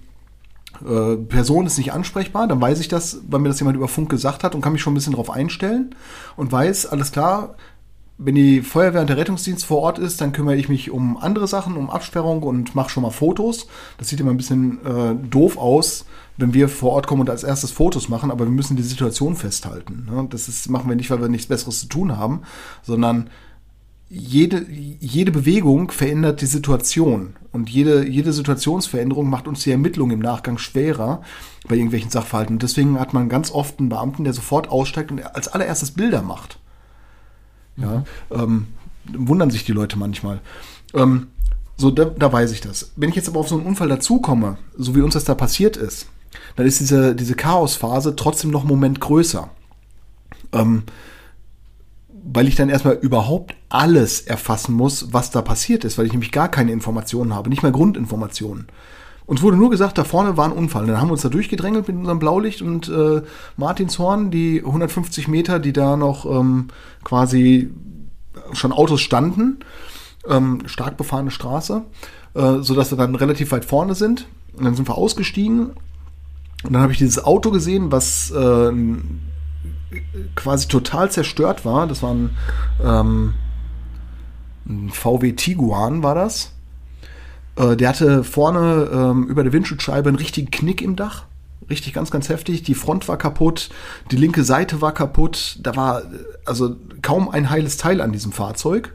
[0.88, 4.10] äh, Person ist nicht ansprechbar, dann weiß ich das, weil mir das jemand über Funk
[4.10, 5.96] gesagt hat und kann mich schon ein bisschen darauf einstellen
[6.36, 7.56] und weiß, alles klar,
[8.20, 11.48] wenn die Feuerwehr und der Rettungsdienst vor Ort ist, dann kümmere ich mich um andere
[11.48, 13.68] Sachen, um Absperrung und mache schon mal Fotos.
[13.98, 16.06] Das sieht immer ein bisschen äh, doof aus,
[16.40, 19.36] wenn wir vor Ort kommen und als erstes Fotos machen, aber wir müssen die Situation
[19.36, 20.08] festhalten.
[20.10, 20.26] Ne?
[20.30, 22.42] Das ist, machen wir nicht, weil wir nichts Besseres zu tun haben,
[22.82, 23.30] sondern
[24.10, 27.36] jede, jede Bewegung verändert die Situation.
[27.52, 31.22] Und jede, jede Situationsveränderung macht uns die Ermittlung im Nachgang schwerer
[31.68, 32.56] bei irgendwelchen Sachverhalten.
[32.56, 36.22] Und deswegen hat man ganz oft einen Beamten, der sofort aussteigt und als allererstes Bilder
[36.22, 36.60] macht.
[37.76, 38.68] Ja, ähm,
[39.14, 40.42] wundern sich die Leute manchmal.
[40.94, 41.28] Ähm,
[41.76, 42.92] so, da, da weiß ich das.
[42.96, 45.78] Wenn ich jetzt aber auf so einen Unfall dazukomme, so wie uns das da passiert
[45.78, 46.08] ist,
[46.60, 49.50] dann ist diese, diese Chaosphase trotzdem noch einen Moment größer.
[50.52, 50.84] Ähm,
[52.10, 56.34] weil ich dann erstmal überhaupt alles erfassen muss, was da passiert ist, weil ich nämlich
[56.34, 58.68] gar keine Informationen habe, nicht mehr Grundinformationen.
[59.26, 60.86] Uns wurde nur gesagt, da vorne war ein Unfall.
[60.86, 63.22] Dann haben wir uns da durchgedrängelt mit unserem Blaulicht und äh,
[63.56, 66.68] Martinshorn, die 150 Meter, die da noch ähm,
[67.06, 67.70] quasi
[68.52, 69.60] schon Autos standen,
[70.28, 71.84] ähm, stark befahrene Straße,
[72.34, 74.28] äh, sodass wir dann relativ weit vorne sind.
[74.58, 75.72] Und dann sind wir ausgestiegen
[76.64, 78.72] und dann habe ich dieses Auto gesehen, was äh,
[80.36, 81.88] quasi total zerstört war.
[81.88, 82.38] Das war ein,
[82.84, 83.34] ähm,
[84.68, 86.54] ein VW Tiguan, war das.
[87.56, 91.26] Äh, der hatte vorne ähm, über der Windschutzscheibe einen richtigen Knick im Dach.
[91.70, 92.64] Richtig ganz, ganz heftig.
[92.64, 93.70] Die Front war kaputt,
[94.12, 95.60] die linke Seite war kaputt.
[95.62, 96.04] Da war
[96.46, 98.94] also kaum ein heiles Teil an diesem Fahrzeug.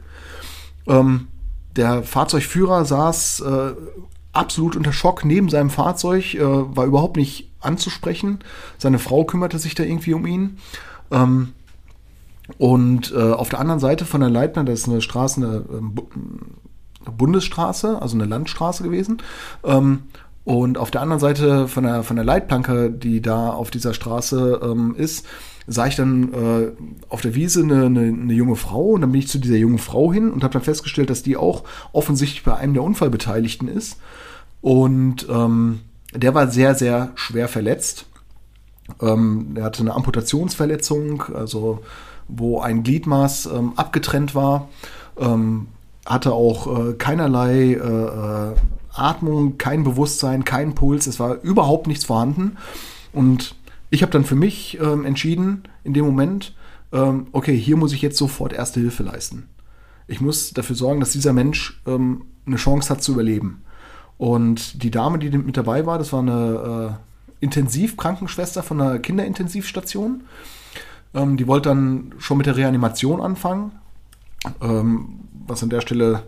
[0.87, 1.27] Ähm,
[1.75, 3.71] der Fahrzeugführer saß äh,
[4.35, 8.39] absolut unter Schock neben seinem Fahrzeug, äh, war überhaupt nicht anzusprechen.
[8.77, 10.57] Seine Frau kümmerte sich da irgendwie um ihn.
[11.11, 11.53] Ähm,
[12.57, 15.95] und äh, auf der anderen Seite von der Leitner, das ist eine Straße, eine, ähm,
[17.05, 19.17] eine Bundesstraße, also eine Landstraße gewesen.
[19.63, 20.03] Ähm,
[20.43, 24.61] und auf der anderen Seite von der, von der Leitplanke, die da auf dieser Straße
[24.63, 25.25] ähm, ist,
[25.67, 26.71] sah ich dann äh,
[27.09, 29.79] auf der Wiese eine, eine, eine junge Frau und dann bin ich zu dieser jungen
[29.79, 33.97] Frau hin und habe dann festgestellt, dass die auch offensichtlich bei einem der Unfallbeteiligten ist.
[34.65, 35.81] Und ähm,
[36.11, 38.07] der war sehr, sehr schwer verletzt.
[38.99, 41.83] Ähm, er hatte eine Amputationsverletzung, also
[42.27, 44.69] wo ein Gliedmaß ähm, abgetrennt war.
[45.19, 45.67] Ähm,
[46.03, 48.55] hatte auch äh, keinerlei äh, äh,
[48.91, 51.05] Atmung, kein Bewusstsein, kein Puls.
[51.05, 52.57] Es war überhaupt nichts vorhanden.
[53.13, 53.53] Und
[53.91, 56.55] ich habe dann für mich ähm, entschieden, in dem Moment,
[56.91, 59.47] ähm, okay, hier muss ich jetzt sofort erste Hilfe leisten.
[60.07, 63.61] Ich muss dafür sorgen, dass dieser Mensch ähm, eine Chance hat zu überleben.
[64.17, 70.23] Und die Dame, die mit dabei war, das war eine äh, Intensivkrankenschwester von einer Kinderintensivstation.
[71.13, 73.71] Ähm, die wollte dann schon mit der Reanimation anfangen,
[74.61, 76.23] ähm, was an der Stelle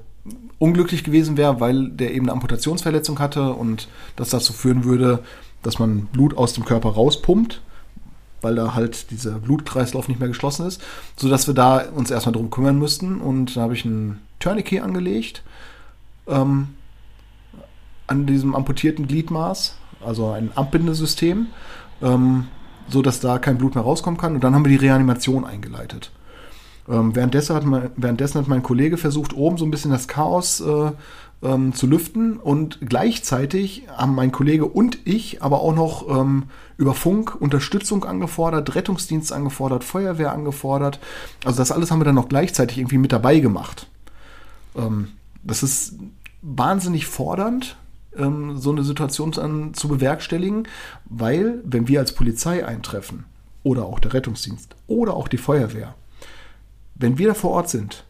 [0.59, 5.23] unglücklich gewesen wäre, weil der eben eine Amputationsverletzung hatte und das dazu führen würde,
[5.61, 7.61] dass man Blut aus dem Körper rauspumpt,
[8.41, 10.81] weil da halt dieser Blutkreislauf nicht mehr geschlossen ist,
[11.15, 13.22] sodass wir da uns erstmal drum kümmern müssten.
[13.22, 15.43] Und da habe ich einen Tourniquet angelegt
[16.27, 16.69] ähm,
[18.08, 21.48] an diesem amputierten Gliedmaß, also ein Abbindesystem,
[22.02, 22.48] ähm,
[22.90, 24.36] so dass da kein Blut mehr rauskommen kann.
[24.36, 26.12] Und dann haben wir die Reanimation eingeleitet.
[26.90, 30.62] Ähm, währenddessen, hat mein, währenddessen hat mein Kollege versucht, oben so ein bisschen das Chaos
[30.62, 30.92] äh,
[31.44, 36.44] ähm, zu lüften und gleichzeitig haben mein Kollege und ich aber auch noch ähm,
[36.78, 41.00] über Funk Unterstützung angefordert, Rettungsdienst angefordert, Feuerwehr angefordert.
[41.46, 43.88] Also das alles haben wir dann noch gleichzeitig irgendwie mit dabei gemacht.
[44.76, 45.10] Ähm,
[45.44, 45.96] das ist
[46.42, 47.78] wahnsinnig fordernd,
[48.18, 50.68] ähm, so eine Situation an, zu bewerkstelligen,
[51.06, 53.26] weil wenn wir als Polizei eintreffen
[53.64, 55.95] oder auch der Rettungsdienst oder auch die Feuerwehr,
[56.95, 58.06] wenn wir da vor Ort sind,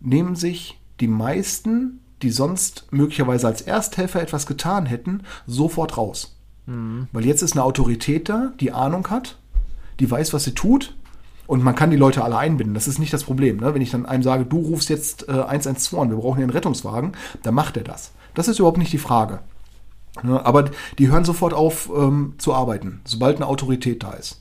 [0.00, 6.36] nehmen sich die meisten, die sonst möglicherweise als Ersthelfer etwas getan hätten, sofort raus.
[7.12, 9.38] Weil jetzt ist eine Autorität da, die Ahnung hat,
[10.00, 10.94] die weiß, was sie tut
[11.46, 12.74] und man kann die Leute alle einbinden.
[12.74, 13.58] Das ist nicht das Problem.
[13.58, 13.74] Ne?
[13.74, 16.50] Wenn ich dann einem sage, du rufst jetzt äh, 112 an, wir brauchen hier einen
[16.50, 17.12] Rettungswagen,
[17.42, 18.12] dann macht er das.
[18.34, 19.40] Das ist überhaupt nicht die Frage.
[20.22, 20.44] Ne?
[20.44, 24.40] Aber die hören sofort auf ähm, zu arbeiten, sobald eine Autorität da ist.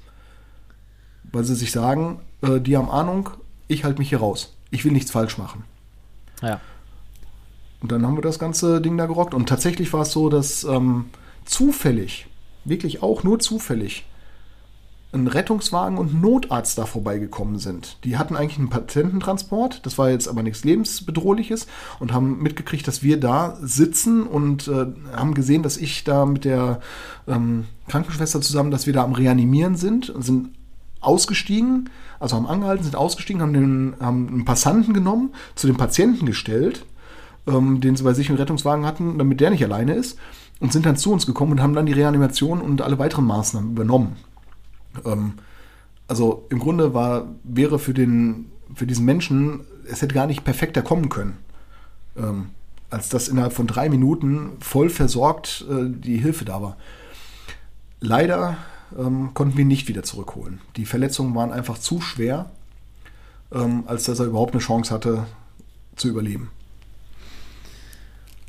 [1.31, 3.29] Weil sie sich sagen, äh, die haben Ahnung,
[3.67, 4.55] ich halte mich hier raus.
[4.69, 5.63] Ich will nichts falsch machen.
[6.41, 6.59] Ja.
[7.81, 9.33] Und dann haben wir das ganze Ding da gerockt.
[9.33, 11.05] Und tatsächlich war es so, dass ähm,
[11.45, 12.27] zufällig,
[12.65, 14.05] wirklich auch nur zufällig,
[15.13, 17.97] ein Rettungswagen und ein Notarzt da vorbeigekommen sind.
[18.05, 21.67] Die hatten eigentlich einen Patententransport, das war jetzt aber nichts lebensbedrohliches
[21.99, 26.45] und haben mitgekriegt, dass wir da sitzen und äh, haben gesehen, dass ich da mit
[26.45, 26.79] der
[27.27, 30.49] ähm, Krankenschwester zusammen, dass wir da am Reanimieren sind, sind
[31.01, 31.89] ausgestiegen,
[32.19, 36.85] also haben angehalten, sind ausgestiegen, haben, den, haben einen Passanten genommen, zu dem Patienten gestellt,
[37.47, 40.17] ähm, den sie bei sich im Rettungswagen hatten, damit der nicht alleine ist,
[40.61, 43.71] und sind dann zu uns gekommen und haben dann die Reanimation und alle weiteren Maßnahmen
[43.71, 44.15] übernommen.
[45.05, 45.33] Ähm,
[46.07, 50.81] also im Grunde war, wäre für, den, für diesen Menschen, es hätte gar nicht perfekter
[50.81, 51.37] kommen können.
[52.17, 52.49] Ähm,
[52.89, 56.77] als dass innerhalb von drei Minuten voll versorgt äh, die Hilfe da war.
[58.01, 58.57] Leider
[58.97, 60.59] ähm, konnten wir ihn nicht wieder zurückholen.
[60.75, 62.51] Die Verletzungen waren einfach zu schwer,
[63.53, 65.25] ähm, als dass er überhaupt eine Chance hatte
[65.95, 66.51] zu überleben.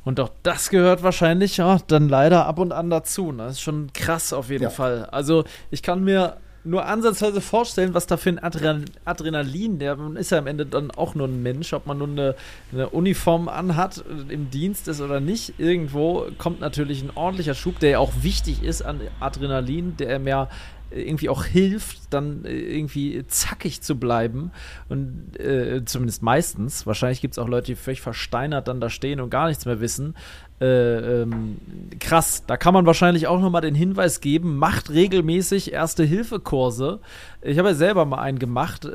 [0.04, 3.30] Und auch das gehört wahrscheinlich ja dann leider ab und an dazu.
[3.32, 3.44] Ne?
[3.44, 4.70] Das ist schon krass auf jeden Ja.
[4.70, 5.06] Fall.
[5.06, 10.16] Also ich kann mir nur ansatzweise vorstellen, was da für ein Adren Adrenalin, der man
[10.16, 12.36] ist ja am Ende dann auch nur ein Mensch, ob man nun eine,
[12.72, 13.98] eine Uniform anhat,
[14.28, 15.54] äh, im Dienst ist oder nicht.
[15.58, 20.48] Irgendwo kommt natürlich ein ordentlicher Schub, der ja auch wichtig ist an Adrenalin, der mir
[20.94, 24.50] irgendwie auch hilft, dann äh, irgendwie zackig zu bleiben.
[24.88, 26.86] Und äh, zumindest meistens.
[26.86, 29.80] Wahrscheinlich gibt es auch Leute, die völlig versteinert dann da stehen und gar nichts mehr
[29.80, 30.14] wissen.
[30.60, 31.56] Äh, ähm,
[31.98, 37.00] krass, da kann man wahrscheinlich auch nochmal den Hinweis geben, macht regelmäßig Erste-Hilfe-Kurse.
[37.40, 38.88] Ich habe ja selber mal einen gemacht, äh,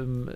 [0.00, 0.28] ähm,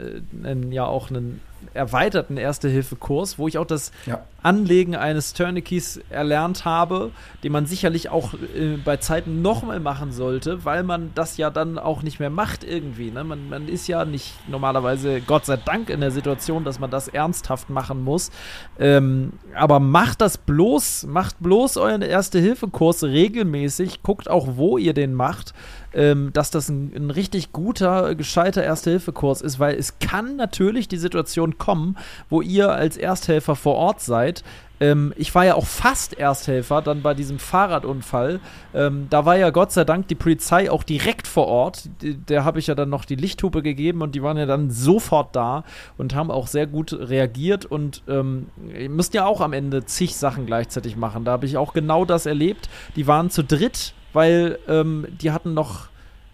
[0.44, 1.40] äh, ja auch einen
[1.74, 4.22] erweiterten Erste-Hilfe-Kurs, wo ich auch das Ja.
[4.40, 7.10] Anlegen eines Tourniquets erlernt habe,
[7.42, 11.76] den man sicherlich auch äh, bei Zeiten nochmal machen sollte, weil man das ja dann
[11.76, 13.10] auch nicht mehr macht irgendwie.
[13.10, 13.24] Ne?
[13.24, 17.08] Man, man ist ja nicht normalerweise, Gott sei Dank, in der Situation, dass man das
[17.08, 18.30] ernsthaft machen muss.
[18.78, 25.14] Ähm, aber macht das bloß, macht bloß euren Erste-Hilfe-Kurs regelmäßig, guckt auch, wo ihr den
[25.14, 25.52] macht.
[25.94, 30.98] Ähm, dass das ein, ein richtig guter, gescheiter Erste-Hilfe-Kurs ist, weil es kann natürlich die
[30.98, 31.96] Situation kommen,
[32.28, 34.44] wo ihr als Ersthelfer vor Ort seid.
[34.80, 38.40] Ähm, ich war ja auch fast Ersthelfer dann bei diesem Fahrradunfall.
[38.74, 41.88] Ähm, da war ja Gott sei Dank die Polizei auch direkt vor Ort.
[42.02, 45.34] Der habe ich ja dann noch die Lichthupe gegeben und die waren ja dann sofort
[45.34, 45.64] da
[45.96, 48.48] und haben auch sehr gut reagiert und ähm,
[48.78, 51.24] ihr müsst ja auch am Ende zig Sachen gleichzeitig machen.
[51.24, 52.68] Da habe ich auch genau das erlebt.
[52.96, 55.88] Die waren zu dritt, weil ähm, die hatten noch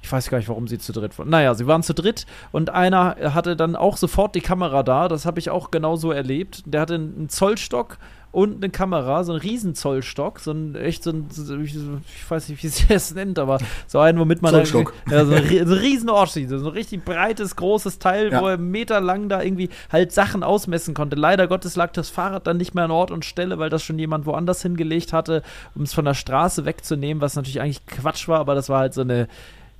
[0.05, 1.31] ich weiß gar nicht, warum sie zu dritt waren.
[1.31, 5.09] Naja, sie waren zu dritt und einer hatte dann auch sofort die Kamera da.
[5.09, 6.63] Das habe ich auch genauso erlebt.
[6.67, 7.97] Der hatte einen Zollstock
[8.35, 12.69] und eine Kamera, so einen Riesenzollstock, so ein echt so ein, ich weiß nicht, wie
[12.69, 14.93] sie das nennt, aber so einen, womit man dann- Zollstock.
[15.11, 18.41] ja, so ein, so ein riesen Ortschi, so ein richtig breites, großes Teil, Ja.
[18.43, 21.17] wo er meterlang da irgendwie halt Sachen ausmessen konnte.
[21.17, 23.99] Leider Gottes lag das Fahrrad dann nicht mehr an Ort und Stelle, weil das schon
[23.99, 25.43] jemand woanders hingelegt hatte,
[25.75, 28.95] um es von der Straße wegzunehmen, was natürlich eigentlich Quatsch war, aber das war halt
[28.95, 29.29] so eine,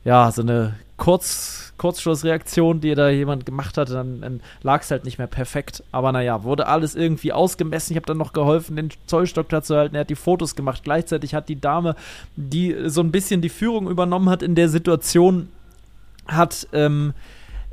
[0.05, 5.05] ja, so eine Kurz, Kurzschlussreaktion, die da jemand gemacht hatte, dann, dann lag es halt
[5.05, 5.83] nicht mehr perfekt.
[5.91, 7.93] Aber naja, wurde alles irgendwie ausgemessen.
[7.93, 9.97] Ich habe dann noch geholfen, den Zollstock da zu halten.
[9.97, 10.85] Er hat die Fotos gemacht.
[10.85, 11.97] Gleichzeitig hat die Dame,
[12.37, 15.49] die so ein bisschen die Führung übernommen hat in der Situation,
[16.29, 17.13] hat, ähm,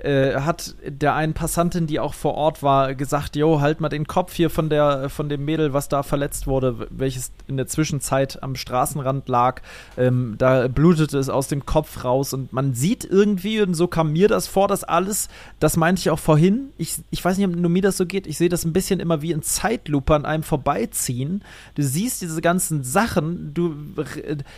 [0.04, 4.08] äh, hat der einen Passantin, die auch vor Ort war, gesagt, jo, halt mal den
[4.08, 8.42] Kopf hier von der von dem Mädel, was da verletzt wurde, welches in der Zwischenzeit
[8.42, 9.62] am Straßenrand lag.
[9.98, 14.12] Ähm, da blutete es aus dem Kopf raus und man sieht irgendwie, und so kam
[14.12, 15.30] mir das vor, dass alles,
[15.60, 18.28] das meinte ich auch vorhin, ich, ich weiß nicht, ob nur mir das so geht,
[18.28, 21.44] ich sehe das ein bisschen immer wie in Zeitlupe an einem vorbeiziehen.
[21.76, 23.76] Du siehst diese ganzen Sachen, du,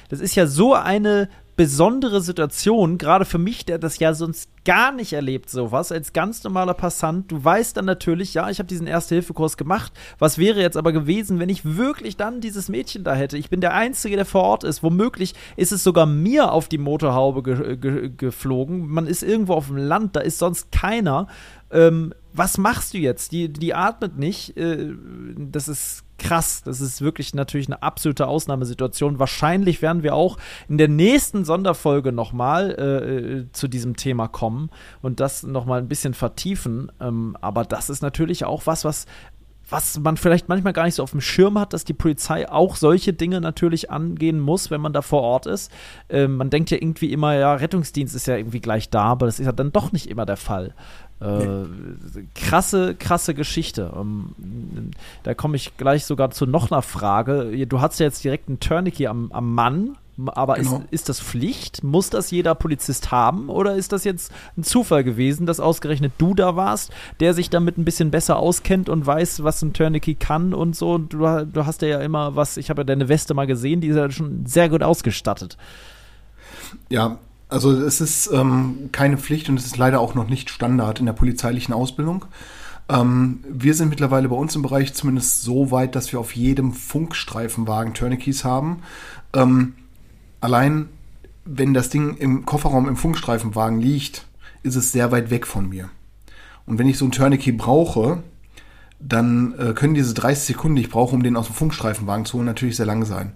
[0.10, 4.91] das ist ja so eine besondere Situation, gerade für mich, der das ja sonst gar
[4.91, 7.31] nicht erlebt, sowas, als ganz normaler Passant.
[7.31, 9.91] Du weißt dann natürlich, ja, ich habe diesen Erste-Hilfe-Kurs gemacht.
[10.19, 13.38] Was wäre jetzt aber gewesen, wenn ich wirklich dann dieses Mädchen da hätte?
[13.38, 14.84] Ich bin der Einzige, der vor Ort ist.
[14.84, 18.88] Womöglich ist es sogar mir auf die Motorhaube ge ge geflogen.
[18.88, 21.27] Man ist irgendwo auf dem Land, da ist sonst keiner.
[21.71, 23.31] Ähm, was machst du jetzt?
[23.31, 24.57] Die, die atmet nicht.
[24.57, 24.93] Äh,
[25.38, 26.64] das ist krass.
[26.64, 29.19] Das ist wirklich natürlich eine absolute Ausnahmesituation.
[29.19, 30.38] Wahrscheinlich werden wir auch
[30.68, 34.69] in der nächsten Sonderfolge nochmal äh, äh, zu diesem Thema kommen
[35.01, 36.91] und das nochmal ein bisschen vertiefen.
[36.99, 39.05] Ähm, aber das ist natürlich auch was, was
[39.69, 42.76] was man vielleicht manchmal gar nicht so auf dem Schirm hat, dass die Polizei auch
[42.76, 45.72] solche Dinge natürlich angehen muss, wenn man da vor Ort ist.
[46.10, 49.39] Ähm, man denkt ja irgendwie immer, ja, Rettungsdienst ist ja irgendwie gleich da, aber das
[49.39, 50.76] ist ja dann doch nicht immer der Fall.
[51.24, 53.94] Äh, krasse, krasse Geschichte.
[53.95, 54.91] Ähm,
[55.24, 57.66] da komme ich gleich sogar zu noch einer Frage.
[57.66, 59.98] Du hast ja jetzt direkt einen Tourniquet am, am Mann.
[60.28, 60.78] Aber genau.
[60.78, 61.84] ist, ist das Pflicht?
[61.84, 63.50] Muss das jeder Polizist haben?
[63.50, 67.80] Oder ist das jetzt ein Zufall gewesen, dass ausgerechnet du da warst, der sich damit
[67.80, 71.00] ein bisschen besser auskennt und weiß, was ein Tourniquet kann und so?
[71.00, 73.95] Du, du hast ja immer was, ich habe ja deine Weste mal gesehen, die ist
[73.95, 75.58] ja schon sehr gut ausgestattet.
[76.90, 77.18] Ja,
[77.53, 81.05] also es ist ähm, keine Pflicht und es ist leider auch noch nicht Standard in
[81.05, 82.25] der polizeilichen Ausbildung.
[82.89, 86.73] Ähm, wir sind mittlerweile bei uns im Bereich zumindest so weit, dass wir auf jedem
[86.73, 88.81] Funkstreifenwagen Tourniquets haben.
[89.34, 89.75] Ähm,
[90.41, 90.89] allein
[91.45, 94.25] wenn das Ding im Kofferraum im Funkstreifenwagen liegt,
[94.63, 95.89] ist es sehr weit weg von mir.
[96.65, 98.23] Und wenn ich so ein Tourniquet brauche,
[98.99, 102.38] dann äh, können diese 30 Sekunden, die ich brauche, um den aus dem Funkstreifenwagen zu
[102.38, 103.34] holen, natürlich sehr lang sein.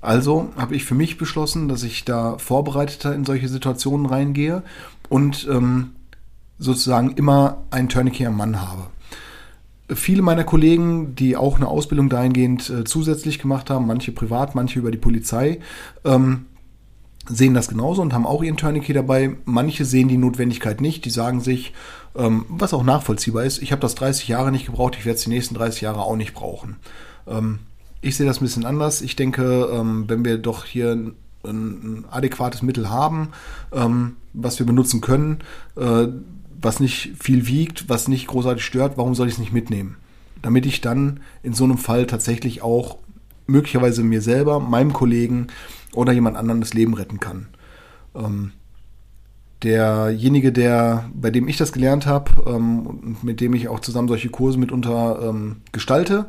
[0.00, 4.62] Also habe ich für mich beschlossen, dass ich da vorbereiteter in solche Situationen reingehe
[5.08, 5.90] und ähm,
[6.58, 8.86] sozusagen immer einen Tourniquet am Mann habe.
[9.90, 14.78] Viele meiner Kollegen, die auch eine Ausbildung dahingehend äh, zusätzlich gemacht haben, manche privat, manche
[14.78, 15.60] über die Polizei,
[16.04, 16.44] ähm,
[17.26, 19.36] sehen das genauso und haben auch ihren Tourniquet dabei.
[19.44, 21.04] Manche sehen die Notwendigkeit nicht.
[21.04, 21.72] Die sagen sich,
[22.16, 25.24] ähm, was auch nachvollziehbar ist, ich habe das 30 Jahre nicht gebraucht, ich werde es
[25.24, 26.76] die nächsten 30 Jahre auch nicht brauchen.
[27.26, 27.60] Ähm,
[28.00, 29.02] ich sehe das ein bisschen anders.
[29.02, 31.14] Ich denke, ähm, wenn wir doch hier ein,
[31.44, 33.30] ein adäquates Mittel haben,
[33.72, 35.38] ähm, was wir benutzen können,
[35.76, 36.08] äh,
[36.60, 39.96] was nicht viel wiegt, was nicht großartig stört, warum soll ich es nicht mitnehmen?
[40.42, 42.98] Damit ich dann in so einem Fall tatsächlich auch
[43.46, 45.48] möglicherweise mir selber, meinem Kollegen
[45.94, 47.48] oder jemand anderen das Leben retten kann.
[48.14, 48.52] Ähm,
[49.62, 54.08] derjenige, der, bei dem ich das gelernt habe ähm, und mit dem ich auch zusammen
[54.08, 56.26] solche Kurse mitunter ähm, gestalte,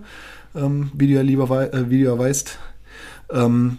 [0.55, 2.57] ähm, wie du ja lieber wei äh, wie du ja weißt,
[3.31, 3.77] ähm,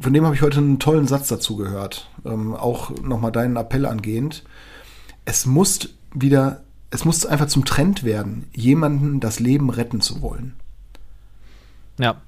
[0.00, 2.08] von dem habe ich heute einen tollen Satz dazu gehört.
[2.24, 4.44] Ähm, auch nochmal deinen Appell angehend.
[5.24, 10.54] Es muss wieder, es muss einfach zum Trend werden, jemanden das Leben retten zu wollen.
[11.98, 12.20] Ja,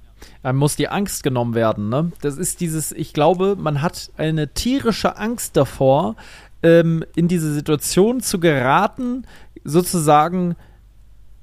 [0.43, 1.89] dann muss die Angst genommen werden.
[1.89, 2.13] Ne?
[2.21, 6.17] Das ist dieses, ich glaube, man hat eine tierische Angst davor,
[6.63, 9.27] ähm, in diese Situation zu geraten,
[9.65, 10.57] sozusagen,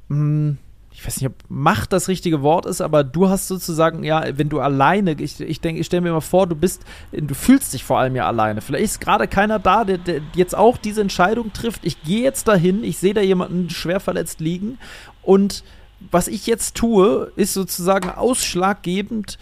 [0.10, 0.58] mh, hm,
[0.98, 4.50] ich weiß nicht, ob Macht das richtige Wort ist, aber du hast sozusagen, ja, wenn
[4.50, 7.84] du alleine, ich, ich denke, ich stelle mir mal vor, du bist, du fühlst dich
[7.84, 8.62] vor allem ja alleine.
[8.62, 11.86] Vielleicht ist gerade keiner da, der, der jetzt auch diese Entscheidung trifft.
[11.86, 14.80] Ich gehe jetzt dahin, ich sehe da jemanden schwer verletzt liegen
[15.22, 15.64] und
[16.12, 19.38] was ich jetzt tue, ist sozusagen ausschlaggebend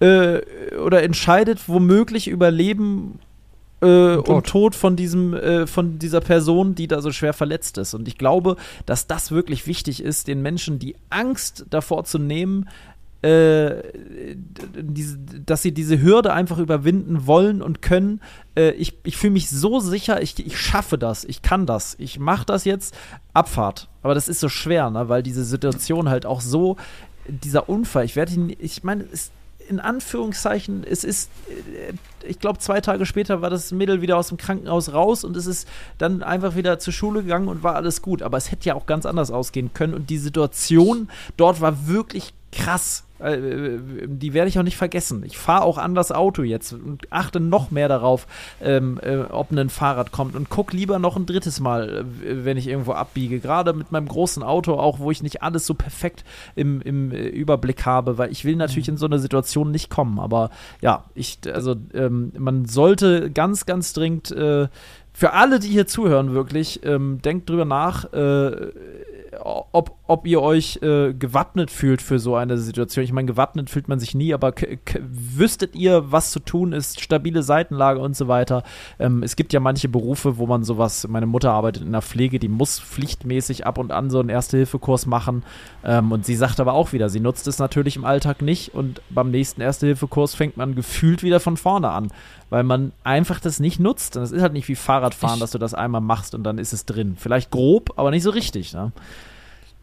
[0.00, 0.40] äh,
[0.76, 3.18] oder entscheidet womöglich über Leben
[3.84, 4.28] äh, und, Tod.
[4.28, 4.74] und, Tod.
[4.74, 7.94] von diesem äh, von dieser Person, die da so schwer verletzt ist.
[7.94, 8.56] Und ich glaube,
[8.86, 12.68] dass das wirklich wichtig ist, den Menschen die Angst davor zu nehmen,
[13.24, 13.82] äh,
[14.76, 18.20] diese, dass sie diese Hürde einfach überwinden wollen und können.
[18.54, 22.18] Äh, ich ich fühle mich so sicher, ich, ich schaffe das, ich kann das, ich
[22.18, 22.94] mache das jetzt,
[23.32, 23.88] Abfahrt.
[24.02, 25.08] Aber das ist so schwer, ne?
[25.08, 26.76] weil diese Situation halt auch so,
[27.26, 29.04] dieser Unfall, ich werde ihn, ich meine,
[29.68, 31.92] in Anführungszeichen, es ist, äh,
[32.26, 35.46] ich glaube, zwei Tage später war das Mädel wieder aus dem Krankenhaus raus und es
[35.46, 35.68] ist
[35.98, 38.22] dann einfach wieder zur Schule gegangen und war alles gut.
[38.22, 42.32] Aber es hätte ja auch ganz anders ausgehen können und die Situation dort war wirklich
[42.52, 43.04] krass.
[43.24, 45.22] Äh, die werde ich auch nicht vergessen.
[45.24, 48.26] Ich fahre auch anders Auto jetzt und achte noch mehr darauf,
[48.62, 52.56] ähm, äh, ob ein Fahrrad kommt und guck lieber noch ein drittes Mal, äh, wenn
[52.56, 53.40] ich irgendwo abbiege.
[53.40, 56.24] Gerade mit meinem großen Auto auch, wo ich nicht alles so perfekt
[56.54, 58.94] im, im äh, Überblick habe, weil ich will natürlich mhm.
[58.94, 60.18] in so eine Situation nicht kommen.
[60.18, 64.34] Aber ja, ich, also ähm, man sollte ganz, ganz dringend
[65.16, 68.06] für alle, die hier zuhören, wirklich, ähm, denkt drüber nach,
[69.40, 73.04] ob, ob ihr euch äh, gewappnet fühlt für so eine Situation.
[73.04, 74.52] Ich meine, gewappnet fühlt man sich nie, aber
[75.00, 78.64] wüsstet ihr, was zu tun ist, stabile Seitenlage und so weiter.
[78.98, 82.38] Ähm, es gibt ja manche Berufe, wo man sowas, meine Mutter arbeitet in der Pflege,
[82.38, 85.42] die muss pflichtmäßig ab und an so einen Erste-Hilfe-Kurs machen.
[85.82, 89.00] Ähm, und sie sagt aber auch wieder, sie nutzt es natürlich im Alltag nicht und
[89.08, 92.12] beim nächsten Erste-Hilfe-Kurs fängt man gefühlt wieder von vorne an,
[92.50, 94.18] weil man einfach das nicht nutzt.
[94.18, 96.58] Und es ist halt nicht wie Fahrradfahren, ich dass du das einmal machst und dann
[96.58, 97.16] ist es drin.
[97.18, 98.74] Vielleicht grob, aber nicht so richtig.
[98.74, 98.92] Ne?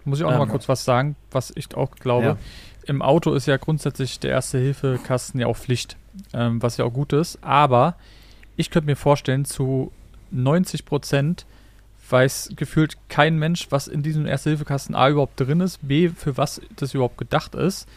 [0.06, 2.26] Muss ich auch ähm, noch mal kurz was sagen, was ich auch glaube.
[2.26, 2.38] Ja.
[2.86, 5.98] Im Auto ist ja grundsätzlich der Erste-Hilfe-Kasten ja auch Pflicht,
[6.34, 7.38] ähm, was ja auch gut ist.
[7.44, 7.95] Aber
[8.57, 9.91] ich könnte mir vorstellen, zu
[10.32, 11.45] 90 Prozent
[12.10, 16.61] weiß gefühlt kein Mensch, was in diesem Erste-Hilfe-Kasten A überhaupt drin ist, B, für was
[16.76, 17.88] das überhaupt gedacht ist.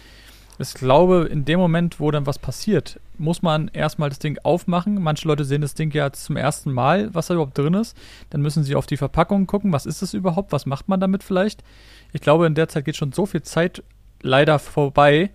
[0.59, 5.03] Ich glaube, in dem Moment, wo dann was passiert, muss man erstmal das Ding aufmachen.
[5.03, 7.97] Manche Leute sehen das Ding ja zum ersten Mal, was da überhaupt drin ist.
[8.31, 11.25] Dann müssen sie auf die Verpackung gucken, was ist es überhaupt, was macht man damit
[11.25, 11.65] vielleicht.
[12.13, 13.83] Ich glaube, in der Zeit geht schon so viel Zeit
[14.23, 15.31] leider vorbei,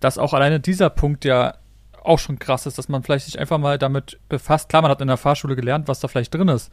[0.00, 1.54] dass auch alleine dieser Punkt ja
[2.02, 4.68] auch schon krass ist, dass man vielleicht sich einfach mal damit befasst.
[4.68, 6.70] Klar, man hat in der Fahrschule gelernt, was da vielleicht drin ist.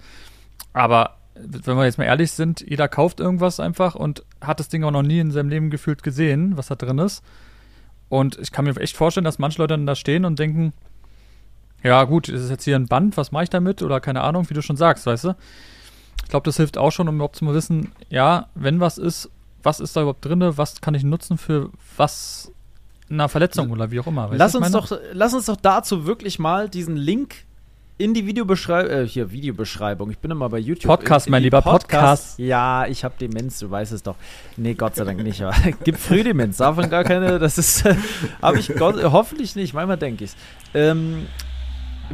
[0.73, 4.83] Aber wenn wir jetzt mal ehrlich sind, jeder kauft irgendwas einfach und hat das Ding
[4.83, 7.23] auch noch nie in seinem Leben gefühlt gesehen, was da drin ist.
[8.09, 10.73] Und ich kann mir echt vorstellen, dass manche Leute dann da stehen und denken,
[11.83, 13.81] ja gut, ist es jetzt hier ein Band, was mache ich damit?
[13.81, 15.35] Oder keine Ahnung, wie du schon sagst, weißt du?
[16.23, 19.29] Ich glaube, das hilft auch schon, um überhaupt zu mal wissen, ja, wenn was ist,
[19.61, 22.51] was ist da überhaupt drin, was kann ich nutzen für was
[23.09, 24.29] einer Verletzung oder wie auch immer.
[24.33, 27.45] Lass uns, doch, lass uns doch dazu wirklich mal diesen Link
[27.97, 30.09] in die Videobeschreibung, äh, hier, Videobeschreibung.
[30.11, 30.87] Ich bin immer bei YouTube.
[30.87, 32.39] Podcast, in, in mein lieber, Podcast.
[32.39, 34.15] Ja, ich habe Demenz, du weißt es doch.
[34.57, 35.41] Nee, Gott sei Dank nicht.
[35.41, 37.83] Aber gibt Frühdemenz, davon gar keine, das ist,
[38.41, 40.31] habe ich Gott, hoffentlich nicht, manchmal denke ich
[40.73, 41.27] ähm,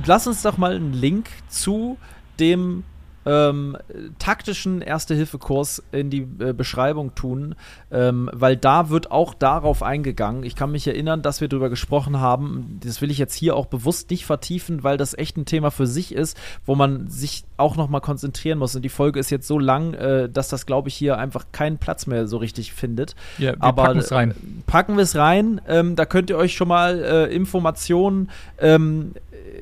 [0.05, 1.97] Lass uns doch mal einen Link zu
[2.39, 2.83] dem
[3.25, 3.77] ähm,
[4.17, 7.55] taktischen Erste-Hilfe-Kurs in die äh, Beschreibung tun,
[7.91, 10.43] ähm, weil da wird auch darauf eingegangen.
[10.43, 12.79] Ich kann mich erinnern, dass wir darüber gesprochen haben.
[12.83, 15.87] Das will ich jetzt hier auch bewusst nicht vertiefen, weil das echt ein Thema für
[15.87, 18.75] sich ist, wo man sich auch nochmal konzentrieren muss.
[18.75, 21.77] Und die Folge ist jetzt so lang, äh, dass das, glaube ich, hier einfach keinen
[21.77, 23.15] Platz mehr so richtig findet.
[23.37, 24.31] Ja, wir Aber packen es rein.
[24.31, 24.33] äh,
[24.65, 25.61] packen wir es rein.
[25.67, 28.29] Ähm, da könnt ihr euch schon mal äh, Informationen
[28.59, 29.13] ähm,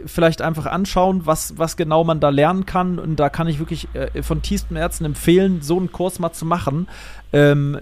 [0.06, 3.00] vielleicht einfach anschauen, was, was genau man da lernen kann.
[3.00, 6.46] Und da kann ich wirklich äh, von tiefstem Herzen empfehlen, so einen Kurs mal zu
[6.46, 6.88] machen.
[7.34, 7.80] Ähm,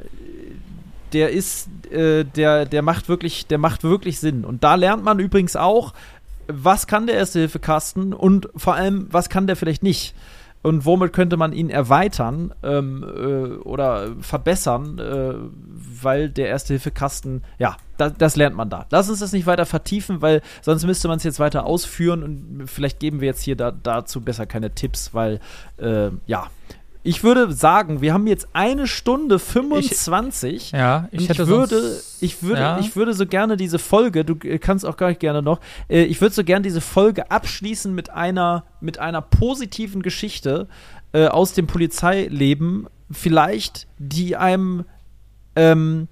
[1.14, 4.44] der ist, äh, der, der macht wirklich, der macht wirklich Sinn.
[4.44, 5.94] Und da lernt man übrigens auch,
[6.48, 10.14] was kann der Erste-Hilfe-Kasten und vor allem, was kann der vielleicht nicht.
[10.66, 15.36] Und womit könnte man ihn erweitern ähm, äh, oder verbessern, äh,
[16.02, 18.88] weil der Erste-Hilfe-Kasten, ja, da, das lernt man da.
[18.90, 22.68] Lass uns das nicht weiter vertiefen, weil sonst müsste man es jetzt weiter ausführen und
[22.68, 25.40] vielleicht geben wir jetzt hier da, dazu besser keine Tipps, weil,
[25.78, 26.48] äh, ja.
[27.08, 30.72] Ich würde sagen, wir haben jetzt eine Stunde 25.
[30.72, 32.80] Ja, ich hätte ich würde, sonst- ich würde, ja.
[32.80, 36.02] ich würde so gerne diese Folge, du äh, kannst auch gar nicht gerne noch, äh,
[36.04, 40.68] ich würde so gerne diese Folge abschließen mit einer, mit einer positiven Geschichte
[41.14, 44.86] äh, aus dem Polizeileben, vielleicht, die einem
[45.56, 46.08] ähm,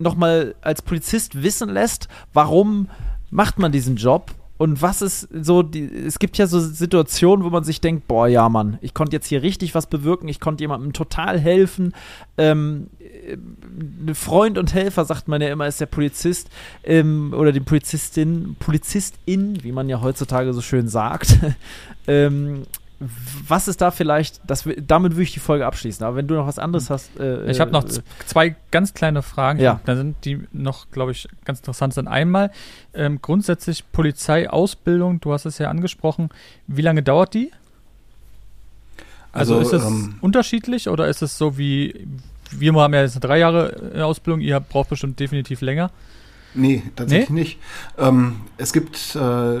[0.00, 2.88] nochmal als Polizist wissen lässt, warum
[3.30, 4.32] macht man diesen Job
[4.62, 8.28] und was ist so, die, es gibt ja so Situationen, wo man sich denkt, boah,
[8.28, 11.94] ja, Mann, ich konnte jetzt hier richtig was bewirken, ich konnte jemandem total helfen.
[12.38, 16.48] Ähm, äh, Freund und Helfer, sagt man ja immer, ist der Polizist
[16.84, 21.38] ähm, oder die Polizistin, Polizistin, wie man ja heutzutage so schön sagt.
[22.06, 22.62] ähm,
[23.46, 26.46] was ist da vielleicht, das, damit würde ich die Folge abschließen, aber wenn du noch
[26.46, 27.18] was anderes hast.
[27.18, 29.60] Äh, Ich habe noch äh, zwei ganz kleine Fragen.
[29.60, 29.80] Ja.
[29.84, 32.08] Da sind die noch, glaube ich, ganz interessant sind.
[32.08, 32.50] Einmal
[32.94, 35.20] ähm, grundsätzlich Polizeiausbildung.
[35.20, 36.30] Du hast es ja angesprochen.
[36.66, 37.50] Wie lange dauert die?
[39.32, 42.06] Also, ist es ähm, unterschiedlich oder ist es so wie
[42.58, 45.90] wir haben ja jetzt eine drei Jahre äh, Ausbildung, ihr braucht bestimmt definitiv länger.
[46.54, 47.58] Nee, tatsächlich nicht.
[47.98, 49.60] Ähm, es gibt äh,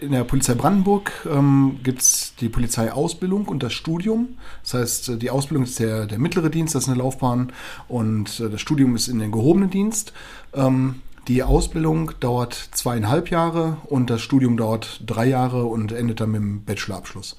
[0.00, 4.36] in der Polizei Brandenburg ähm, gibt es die Polizeiausbildung und das Studium.
[4.62, 7.52] Das heißt, äh, die Ausbildung ist der, der mittlere Dienst, das ist eine Laufbahn,
[7.88, 10.12] und äh, das Studium ist in den gehobenen Dienst.
[10.54, 16.30] Ähm, die Ausbildung dauert zweieinhalb Jahre und das Studium dauert drei Jahre und endet dann
[16.30, 17.38] mit dem Bachelorabschluss.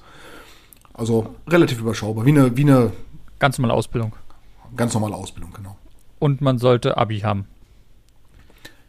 [0.94, 2.92] Also relativ überschaubar, wie eine, wie eine
[3.40, 4.12] Ganz normale Ausbildung.
[4.76, 5.76] ganz normale Ausbildung, genau.
[6.18, 7.46] Und man sollte Abi haben.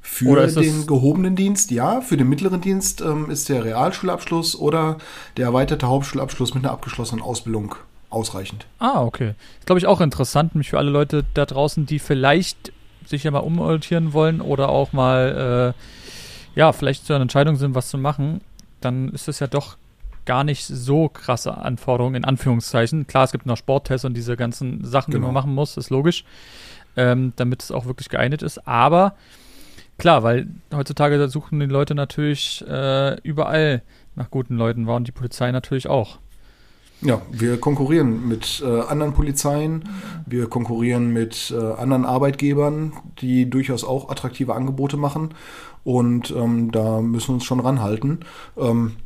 [0.02, 2.02] Für das- den gehobenen Dienst, ja.
[2.02, 4.98] Für den mittleren Dienst ähm, ist der Realschulabschluss oder
[5.38, 7.76] der erweiterte Hauptschulabschluss mit einer abgeschlossenen Ausbildung
[8.10, 8.66] ausreichend.
[8.80, 9.36] Ah, okay.
[9.60, 12.74] Ist, glaube ich, auch interessant, nämlich für alle Leute da draußen, die vielleicht
[13.06, 15.74] sich ja mal umorientieren wollen oder auch mal,
[16.56, 18.42] äh, ja, vielleicht zu einer Entscheidung sind, was zu machen,
[18.82, 19.78] dann ist es ja doch
[20.26, 23.08] gar nicht so krasse Anforderungen, in Anführungszeichen.
[23.08, 25.28] Klar, es gibt noch Sporttests und diese ganzen Sachen, die Genau.
[25.28, 26.26] man machen muss, ist logisch,
[26.98, 28.68] ähm, damit es auch wirklich geeignet ist.
[28.68, 29.16] Aber
[30.02, 33.84] klar, weil heutzutage suchen die Leute natürlich äh, überall
[34.16, 36.18] nach guten Leuten, war und die Polizei natürlich auch.
[37.02, 39.86] Ja, wir konkurrieren mit äh, anderen Polizeien,
[40.28, 45.34] wir konkurrieren mit äh, anderen Arbeitgebern, die durchaus auch attraktive Angebote machen
[45.84, 48.20] und ähm, da müssen wir uns schon ranhalten.
[48.58, 48.98] Ähm,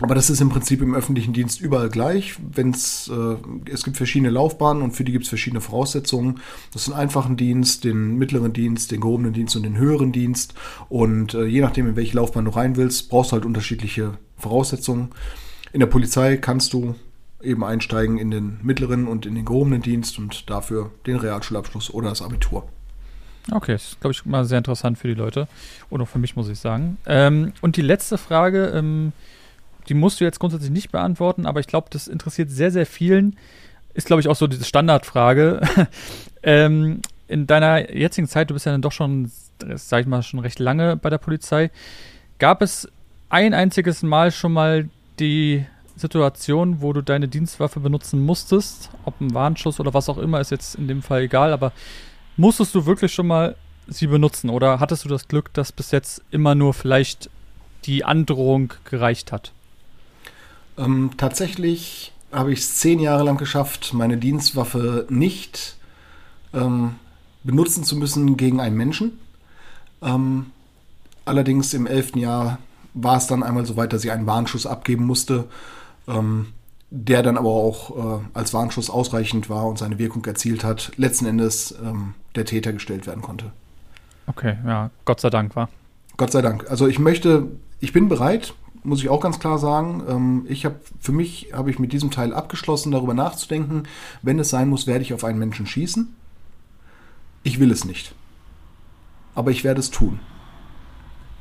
[0.00, 2.36] aber das ist im Prinzip im öffentlichen Dienst überall gleich.
[2.38, 6.40] Wenn's, äh, es gibt verschiedene Laufbahnen und für die gibt es verschiedene Voraussetzungen.
[6.72, 10.54] Das ist einen einfachen Dienst, den mittleren Dienst, den gehobenen Dienst und den höheren Dienst.
[10.90, 15.08] Und äh, je nachdem, in welche Laufbahn du rein willst, brauchst du halt unterschiedliche Voraussetzungen.
[15.72, 16.94] In der Polizei kannst du
[17.42, 22.10] eben einsteigen in den mittleren und in den gehobenen Dienst und dafür den Realschulabschluss oder
[22.10, 22.68] das Abitur.
[23.50, 25.48] Okay, das ist, glaube ich, mal sehr interessant für die Leute.
[25.88, 26.98] Und auch für mich, muss ich sagen.
[27.06, 29.12] Ähm, und die letzte Frage, ähm,
[29.88, 33.36] die musst du jetzt grundsätzlich nicht beantworten, aber ich glaube, das interessiert sehr, sehr vielen.
[33.94, 35.60] Ist, glaube ich, auch so diese Standardfrage.
[36.42, 39.30] ähm, in deiner jetzigen Zeit, du bist ja dann doch schon,
[39.74, 41.70] sag ich mal, schon recht lange bei der Polizei.
[42.38, 42.88] Gab es
[43.28, 44.88] ein einziges Mal schon mal
[45.18, 45.64] die
[45.96, 50.50] Situation, wo du deine Dienstwaffe benutzen musstest, ob ein Warnschuss oder was auch immer, ist
[50.50, 51.72] jetzt in dem Fall egal, aber
[52.36, 53.56] musstest du wirklich schon mal
[53.88, 57.30] sie benutzen oder hattest du das Glück, dass bis jetzt immer nur vielleicht
[57.84, 59.52] die Androhung gereicht hat?
[60.78, 65.76] Ähm, tatsächlich habe ich es zehn Jahre lang geschafft, meine Dienstwaffe nicht
[66.52, 66.96] ähm,
[67.44, 69.18] benutzen zu müssen gegen einen Menschen.
[70.02, 70.46] Ähm,
[71.24, 72.58] allerdings im elften Jahr
[72.94, 75.44] war es dann einmal so weit, dass ich einen Warnschuss abgeben musste,
[76.08, 76.48] ähm,
[76.90, 81.26] der dann aber auch äh, als Warnschuss ausreichend war und seine Wirkung erzielt hat, letzten
[81.26, 83.52] Endes ähm, der Täter gestellt werden konnte.
[84.26, 85.68] Okay, ja, Gott sei Dank war.
[86.16, 86.68] Gott sei Dank.
[86.70, 87.48] Also ich möchte,
[87.80, 88.54] ich bin bereit,
[88.86, 90.02] muss ich auch ganz klar sagen.
[90.08, 93.84] Ähm, ich habe für mich habe ich mit diesem Teil abgeschlossen, darüber nachzudenken.
[94.22, 96.14] Wenn es sein muss, werde ich auf einen Menschen schießen.
[97.42, 98.14] Ich will es nicht.
[99.34, 100.20] Aber ich werde es tun.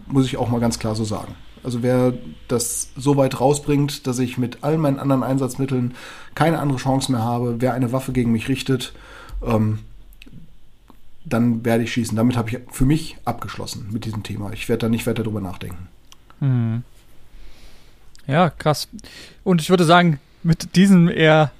[0.08, 1.36] Muss ich auch mal ganz klar so sagen.
[1.64, 2.14] Also wer
[2.48, 5.96] das so weit rausbringt, dass ich mit all meinen anderen Einsatzmitteln
[6.36, 8.94] keine andere Chance mehr habe, wer eine Waffe gegen mich richtet,
[9.44, 9.80] ähm,
[11.26, 12.16] dann werde ich schießen.
[12.16, 14.54] Damit habe ich für mich abgeschlossen mit diesem Thema.
[14.54, 15.88] Ich werde da nicht weiter drüber nachdenken.
[16.40, 16.84] Hm.
[18.28, 18.88] Ja, krass.
[19.44, 21.52] Und ich würde sagen, mit diesem eher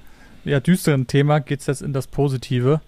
[0.44, 2.80] ja, düsteren Thema geht es jetzt in das Positive.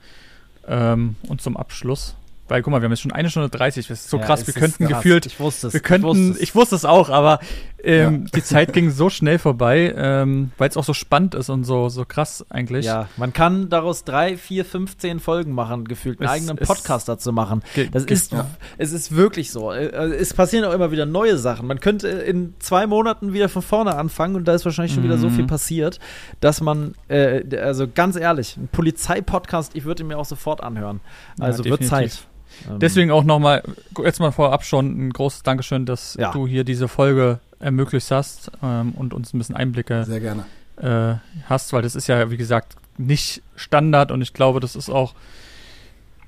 [0.66, 2.14] Ähm, und zum Abschluss
[2.48, 3.88] weil, guck mal, wir haben jetzt schon eine Stunde 30.
[3.88, 4.46] Das ist so Ja, krass.
[4.46, 5.02] Wir könnten krass.
[5.02, 5.26] gefühlt.
[5.26, 5.74] Ich wusste es.
[5.74, 6.40] Wir Ich könnten, wusste es.
[6.40, 7.40] ich wusste es auch, aber
[7.84, 11.64] ähm, die Zeit ging so schnell vorbei, ähm, weil es auch so spannend ist und
[11.64, 12.86] so, so krass eigentlich.
[12.86, 17.32] Ja, man kann daraus drei, vier, 15 Folgen machen, gefühlt, einen Es eigenen Podcast dazu
[17.32, 17.62] machen.
[17.92, 18.46] Das ist, ja.
[18.78, 19.72] es ist wirklich so.
[19.72, 21.66] Äh, äh, Es passieren auch immer wieder neue Sachen.
[21.66, 25.18] Man könnte in zwei Monaten wieder von vorne anfangen und da ist wahrscheinlich schon wieder
[25.18, 25.34] so Mhm.
[25.34, 25.98] viel passiert,
[26.40, 31.00] dass man, äh, also ganz ehrlich, ein Polizeipodcast, ich würde ihn mir auch sofort anhören.
[31.38, 32.12] Ja, Also wird definitiv.
[32.14, 32.26] Zeit.
[32.68, 33.62] Ähm, Deswegen auch nochmal,
[34.02, 36.32] jetzt mal vorab schon ein großes Dankeschön, dass Ja.
[36.32, 40.44] du hier diese Folge ermöglicht hast ähm, und uns ein bisschen Einblicke Sehr gerne.
[40.76, 41.16] äh,
[41.48, 45.14] hast, weil das ist ja, wie gesagt, nicht Standard und ich glaube, das ist auch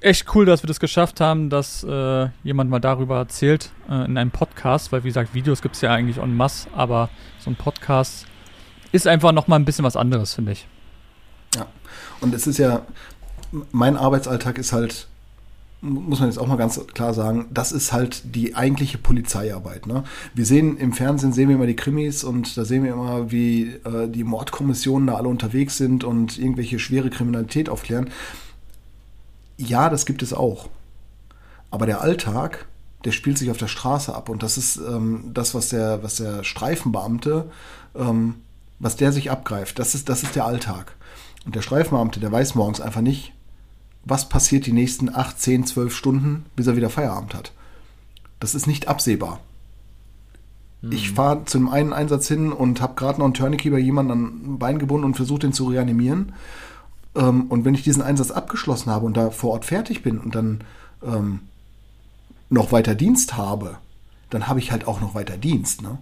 [0.00, 4.16] echt cool, dass wir das geschafft haben, dass äh, jemand mal darüber erzählt äh, in
[4.16, 7.56] einem Podcast, weil wie gesagt, Videos gibt es ja eigentlich en masse, aber so ein
[7.56, 8.26] Podcast
[8.92, 10.66] ist einfach nochmal ein bisschen was anderes, finde ich.
[12.20, 12.82] Und es ist ja,
[13.72, 15.08] mein Arbeitsalltag ist halt,
[15.82, 19.86] muss man jetzt auch mal ganz klar sagen, das ist halt die eigentliche Polizeiarbeit.
[19.86, 20.04] Ne?
[20.34, 23.68] Wir sehen im Fernsehen, sehen wir immer die Krimis und da sehen wir immer, wie
[23.84, 28.10] äh, die Mordkommissionen da alle unterwegs sind und irgendwelche schwere Kriminalität aufklären.
[29.56, 30.68] Ja, das gibt es auch.
[31.70, 32.66] Aber der Alltag,
[33.04, 36.16] der spielt sich auf der Straße ab und das ist ähm, das, was der, was
[36.16, 37.50] der Streifenbeamte,
[37.94, 38.36] ähm,
[38.78, 39.78] was der sich abgreift.
[39.78, 40.94] Das ist, das ist der Alltag.
[41.46, 43.32] Und der Streifenbeamte, der weiß morgens einfach nicht,
[44.04, 47.52] was passiert die nächsten 8, 10, 12 Stunden, bis er wieder Feierabend hat.
[48.38, 49.40] Das ist nicht absehbar.
[50.88, 54.16] Ich fahre zu einem einen Einsatz hin und habe gerade noch einen Tourniquet bei jemandem
[54.16, 56.32] an ein Bein gebunden und versuche den zu reanimieren.
[57.14, 60.34] Ähm, und wenn ich diesen Einsatz abgeschlossen habe und da vor Ort fertig bin und
[60.34, 60.62] dann
[61.04, 61.40] ähm,
[62.48, 63.76] noch weiter Dienst habe,
[64.30, 65.82] dann habe ich halt auch noch weiter Dienst.
[65.82, 65.98] Ne?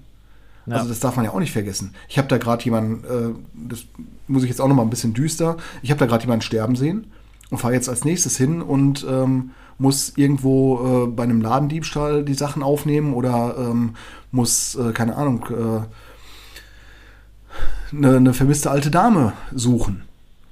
[0.66, 0.76] Ja.
[0.76, 1.94] Also das darf man ja auch nicht vergessen.
[2.08, 3.84] Ich habe da gerade jemanden, äh, das
[4.28, 6.76] muss ich jetzt auch noch mal ein bisschen düster, ich habe da gerade jemanden sterben
[6.76, 7.08] sehen
[7.50, 12.34] und fahre jetzt als nächstes hin und ähm, muss irgendwo äh, bei einem Ladendiebstahl die
[12.34, 13.94] Sachen aufnehmen oder ähm,
[14.32, 15.80] muss, äh, keine Ahnung, äh,
[17.96, 20.02] eine, eine vermisste alte Dame suchen.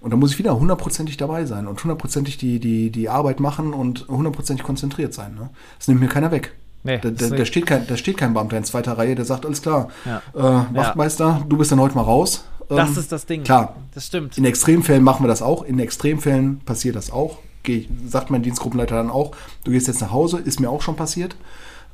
[0.01, 3.73] Und da muss ich wieder hundertprozentig dabei sein und hundertprozentig die, die, die Arbeit machen
[3.73, 5.35] und hundertprozentig konzentriert sein.
[5.35, 5.51] Ne?
[5.79, 6.53] Das nimmt mir keiner weg.
[6.85, 9.45] Nee, da, da, da, steht kein, da steht kein Beamter in zweiter Reihe, der sagt,
[9.45, 10.23] alles klar, Ja.
[10.35, 12.45] äh, Wachtmeister, du bist dann heute mal raus.
[12.69, 13.43] Das Ähm, ist das Ding.
[13.45, 14.37] Klar, Das stimmt.
[14.39, 15.63] in Extremfällen machen wir das auch.
[15.65, 17.39] In Extremfällen passiert das auch.
[17.63, 19.33] Geh, sagt mein Dienstgruppenleiter dann auch,
[19.65, 21.37] du gehst jetzt nach Hause, ist mir auch schon passiert.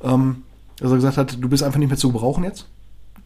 [0.03, 0.43] Ähm,
[0.77, 2.67] dass er gesagt hat, du bist einfach nicht mehr zu gebrauchen jetzt.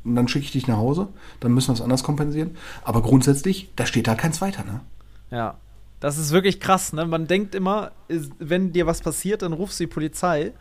[0.03, 1.07] Und dann schicke ich dich nach Hause.
[1.39, 2.55] Dann müssen wir es anders kompensieren.
[2.83, 4.81] Aber grundsätzlich, da steht da kein Zweiter, ne?
[5.31, 5.55] Ja.
[5.99, 7.07] Das ist wirklich krass, ne?
[7.07, 7.89] Man denkt immer,
[8.37, 10.53] wenn dir was passiert, dann rufst du die Polizei.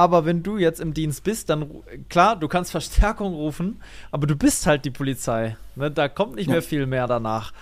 [0.00, 1.68] Aber wenn du jetzt im Dienst bist, dann
[2.08, 5.56] klar, du kannst Verstärkung rufen, aber du bist halt die Polizei.
[5.76, 5.90] Ne?
[5.90, 6.52] Da kommt nicht Ja.
[6.54, 7.52] mehr viel mehr danach.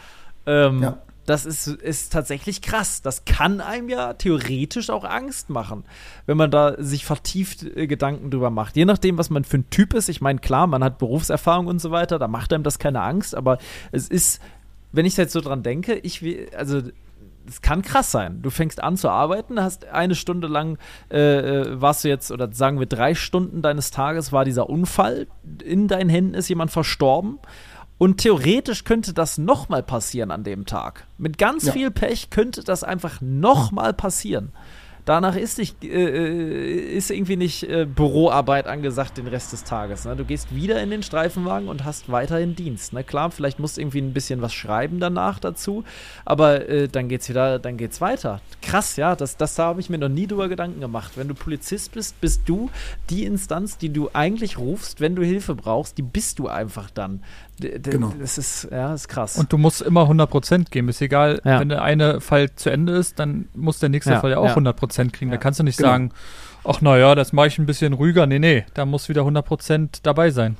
[0.47, 0.99] Ähm, Ja.
[1.27, 3.03] Das ist, ist tatsächlich krass.
[3.03, 5.85] Das kann einem ja theoretisch auch Angst machen,
[6.25, 8.77] wenn man da sich vertieft äh, Gedanken drüber macht.
[8.77, 10.09] Je nachdem, was man für ein Typ ist.
[10.09, 13.35] Ich meine, klar, man hat Berufserfahrung und so weiter, da macht einem das keine Angst,
[13.35, 13.59] aber
[13.93, 14.41] es ist,
[14.93, 16.81] wenn ich jetzt so dran denke, ich will, also
[17.49, 18.43] es kann krass sein.
[18.43, 20.79] Du fängst an zu arbeiten, hast eine Stunde lang,
[21.11, 21.19] äh,
[21.61, 25.27] äh, warst du jetzt, oder sagen wir drei Stunden deines Tages war dieser Unfall,
[25.65, 27.39] in deinen Händen ist jemand verstorben.
[27.99, 31.07] Und theoretisch könnte das nochmal passieren an dem Tag.
[31.19, 31.73] Mit ganz Ja.
[31.73, 34.53] viel Pech könnte das einfach nochmal passieren.
[35.09, 40.05] Danach ist, nicht, äh, äh, ist irgendwie nicht äh, Büroarbeit angesagt den Rest des Tages.
[40.05, 40.15] Ne?
[40.17, 42.93] Du gehst wieder in den Streifenwagen und hast weiterhin Dienst.
[42.93, 43.05] Ne?
[43.05, 45.83] Klar, vielleicht musst du irgendwie ein bisschen was schreiben danach dazu,
[46.27, 48.43] aber äh, dann geht's wieder, dann geht's weiter.
[48.61, 51.13] Krass, ja, das, das da habe ich mir noch nie drüber Gedanken gemacht.
[51.17, 52.69] Wenn du Polizist bist, bist du
[53.09, 57.23] die Instanz, die du eigentlich rufst, wenn du Hilfe brauchst, die bist du einfach dann.
[57.61, 58.13] Genau.
[58.21, 59.37] Das ist, ja, das ist krass.
[59.37, 60.89] Und du musst immer 100% geben.
[60.89, 61.61] Ist egal, Ja.
[61.61, 64.47] wenn der eine Fall zu Ende ist, dann muss der nächste Ja, Fall ja auch
[64.47, 64.55] ja.
[64.55, 65.31] 100% kriegen.
[65.31, 65.91] Da kannst du nicht Genau.
[65.91, 66.11] sagen,
[66.65, 68.27] ach naja, das mache ich ein bisschen ruhiger.
[68.27, 70.57] Nee, nee, da muss wieder 100% dabei sein.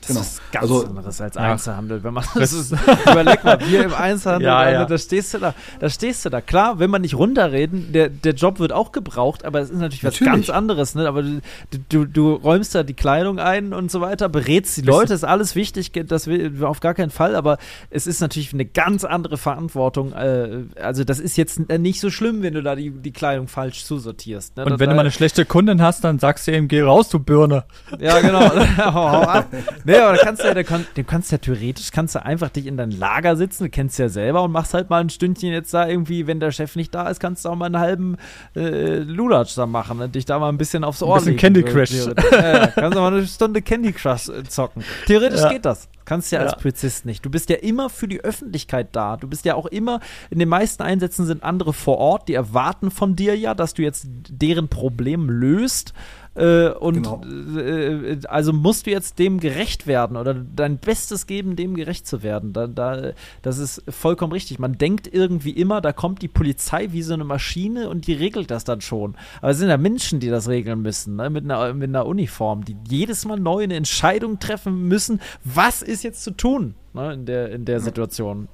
[0.00, 0.20] Das Genau.
[0.20, 1.40] ist ganz Also- anderes als Ja.
[1.42, 2.02] Einzelhandel.
[2.04, 2.72] Wenn man das ist,
[3.10, 4.84] überleg mal, wir im Einzelhandel, Ja, Alter, ja.
[4.86, 6.40] da stehst du da, da stehst du da.
[6.40, 10.04] Klar, wenn man nicht runterreden, der, der Job wird auch gebraucht, aber es ist natürlich
[10.04, 10.32] was Natürlich.
[10.46, 11.06] ganz anderes, ne?
[11.08, 11.40] Aber du,
[11.88, 15.54] du, du räumst da die Kleidung ein und so weiter, berätst die Leute, ist alles
[15.54, 17.58] wichtig, das will auf gar keinen Fall, aber
[17.90, 20.12] es ist natürlich eine ganz andere Verantwortung.
[20.12, 23.84] Äh, also das ist jetzt nicht so schlimm, wenn du da die, die Kleidung falsch
[23.84, 24.56] zusortierst.
[24.56, 24.64] Ne?
[24.64, 27.08] Und Da- wenn du mal eine schlechte Kundin hast, dann sagst du ihm, geh raus,
[27.08, 27.64] du Birne.
[27.98, 28.40] ja, genau.
[28.78, 29.46] Hau ab.
[29.88, 32.48] Nee, aber da kannst du ja, da kann, du kannst ja theoretisch, kannst du einfach
[32.50, 35.50] dich in dein Lager sitzen, du kennst ja selber und machst halt mal ein Stündchen
[35.52, 38.16] jetzt da irgendwie, wenn der Chef nicht da ist, kannst du auch mal einen halben
[38.54, 41.40] äh, Lulatsch da machen und dich da mal ein bisschen aufs Ohr bisschen legen.
[41.40, 41.90] Candy Crush.
[42.32, 44.84] Ja, kannst du mal eine Stunde Candy Crush äh, zocken.
[45.06, 45.48] Theoretisch Ja.
[45.52, 45.88] geht das.
[46.04, 46.58] Kannst ja als Ja.
[46.58, 47.24] Polizist nicht.
[47.26, 49.18] Du bist ja immer für die Öffentlichkeit da.
[49.18, 50.00] Du bist ja auch immer,
[50.30, 53.82] in den meisten Einsätzen sind andere vor Ort, die erwarten von dir ja, dass du
[53.82, 55.92] jetzt deren Problem löst.
[56.38, 57.20] Äh, und Genau.
[57.58, 62.22] äh, also musst du jetzt dem gerecht werden oder dein Bestes geben, dem gerecht zu
[62.22, 62.52] werden.
[62.52, 63.10] Da, da,
[63.42, 64.58] das ist vollkommen richtig.
[64.58, 68.50] Man denkt irgendwie immer, da kommt die Polizei wie so eine Maschine und die regelt
[68.50, 69.16] das dann schon.
[69.40, 71.28] Aber es sind ja Menschen, die das regeln müssen, ne?
[71.28, 76.04] mit, einer, mit einer Uniform, die jedes Mal neu eine Entscheidung treffen müssen, was ist
[76.04, 77.12] jetzt zu tun ne?
[77.14, 78.48] in der, in der Situation.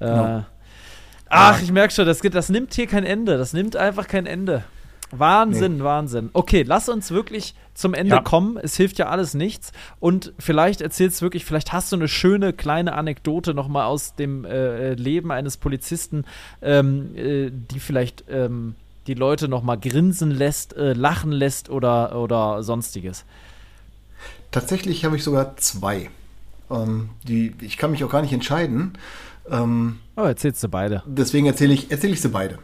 [0.00, 0.44] Äh, Genau.
[1.28, 3.36] Ach, ich merke schon, das, geht- das nimmt hier kein Ende.
[3.36, 4.62] Das nimmt einfach kein Ende.
[5.10, 6.30] Wahnsinn, Wahnsinn.
[6.32, 8.22] Okay, lass uns wirklich zum Ende Ja.
[8.22, 8.56] kommen.
[8.56, 9.72] Es hilft ja alles nichts.
[10.00, 14.44] Und vielleicht erzählst du wirklich, vielleicht hast du eine schöne kleine Anekdote nochmal aus dem
[14.44, 16.24] äh, Leben eines Polizisten,
[16.62, 18.74] ähm, äh, die vielleicht ähm,
[19.06, 23.24] die Leute nochmal grinsen lässt, äh, lachen lässt oder, oder sonstiges.
[24.50, 26.10] Tatsächlich habe ich sogar zwei.
[26.70, 28.94] Ähm, die, ich kann mich auch gar nicht entscheiden.
[29.50, 31.02] Ähm, Oh, erzählst du beide.
[31.06, 32.58] deswegen erzähle ich, erzähle ich sie beide.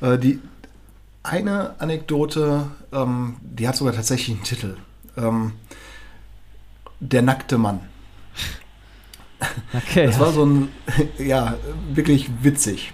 [0.00, 0.40] Äh, die
[1.28, 4.76] eine Anekdote, ähm, die hat sogar tatsächlich einen Titel.
[5.16, 5.52] Ähm,
[7.00, 7.80] der nackte Mann.
[9.72, 10.06] Okay.
[10.06, 10.68] Das war so ein,
[11.18, 11.54] ja,
[11.92, 12.92] wirklich witzig.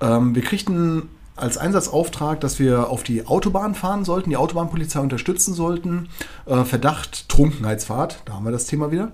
[0.00, 5.54] Ähm, wir kriegten als Einsatzauftrag, dass wir auf die Autobahn fahren sollten, die Autobahnpolizei unterstützen
[5.54, 6.08] sollten.
[6.46, 9.12] Äh, Verdacht Trunkenheitsfahrt, da haben wir das Thema wieder.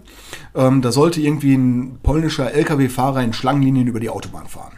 [0.54, 4.72] Ähm, da sollte irgendwie ein polnischer Lkw-Fahrer in Schlangenlinien über die Autobahn fahren.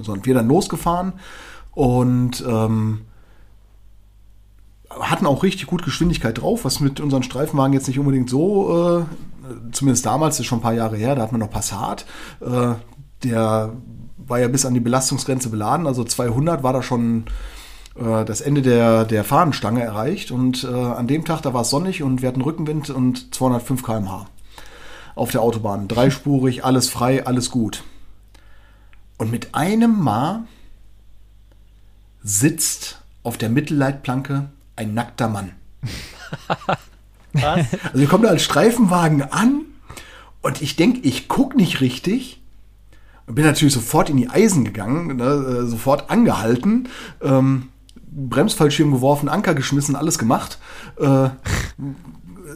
[0.00, 1.12] So, und wir dann losgefahren
[1.72, 3.02] und ähm,
[4.88, 9.04] hatten auch richtig gut Geschwindigkeit drauf, was mit unseren Streifenwagen jetzt nicht unbedingt so, äh,
[9.72, 12.06] zumindest damals, das ist schon ein paar Jahre her, da hat man noch Passat.
[12.40, 12.74] Äh,
[13.22, 13.72] der
[14.16, 17.24] war ja bis an die Belastungsgrenze beladen, also 200 war da schon
[17.96, 20.30] äh, das Ende der, der Fahnenstange erreicht.
[20.30, 23.82] Und äh, an dem Tag, da war es sonnig und wir hatten Rückenwind und 205
[23.82, 24.26] km/h
[25.14, 25.88] auf der Autobahn.
[25.88, 27.84] Dreispurig, alles frei, alles gut.
[29.18, 30.44] Und mit einem Mal
[32.22, 35.52] sitzt auf der Mittelleitplanke ein nackter Mann.
[37.32, 37.66] Was?
[37.84, 39.64] Also wir kommen da als Streifenwagen an
[40.42, 42.42] und ich denke, ich gucke nicht richtig.
[43.26, 46.88] Und bin natürlich sofort in die Eisen gegangen, ne, äh, sofort angehalten,
[47.22, 47.68] ähm,
[48.10, 50.58] Bremsfallschirm geworfen, Anker geschmissen, alles gemacht.
[50.98, 51.28] Äh,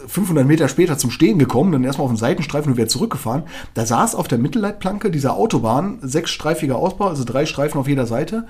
[0.09, 3.45] 500 Meter später zum Stehen gekommen, dann erstmal auf den Seitenstreifen und wieder zurückgefahren.
[3.75, 8.47] Da saß auf der Mittelleitplanke dieser Autobahn, sechsstreifiger Ausbau, also drei Streifen auf jeder Seite,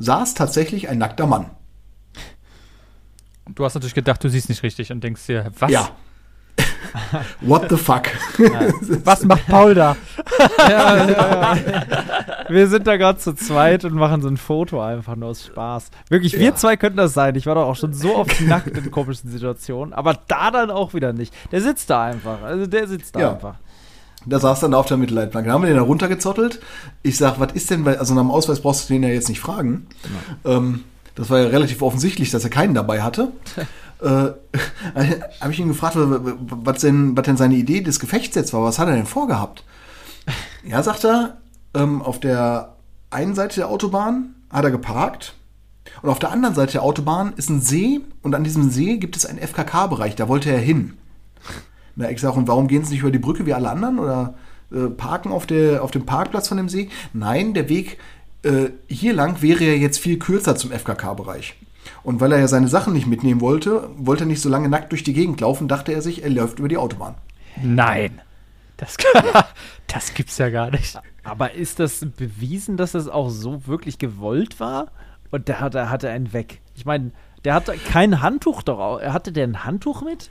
[0.00, 1.46] saß tatsächlich ein nackter Mann.
[3.54, 5.70] Du hast natürlich gedacht, du siehst nicht richtig und denkst dir, was?
[5.70, 5.90] Ja.
[7.40, 8.02] What the fuck?
[9.04, 9.96] Was macht Paul da?
[10.68, 11.56] ja, ja, ja.
[12.48, 15.90] Wir sind da gerade zu zweit und machen so ein Foto einfach nur aus Spaß.
[16.08, 16.54] Wirklich, wir Ja.
[16.54, 17.34] zwei könnten das sein.
[17.36, 19.94] Ich war doch auch schon so oft nackt in komischen Situationen.
[19.94, 21.32] Aber da dann auch wieder nicht.
[21.52, 22.42] Der sitzt da einfach.
[22.42, 23.32] Also der sitzt da Ja.
[23.34, 23.54] einfach.
[24.26, 25.48] Da saß dann auf der Mittelleitplanke.
[25.48, 26.60] Da haben wir den da runtergezottelt.
[27.02, 29.28] Ich sag, was ist denn, weil, also nach dem Ausweis brauchst du den ja jetzt
[29.28, 29.86] nicht fragen.
[30.44, 30.84] Ähm,
[31.14, 33.32] das war ja relativ offensichtlich, dass er keinen dabei hatte.
[34.00, 34.04] äh,
[35.40, 38.62] habe ich ihn gefragt, was denn, was denn seine Idee des Gefechts jetzt war.
[38.62, 39.64] Was hat er denn vorgehabt?
[40.64, 41.38] Ja, sagt er,
[41.74, 42.76] ähm, auf der
[43.10, 45.34] einen Seite der Autobahn hat er geparkt
[46.02, 49.16] und auf der anderen Seite der Autobahn ist ein See und an diesem See gibt
[49.16, 50.94] es einen FKK-Bereich, da wollte er hin.
[52.00, 54.34] Na, ich sage, und warum gehen sie nicht über die Brücke wie alle anderen oder
[54.72, 56.88] äh, parken auf, der, auf dem Parkplatz von dem See?
[57.12, 57.98] Nein, der Weg
[58.42, 61.56] äh, hier lang wäre ja jetzt viel kürzer zum FKK-Bereich.
[62.02, 64.92] Und weil er ja seine Sachen nicht mitnehmen wollte, wollte er nicht so lange nackt
[64.92, 67.16] durch die Gegend laufen, dachte er sich, er läuft über die Autobahn.
[67.62, 68.22] Nein.
[68.78, 68.96] Das,
[69.86, 70.98] das gibt's ja gar nicht.
[71.22, 74.86] Aber ist das bewiesen, dass das auch so wirklich gewollt war?
[75.30, 76.62] Und der hatte, hatte einen weg.
[76.74, 77.12] Ich meine,
[77.44, 79.02] der hatte kein Handtuch doch.
[79.02, 80.30] Hatte der ein Handtuch mit?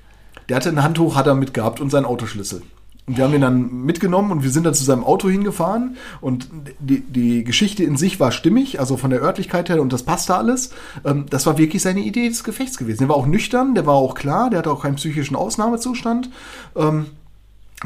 [0.49, 2.63] Der hatte ein Handtuch, hat er mitgehabt und seinen Autoschlüssel.
[3.09, 5.97] Und wir haben ihn dann mitgenommen und wir sind dann zu seinem Auto hingefahren.
[6.21, 6.47] Und
[6.79, 10.35] die, die Geschichte in sich war stimmig, also von der Örtlichkeit her und das passte
[10.35, 10.71] alles.
[11.03, 12.99] Ähm, das war wirklich seine Idee des Gefechts gewesen.
[12.99, 16.29] Der war auch nüchtern, der war auch klar, der hatte auch keinen psychischen Ausnahmezustand.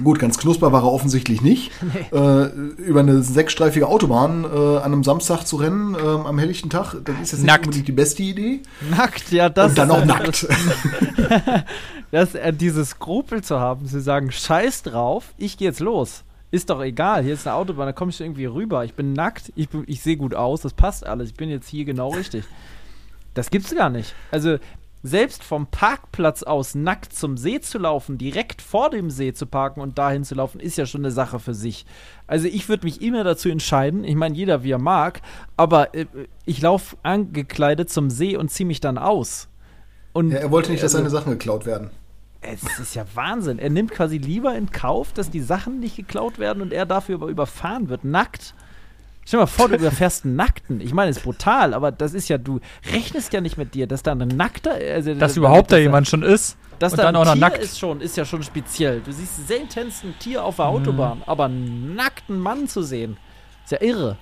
[0.02, 1.72] Gut, ganz knusper war er offensichtlich nicht.
[1.82, 2.18] Nee.
[2.18, 2.46] Äh,
[2.78, 7.16] über eine sechsstreifige Autobahn äh, an einem Samstag zu rennen äh, am helllichten Tag, das
[7.22, 7.60] ist jetzt Nackt.
[7.62, 8.62] nicht unbedingt die beste Idee.
[8.90, 10.48] Nackt, ja, das Und dann ist auch ein- nackt.
[12.12, 16.24] dass er dieses Skrupel zu haben, zu sagen, scheiß drauf, ich gehe jetzt los.
[16.52, 18.86] Ist doch egal, hier ist eine Autobahn, da komme ich irgendwie rüber.
[18.86, 21.30] Ich bin nackt, ich, bin- ich sehe gut aus, das passt alles.
[21.30, 22.44] Ich bin jetzt hier genau richtig.
[23.34, 24.14] Das gibt's gar nicht.
[24.32, 24.58] Also,
[25.06, 29.82] selbst vom Parkplatz aus nackt zum See zu laufen, direkt vor dem See zu parken
[29.82, 31.86] und dahin zu laufen, ist ja schon eine Sache für sich.
[32.26, 35.22] Also ich würde mich immer dazu entscheiden, ich meine, jeder wie er mag,
[35.58, 36.06] aber äh,
[36.46, 39.50] ich laufe angekleidet zum See und ziehe mich dann aus.
[40.14, 41.90] Und Ja, er wollte nicht, dass also- seine Sachen geklaut werden.
[42.42, 43.60] es ist ja Wahnsinn.
[43.60, 47.16] Er nimmt quasi lieber in Kauf, dass die Sachen nicht geklaut werden und er dafür
[47.16, 48.54] aber überfahren wird, nackt.
[49.26, 50.82] Stell dir mal vor, du überfährst einen Nackten.
[50.82, 52.60] Ich meine, es ist brutal, aber das ist ja, du
[52.92, 56.24] rechnest ja nicht mit dir, dass da ein Nackter, also Dass überhaupt da jemand schon
[56.24, 56.58] ist.
[56.80, 57.60] dass und da dann ein auch noch Tier nackt.
[57.60, 59.00] ist schon, ist ja schon speziell.
[59.02, 60.72] Du siehst seltenst ein Tier auf der Mhm.
[60.72, 63.16] Autobahn, aber einen nackten Mann zu sehen,
[63.64, 64.18] ist ja irre.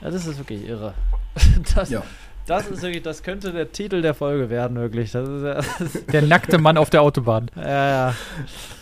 [0.00, 0.94] Ja, das ist wirklich irre.
[1.74, 2.02] Das, Ja.
[2.46, 5.10] das ist wirklich, das könnte der Titel der Folge werden, wirklich.
[5.12, 7.50] Das ist das ist, Der nackte Mann auf der Autobahn.
[7.56, 7.64] ja,
[8.12, 8.14] ja.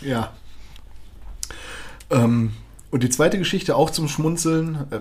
[0.01, 0.31] Ja.
[2.09, 2.53] Ähm,
[2.91, 4.99] und die zweite Geschichte auch zum Schmunzeln, äh,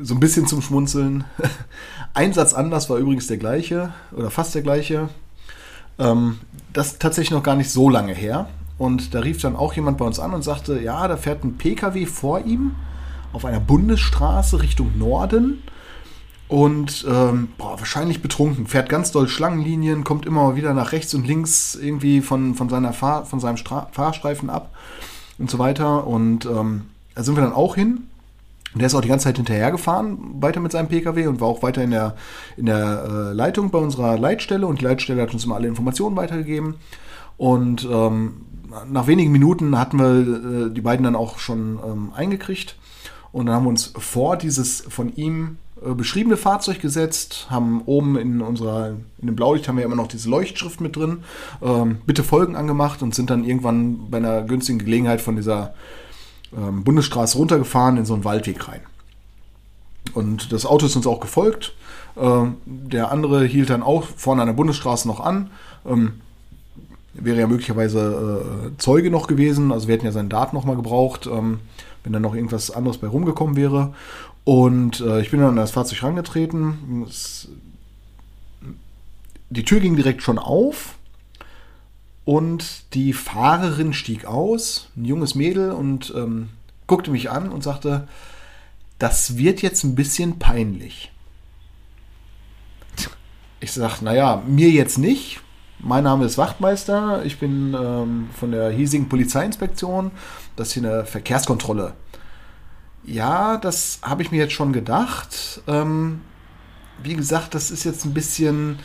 [0.00, 1.24] so ein bisschen zum Schmunzeln.
[2.14, 5.08] ein Satz anders war übrigens der gleiche oder fast der gleiche.
[5.98, 6.38] Ähm,
[6.72, 8.48] das ist tatsächlich noch gar nicht so lange her.
[8.76, 11.56] Und da rief dann auch jemand bei uns an und sagte, ja, da fährt ein
[11.56, 12.72] PKW vor ihm
[13.32, 15.62] auf einer Bundesstraße Richtung Norden
[16.48, 21.26] und ähm, boah, wahrscheinlich betrunken, fährt ganz doll Schlangenlinien, kommt immer wieder nach rechts und
[21.26, 24.70] links irgendwie von, von, seiner Fahr von seinem Stra Fahrstreifen ab
[25.38, 26.06] und so weiter.
[26.06, 26.82] Und ähm,
[27.14, 28.08] da sind wir dann auch hin.
[28.72, 31.62] Und der ist auch die ganze Zeit hinterhergefahren, weiter mit seinem PKW und war auch
[31.62, 32.16] weiter in der,
[32.56, 34.66] in der äh, Leitung bei unserer Leitstelle.
[34.66, 36.74] Und die Leitstelle hat uns immer alle Informationen weitergegeben.
[37.36, 38.42] Und ähm,
[38.90, 42.76] nach wenigen Minuten hatten wir äh, die beiden dann auch schon ähm, eingekriegt.
[43.30, 48.16] Und dann haben wir uns vor dieses von ihm äh, beschriebene Fahrzeug gesetzt, haben oben
[48.16, 51.24] in unserer, in dem Blaulicht haben wir immer noch diese Leuchtschrift mit drin,
[51.62, 55.74] ähm, bitte Folgen angemacht und sind dann irgendwann bei einer günstigen Gelegenheit von dieser
[56.56, 58.80] ähm, Bundesstraße runtergefahren in so einen Waldweg rein.
[60.12, 61.74] Und das Auto ist uns auch gefolgt.
[62.16, 65.50] Ähm, der andere hielt dann auch vorne an der Bundesstraße noch an.
[65.86, 66.20] Ähm,
[67.14, 69.72] wäre ja möglicherweise äh, Zeuge noch gewesen.
[69.72, 71.60] Also wir hätten ja seinen Daten noch mal gebraucht, ähm,
[72.02, 73.94] wenn da noch irgendwas anderes bei rumgekommen wäre.
[74.44, 77.04] Und äh, ich bin dann an das Fahrzeug rangetreten.
[77.08, 77.48] Es,
[79.50, 80.93] die Tür ging direkt schon auf.
[82.24, 86.50] Und die Fahrerin stieg aus, ein junges Mädel, und ähm,
[86.86, 88.08] guckte mich an und sagte,
[88.98, 91.12] das wird jetzt ein bisschen peinlich.
[93.60, 95.40] Ich sag, naja, mir jetzt nicht.
[95.78, 97.24] Mein Name ist Wachtmeister.
[97.24, 100.10] Ich bin ähm, von der hiesigen Polizeiinspektion.
[100.56, 101.94] Das ist hier eine Verkehrskontrolle.
[103.04, 105.62] Ja, das habe ich mir jetzt schon gedacht.
[105.66, 106.22] Ähm,
[107.02, 108.78] wie gesagt, das ist jetzt ein bisschen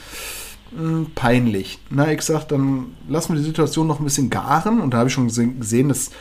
[1.15, 1.79] peinlich.
[1.89, 4.79] Na, ich sag, dann lassen wir die Situation noch ein bisschen garen.
[4.79, 6.11] Und da habe ich schon gese- gesehen, dass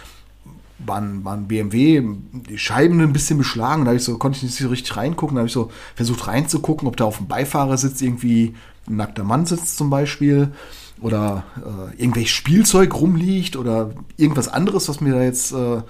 [0.79, 2.03] war ein, war ein BMW,
[2.49, 3.85] die Scheiben ein bisschen beschlagen.
[3.85, 5.35] Da ich so, konnte ich nicht so richtig reingucken.
[5.35, 8.55] Da habe ich so versucht reinzugucken, ob da auf dem Beifahrersitz irgendwie
[8.89, 10.53] ein nackter Mann sitzt zum Beispiel.
[11.01, 15.83] Oder äh, irgendwelches Spielzeug rumliegt oder irgendwas anderes, was mir da jetzt äh,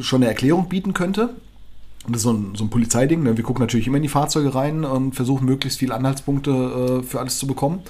[0.00, 1.36] schon eine Erklärung bieten könnte.
[2.08, 3.22] Und das ist so ein, so ein Polizeiding.
[3.22, 3.36] Ne?
[3.36, 7.20] Wir gucken natürlich immer in die Fahrzeuge rein und versuchen möglichst viele Anhaltspunkte äh, für
[7.20, 7.82] alles zu bekommen.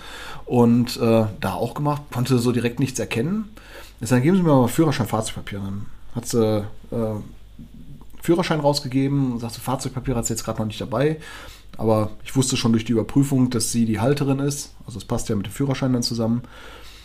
[0.45, 3.49] Und äh, da auch gemacht, konnte so direkt nichts erkennen.
[4.01, 5.61] Dann geben Sie mir mal Führerschein, Fahrzeugpapier.
[5.61, 5.87] Dann
[6.17, 6.65] hat sie äh,
[8.21, 11.21] Führerschein rausgegeben, sagte, Fahrzeugpapier hat sie jetzt gerade noch nicht dabei.
[11.77, 14.75] Aber ich wusste schon durch die Überprüfung, dass sie die Halterin ist.
[14.85, 16.43] Also es passt ja mit dem Führerschein dann zusammen.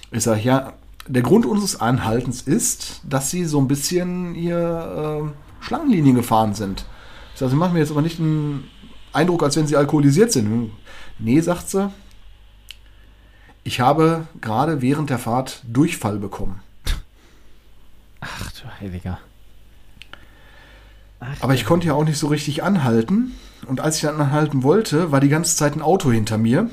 [0.09, 0.73] Ich sage, ja,
[1.07, 6.85] der Grund unseres Anhaltens ist, dass sie so ein bisschen hier äh, Schlangenlinien gefahren sind.
[7.33, 8.69] Ich sage, Sie machen mir jetzt aber nicht einen
[9.11, 10.71] Eindruck, als wenn Sie alkoholisiert sind.
[11.19, 11.91] Nee, sagt sie.
[13.63, 16.61] Ich habe gerade während der Fahrt Durchfall bekommen.
[18.19, 19.19] Ach du Heiliger.
[21.19, 23.33] Ach, Aber ich konnte ja auch nicht so richtig anhalten.
[23.67, 26.69] Und als ich dann anhalten wollte, war die ganze Zeit ein Auto hinter mir.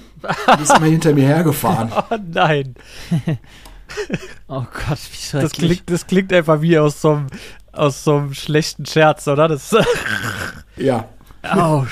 [0.58, 1.92] Die ist immer hinter mir hergefahren.
[2.10, 2.74] Oh nein.
[4.48, 5.42] oh Gott, wie schrecklich.
[5.42, 7.26] Das klingt, das klingt einfach wie aus so einem,
[7.72, 9.48] aus so einem schlechten Scherz, oder?
[9.48, 9.74] Das
[10.76, 11.08] Ja,
[11.42, 11.86] Au.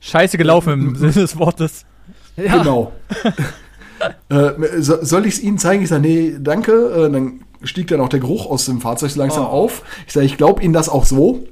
[0.00, 1.84] Scheiße gelaufen im Sinne des Wortes.
[2.36, 2.58] ja.
[2.58, 2.92] genau.
[4.28, 4.50] äh,
[4.80, 5.82] so, soll ich es Ihnen zeigen?
[5.82, 6.72] Ich sage, nee, danke.
[6.72, 9.48] Äh, dann stieg dann auch der Geruch aus dem Fahrzeug so langsam Oh.
[9.48, 9.82] auf.
[10.06, 11.44] Ich sage, ich glaube Ihnen das auch so.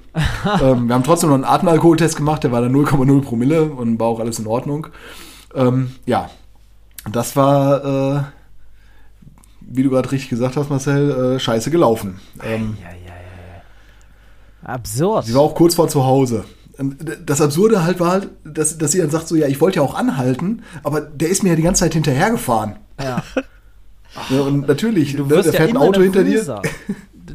[0.60, 4.08] ähm, wir haben trotzdem noch einen Atemalkoholtest gemacht, der war dann 0,0 Promille und war
[4.08, 4.88] auch alles in Ordnung.
[5.54, 6.28] Ähm, ja,
[7.12, 7.84] das war,
[8.18, 8.22] äh,
[9.60, 12.18] wie du gerade richtig gesagt hast, Marcel, äh, scheiße gelaufen.
[12.42, 12.99] Ähm, ja, ja.
[14.64, 15.26] Absurd.
[15.26, 16.44] Sie war auch kurz vor zu Hause.
[16.78, 16.96] Und
[17.26, 19.82] Das Absurde halt war halt, dass, dass sie dann sagt so, ja, ich wollte ja
[19.82, 22.76] auch anhalten, aber der ist mir ja die ganze Zeit hinterhergefahren.
[23.02, 23.22] ja.
[24.28, 26.62] Ja, und natürlich, Du ne, wirst ja fährt ein immer Auto hinter dir.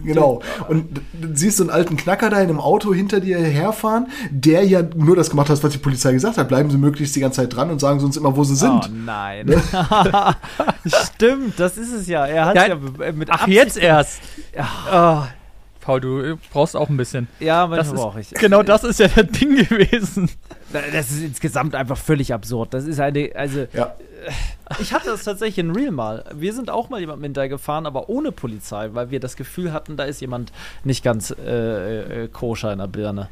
[0.04, 0.42] Genau.
[0.68, 4.64] Und du siehst so einen alten Knacker da in einem Auto hinter dir herfahren, der
[4.66, 6.48] ja nur das gemacht hat, was die Polizei gesagt hat.
[6.50, 8.70] Bleiben Sie möglichst die ganze Zeit dran und sagen Sie uns immer, wo Sie sind.
[8.86, 9.48] Oh nein.
[10.86, 12.26] Stimmt, das ist es ja.
[12.26, 14.20] Er hat Ja, ja, ja mit Ach, Absicht- jetzt erst.
[14.92, 15.28] Ah,
[15.86, 17.28] Paul, du brauchst auch ein bisschen.
[17.40, 18.30] Ja, Das manchmal brauche ich.
[18.32, 20.30] genau das ist ja das Ding gewesen.
[20.74, 22.74] Das ist insgesamt einfach völlig absurd.
[22.74, 23.96] Das ist eine, also Ja.
[24.80, 26.26] ich hatte das tatsächlich in Real mal.
[26.34, 30.06] Wir sind auch mal jemandem hintergefahren, aber ohne Polizei, weil wir das Gefühl hatten, da
[30.06, 30.52] ist jemand
[30.84, 33.30] nicht ganz äh, äh, koscher in der Birne.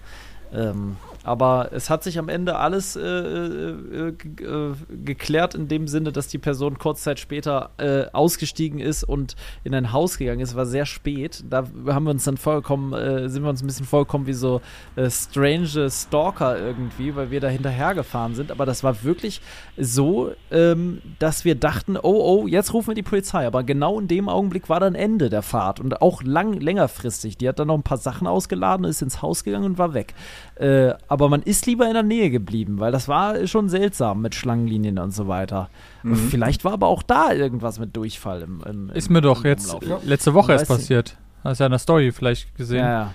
[0.53, 4.73] Ähm, aber es hat sich am Ende alles äh, äh, ge- äh,
[5.03, 9.73] geklärt in dem Sinne, dass die Person kurz Zeit später äh, ausgestiegen ist und in
[9.73, 10.55] ein Haus gegangen ist.
[10.55, 11.43] War sehr spät.
[11.49, 14.61] Da haben wir uns dann vollkommen, äh, sind wir uns ein bisschen vollkommen wie so
[14.95, 18.51] äh, strange Stalker irgendwie, weil wir da hinterhergefahren sind.
[18.51, 19.41] Aber das war wirklich
[19.77, 22.01] so, ähm, dass wir dachten, oh,
[22.43, 23.47] oh, jetzt rufen wir die Polizei.
[23.47, 27.37] Aber genau in dem Augenblick war dann Ende der Fahrt und auch lang, längerfristig.
[27.37, 30.13] Die hat dann noch ein paar Sachen ausgeladen, ist ins Haus gegangen und war weg.
[30.55, 34.34] Äh, aber man ist lieber in der Nähe geblieben, weil das war schon seltsam mit
[34.34, 35.69] Schlangenlinien und so weiter.
[36.03, 39.44] Und Vielleicht war aber auch da irgendwas mit Durchfall im, im, im Ist mir doch
[39.44, 40.03] im jetzt Umlauf.
[40.03, 40.88] letzte Woche erst weiß nicht.
[40.88, 41.18] passiert.
[41.44, 43.14] Hast ja in der Story vielleicht gesehen, Ja, ja.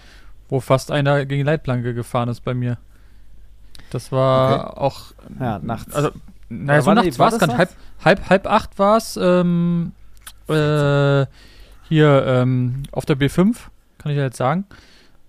[0.49, 2.79] wo fast einer gegen die Leitplanke gefahren ist bei mir.
[3.91, 5.01] Das war auch.
[5.41, 5.93] Ja, nachts.
[5.95, 6.11] Also,
[6.49, 7.59] naja, so war nachts war war es nicht.
[7.59, 7.71] Halb,
[8.05, 9.19] halb, halb acht war es.
[9.21, 9.93] Ähm,
[10.49, 11.27] äh,
[11.89, 13.57] hier ähm, auf der B5,
[13.99, 14.67] kann ich ja jetzt sagen.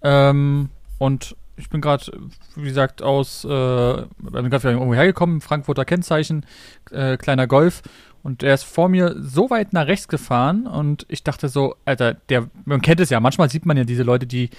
[0.03, 2.11] Ähm, und ich bin gerade,
[2.55, 6.45] wie gesagt, aus, äh, bin gerade irgendwo hergekommen, Frankfurter Kennzeichen,
[6.91, 7.81] äh, kleiner Golf.
[8.23, 12.15] Und der ist vor mir so weit nach rechts gefahren und ich dachte so, Alter,
[12.29, 14.49] der, man kennt es ja, manchmal sieht man ja diese Leute, die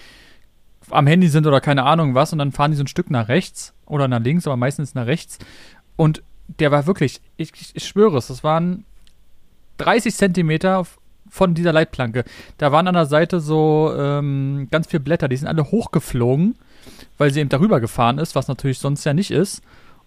[0.90, 3.28] am Handy sind oder keine Ahnung was und dann fahren die so ein Stück nach
[3.28, 5.39] rechts oder nach links, aber meistens nach rechts.
[5.97, 6.22] Und
[6.59, 8.85] der war wirklich, ich, ich, ich schwöre es, das waren
[9.77, 10.86] 30 Zentimeter
[11.28, 12.24] von dieser Leitplanke.
[12.59, 16.56] Da waren an der Seite so ähm, ganz viele Blätter, die sind alle hochgeflogen,
[17.19, 19.62] weil sie eben darüber gefahren ist, was natürlich sonst ja nicht ist.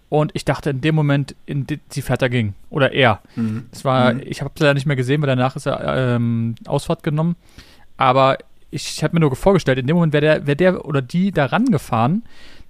[0.09, 2.53] Und ich dachte in dem Moment, in die, die fährt dagegen.
[2.69, 3.19] Oder er.
[3.35, 3.65] Mhm.
[3.71, 4.21] Es war, Mhm.
[4.25, 7.35] ich habe es leider nicht mehr gesehen, weil danach ist er ähm, Ausfahrt genommen.
[7.97, 8.37] Aber
[8.69, 11.45] ich, habe mir nur vorgestellt, in dem Moment wäre der, wär der oder die da
[11.45, 12.23] rangefahren,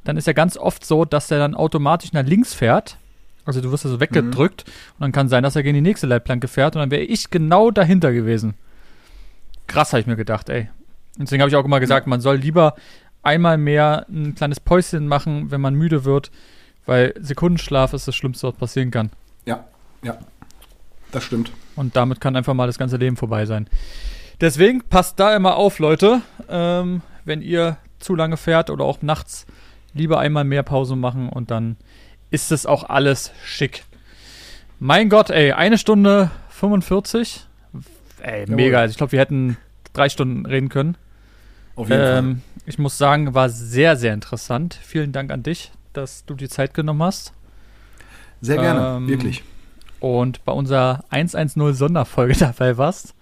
[0.05, 2.97] dann ist ja ganz oft so, dass der dann automatisch nach links fährt.
[3.45, 6.07] Also du wirst ja so weggedrückt und dann kann sein, dass er gegen die nächste
[6.07, 8.53] Leitplanke fährt und dann wäre ich genau dahinter gewesen.
[9.67, 10.69] Krass, habe ich mir gedacht, ey.
[11.17, 12.75] Deswegen habe ich auch immer gesagt, man soll lieber
[13.23, 16.31] einmal mehr ein kleines Päuschen machen, wenn man müde wird,
[16.85, 19.09] weil Sekundenschlaf ist das Schlimmste, was passieren kann.
[19.45, 19.65] Ja,
[20.03, 20.17] ja.
[21.11, 21.51] Das stimmt.
[21.75, 23.67] Und damit kann einfach mal das ganze Leben vorbei sein.
[24.41, 26.21] Deswegen passt da immer auf, Leute.
[26.49, 29.45] Ähm, wenn ihr zu lange fährt oder auch nachts,
[29.93, 31.77] lieber einmal mehr Pause machen und dann
[32.31, 33.83] ist es auch alles schick.
[34.79, 37.45] Mein Gott, ey, eine Stunde 45.
[38.21, 38.79] Ey, mega.
[38.79, 39.57] Also ich glaube, wir hätten
[39.93, 40.97] drei Stunden reden können.
[41.75, 42.17] Auf jeden Fall.
[42.19, 44.77] Ähm, ich muss sagen, war sehr, sehr interessant.
[44.81, 47.33] Vielen Dank an dich, dass du die Zeit genommen hast.
[48.41, 49.43] Sehr gerne, ähm, wirklich.
[49.99, 53.15] Und bei unserer 110 Sonderfolge dabei warst.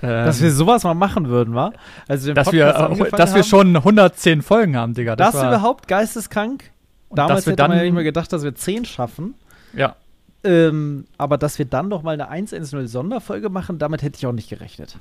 [0.00, 1.72] Ähm, Dass wir sowas mal machen würden, wa?
[2.06, 5.16] Also dass wir, äh, dass wir haben, schon 110 Folgen haben, Digga.
[5.16, 6.70] Das, war, überhaupt geisteskrank.
[7.08, 9.34] und Damals dass wir hätte man ja dann- nicht mehr gedacht, dass wir 10 schaffen.
[9.74, 9.96] Ja,
[10.44, 14.32] Ähm, aber dass wir dann noch mal eine 110 Sonderfolge machen, damit hätte ich auch
[14.32, 14.96] nicht gerechnet.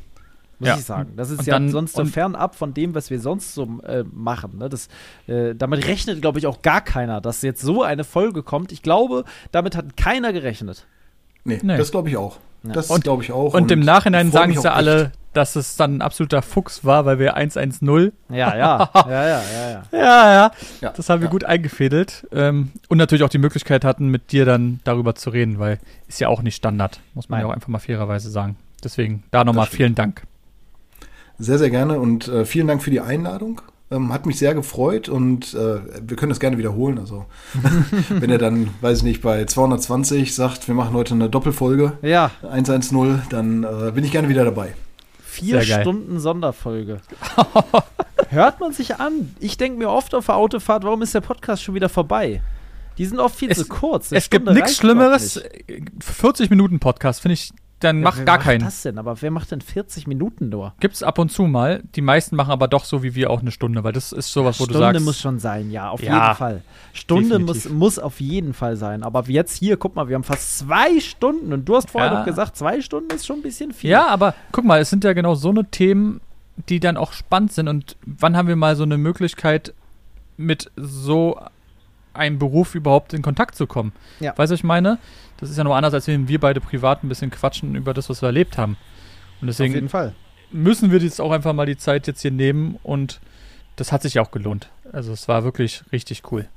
[0.59, 0.75] Muss Ja.
[0.75, 1.13] ich sagen.
[1.15, 3.79] Das ist Und ja dann- sonst so und- fernab von dem, was wir sonst so
[3.83, 4.57] äh, machen.
[4.57, 4.69] Ne?
[4.69, 4.87] Das,
[5.27, 8.71] äh, damit rechnet, glaube ich, auch gar keiner, dass jetzt so eine Folge kommt.
[8.71, 10.87] Ich glaube, damit hat keiner gerechnet.
[11.43, 11.77] Nee, Nee.
[11.77, 12.37] das glaube ich auch.
[12.63, 13.53] Das Und- glaube ich auch.
[13.53, 15.11] Und, im Nachhinein sagen sie auch alle, echt.
[15.33, 18.11] dass es dann ein absoluter Fuchs war, weil wir 1-1-0.
[18.29, 19.83] Ja, ja, ja, ja, ja, ja.
[19.91, 20.51] Ja, ja.
[20.81, 21.31] Ja, Das haben wir ja.
[21.31, 22.27] gut eingefädelt.
[22.31, 25.77] Ähm, und natürlich auch die Möglichkeit hatten, mit dir dann darüber zu reden, weil
[26.07, 27.45] ist ja auch nicht Standard, muss man Nein.
[27.45, 28.57] ja auch einfach mal fairerweise sagen.
[28.83, 30.23] Deswegen da nochmal vielen Dank.
[31.39, 33.61] Sehr, sehr gerne und äh, vielen Dank für die Einladung.
[33.89, 36.99] Ähm, hat mich sehr gefreut und äh, wir können das gerne wiederholen.
[36.99, 37.25] Also,
[38.09, 42.31] wenn er dann, weiß ich nicht, bei 220 sagt, wir machen heute eine Doppelfolge, Ja,
[42.51, 44.73] 110, dann äh, bin ich gerne wieder dabei.
[45.23, 45.81] vier Sehr geil.
[45.83, 46.97] Stunden Sonderfolge.
[48.29, 49.33] Hört man sich an.
[49.39, 52.41] Ich denke mir oft auf der Autofahrt, warum ist der Podcast schon wieder vorbei?
[52.97, 54.11] Die sind oft viel Es- zu kurz.
[54.11, 55.35] Eine es gibt Stunde nichts reicht Schlimmeres.
[55.69, 55.91] nicht.
[56.03, 58.61] 40 Minuten Podcast, finde ich, dann Ja, macht wer gar macht keinen.
[58.63, 58.97] das denn?
[58.97, 60.73] Aber wer macht denn 40 Minuten nur?
[60.79, 61.83] Gibt's ab und zu mal.
[61.95, 64.59] Die meisten machen aber doch so wie wir auch eine Stunde, weil das ist sowas,
[64.59, 65.05] wo Stunde du sagst.
[65.05, 66.61] muss schon sein, ja, auf Ja, jeden Fall.
[66.93, 67.71] Stunde muss, definitiv.
[67.79, 69.03] muss auf jeden Fall sein.
[69.03, 72.19] Aber jetzt hier, guck mal, wir haben fast zwei Stunden und du hast vorher Ja.
[72.19, 73.91] noch gesagt, zwei Stunden ist schon ein bisschen viel.
[73.91, 76.19] Ja, aber guck mal, es sind ja genau so eine Themen,
[76.69, 77.67] die dann auch spannend sind.
[77.67, 79.75] Und wann haben wir mal so eine Möglichkeit,
[80.37, 81.39] mit so
[82.13, 83.91] einem Beruf überhaupt in Kontakt zu kommen?
[84.19, 84.31] Ja.
[84.35, 84.97] Weißt du, was ich meine?
[85.37, 88.09] Das ist ja noch anders, als wenn wir beide privat ein bisschen quatschen über das,
[88.09, 88.77] was wir erlebt haben.
[89.41, 90.13] Und auf jeden deswegen Fall.
[90.51, 93.19] müssen wir jetzt auch einfach mal die Zeit jetzt hier nehmen und
[93.75, 94.69] das hat sich auch gelohnt.
[94.91, 96.47] Also es war wirklich richtig cool.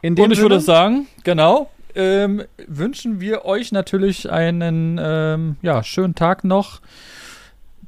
[0.00, 6.14] In Und ich würde sagen, genau, ähm, wünschen wir euch natürlich einen ähm, ja, schönen
[6.14, 6.80] Tag noch.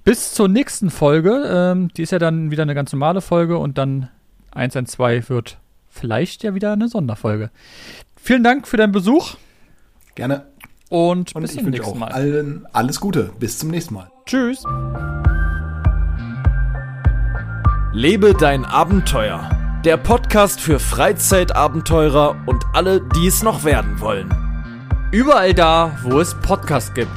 [0.04, 1.44] Bis zur nächsten Folge.
[1.48, 4.10] Ähm, die ist ja dann wieder eine ganz normale Folge und dann
[4.52, 5.58] 112 wird
[5.88, 7.50] vielleicht ja wieder eine Sonderfolge.
[8.16, 9.36] Vielen Dank für deinen Besuch
[10.14, 10.46] Gerne.
[10.90, 12.12] und, Und bis ich zum wünsche nächsten auch Mal.
[12.12, 13.30] allen alles Gute.
[13.40, 14.10] Bis zum nächsten Mal.
[14.26, 14.62] Tschüss.
[17.92, 19.50] Lebe dein Abenteuer.
[19.84, 24.32] Der Podcast für Freizeitabenteurer und alle, die es noch werden wollen.
[25.12, 27.10] Überall da, wo es Podcasts gibt.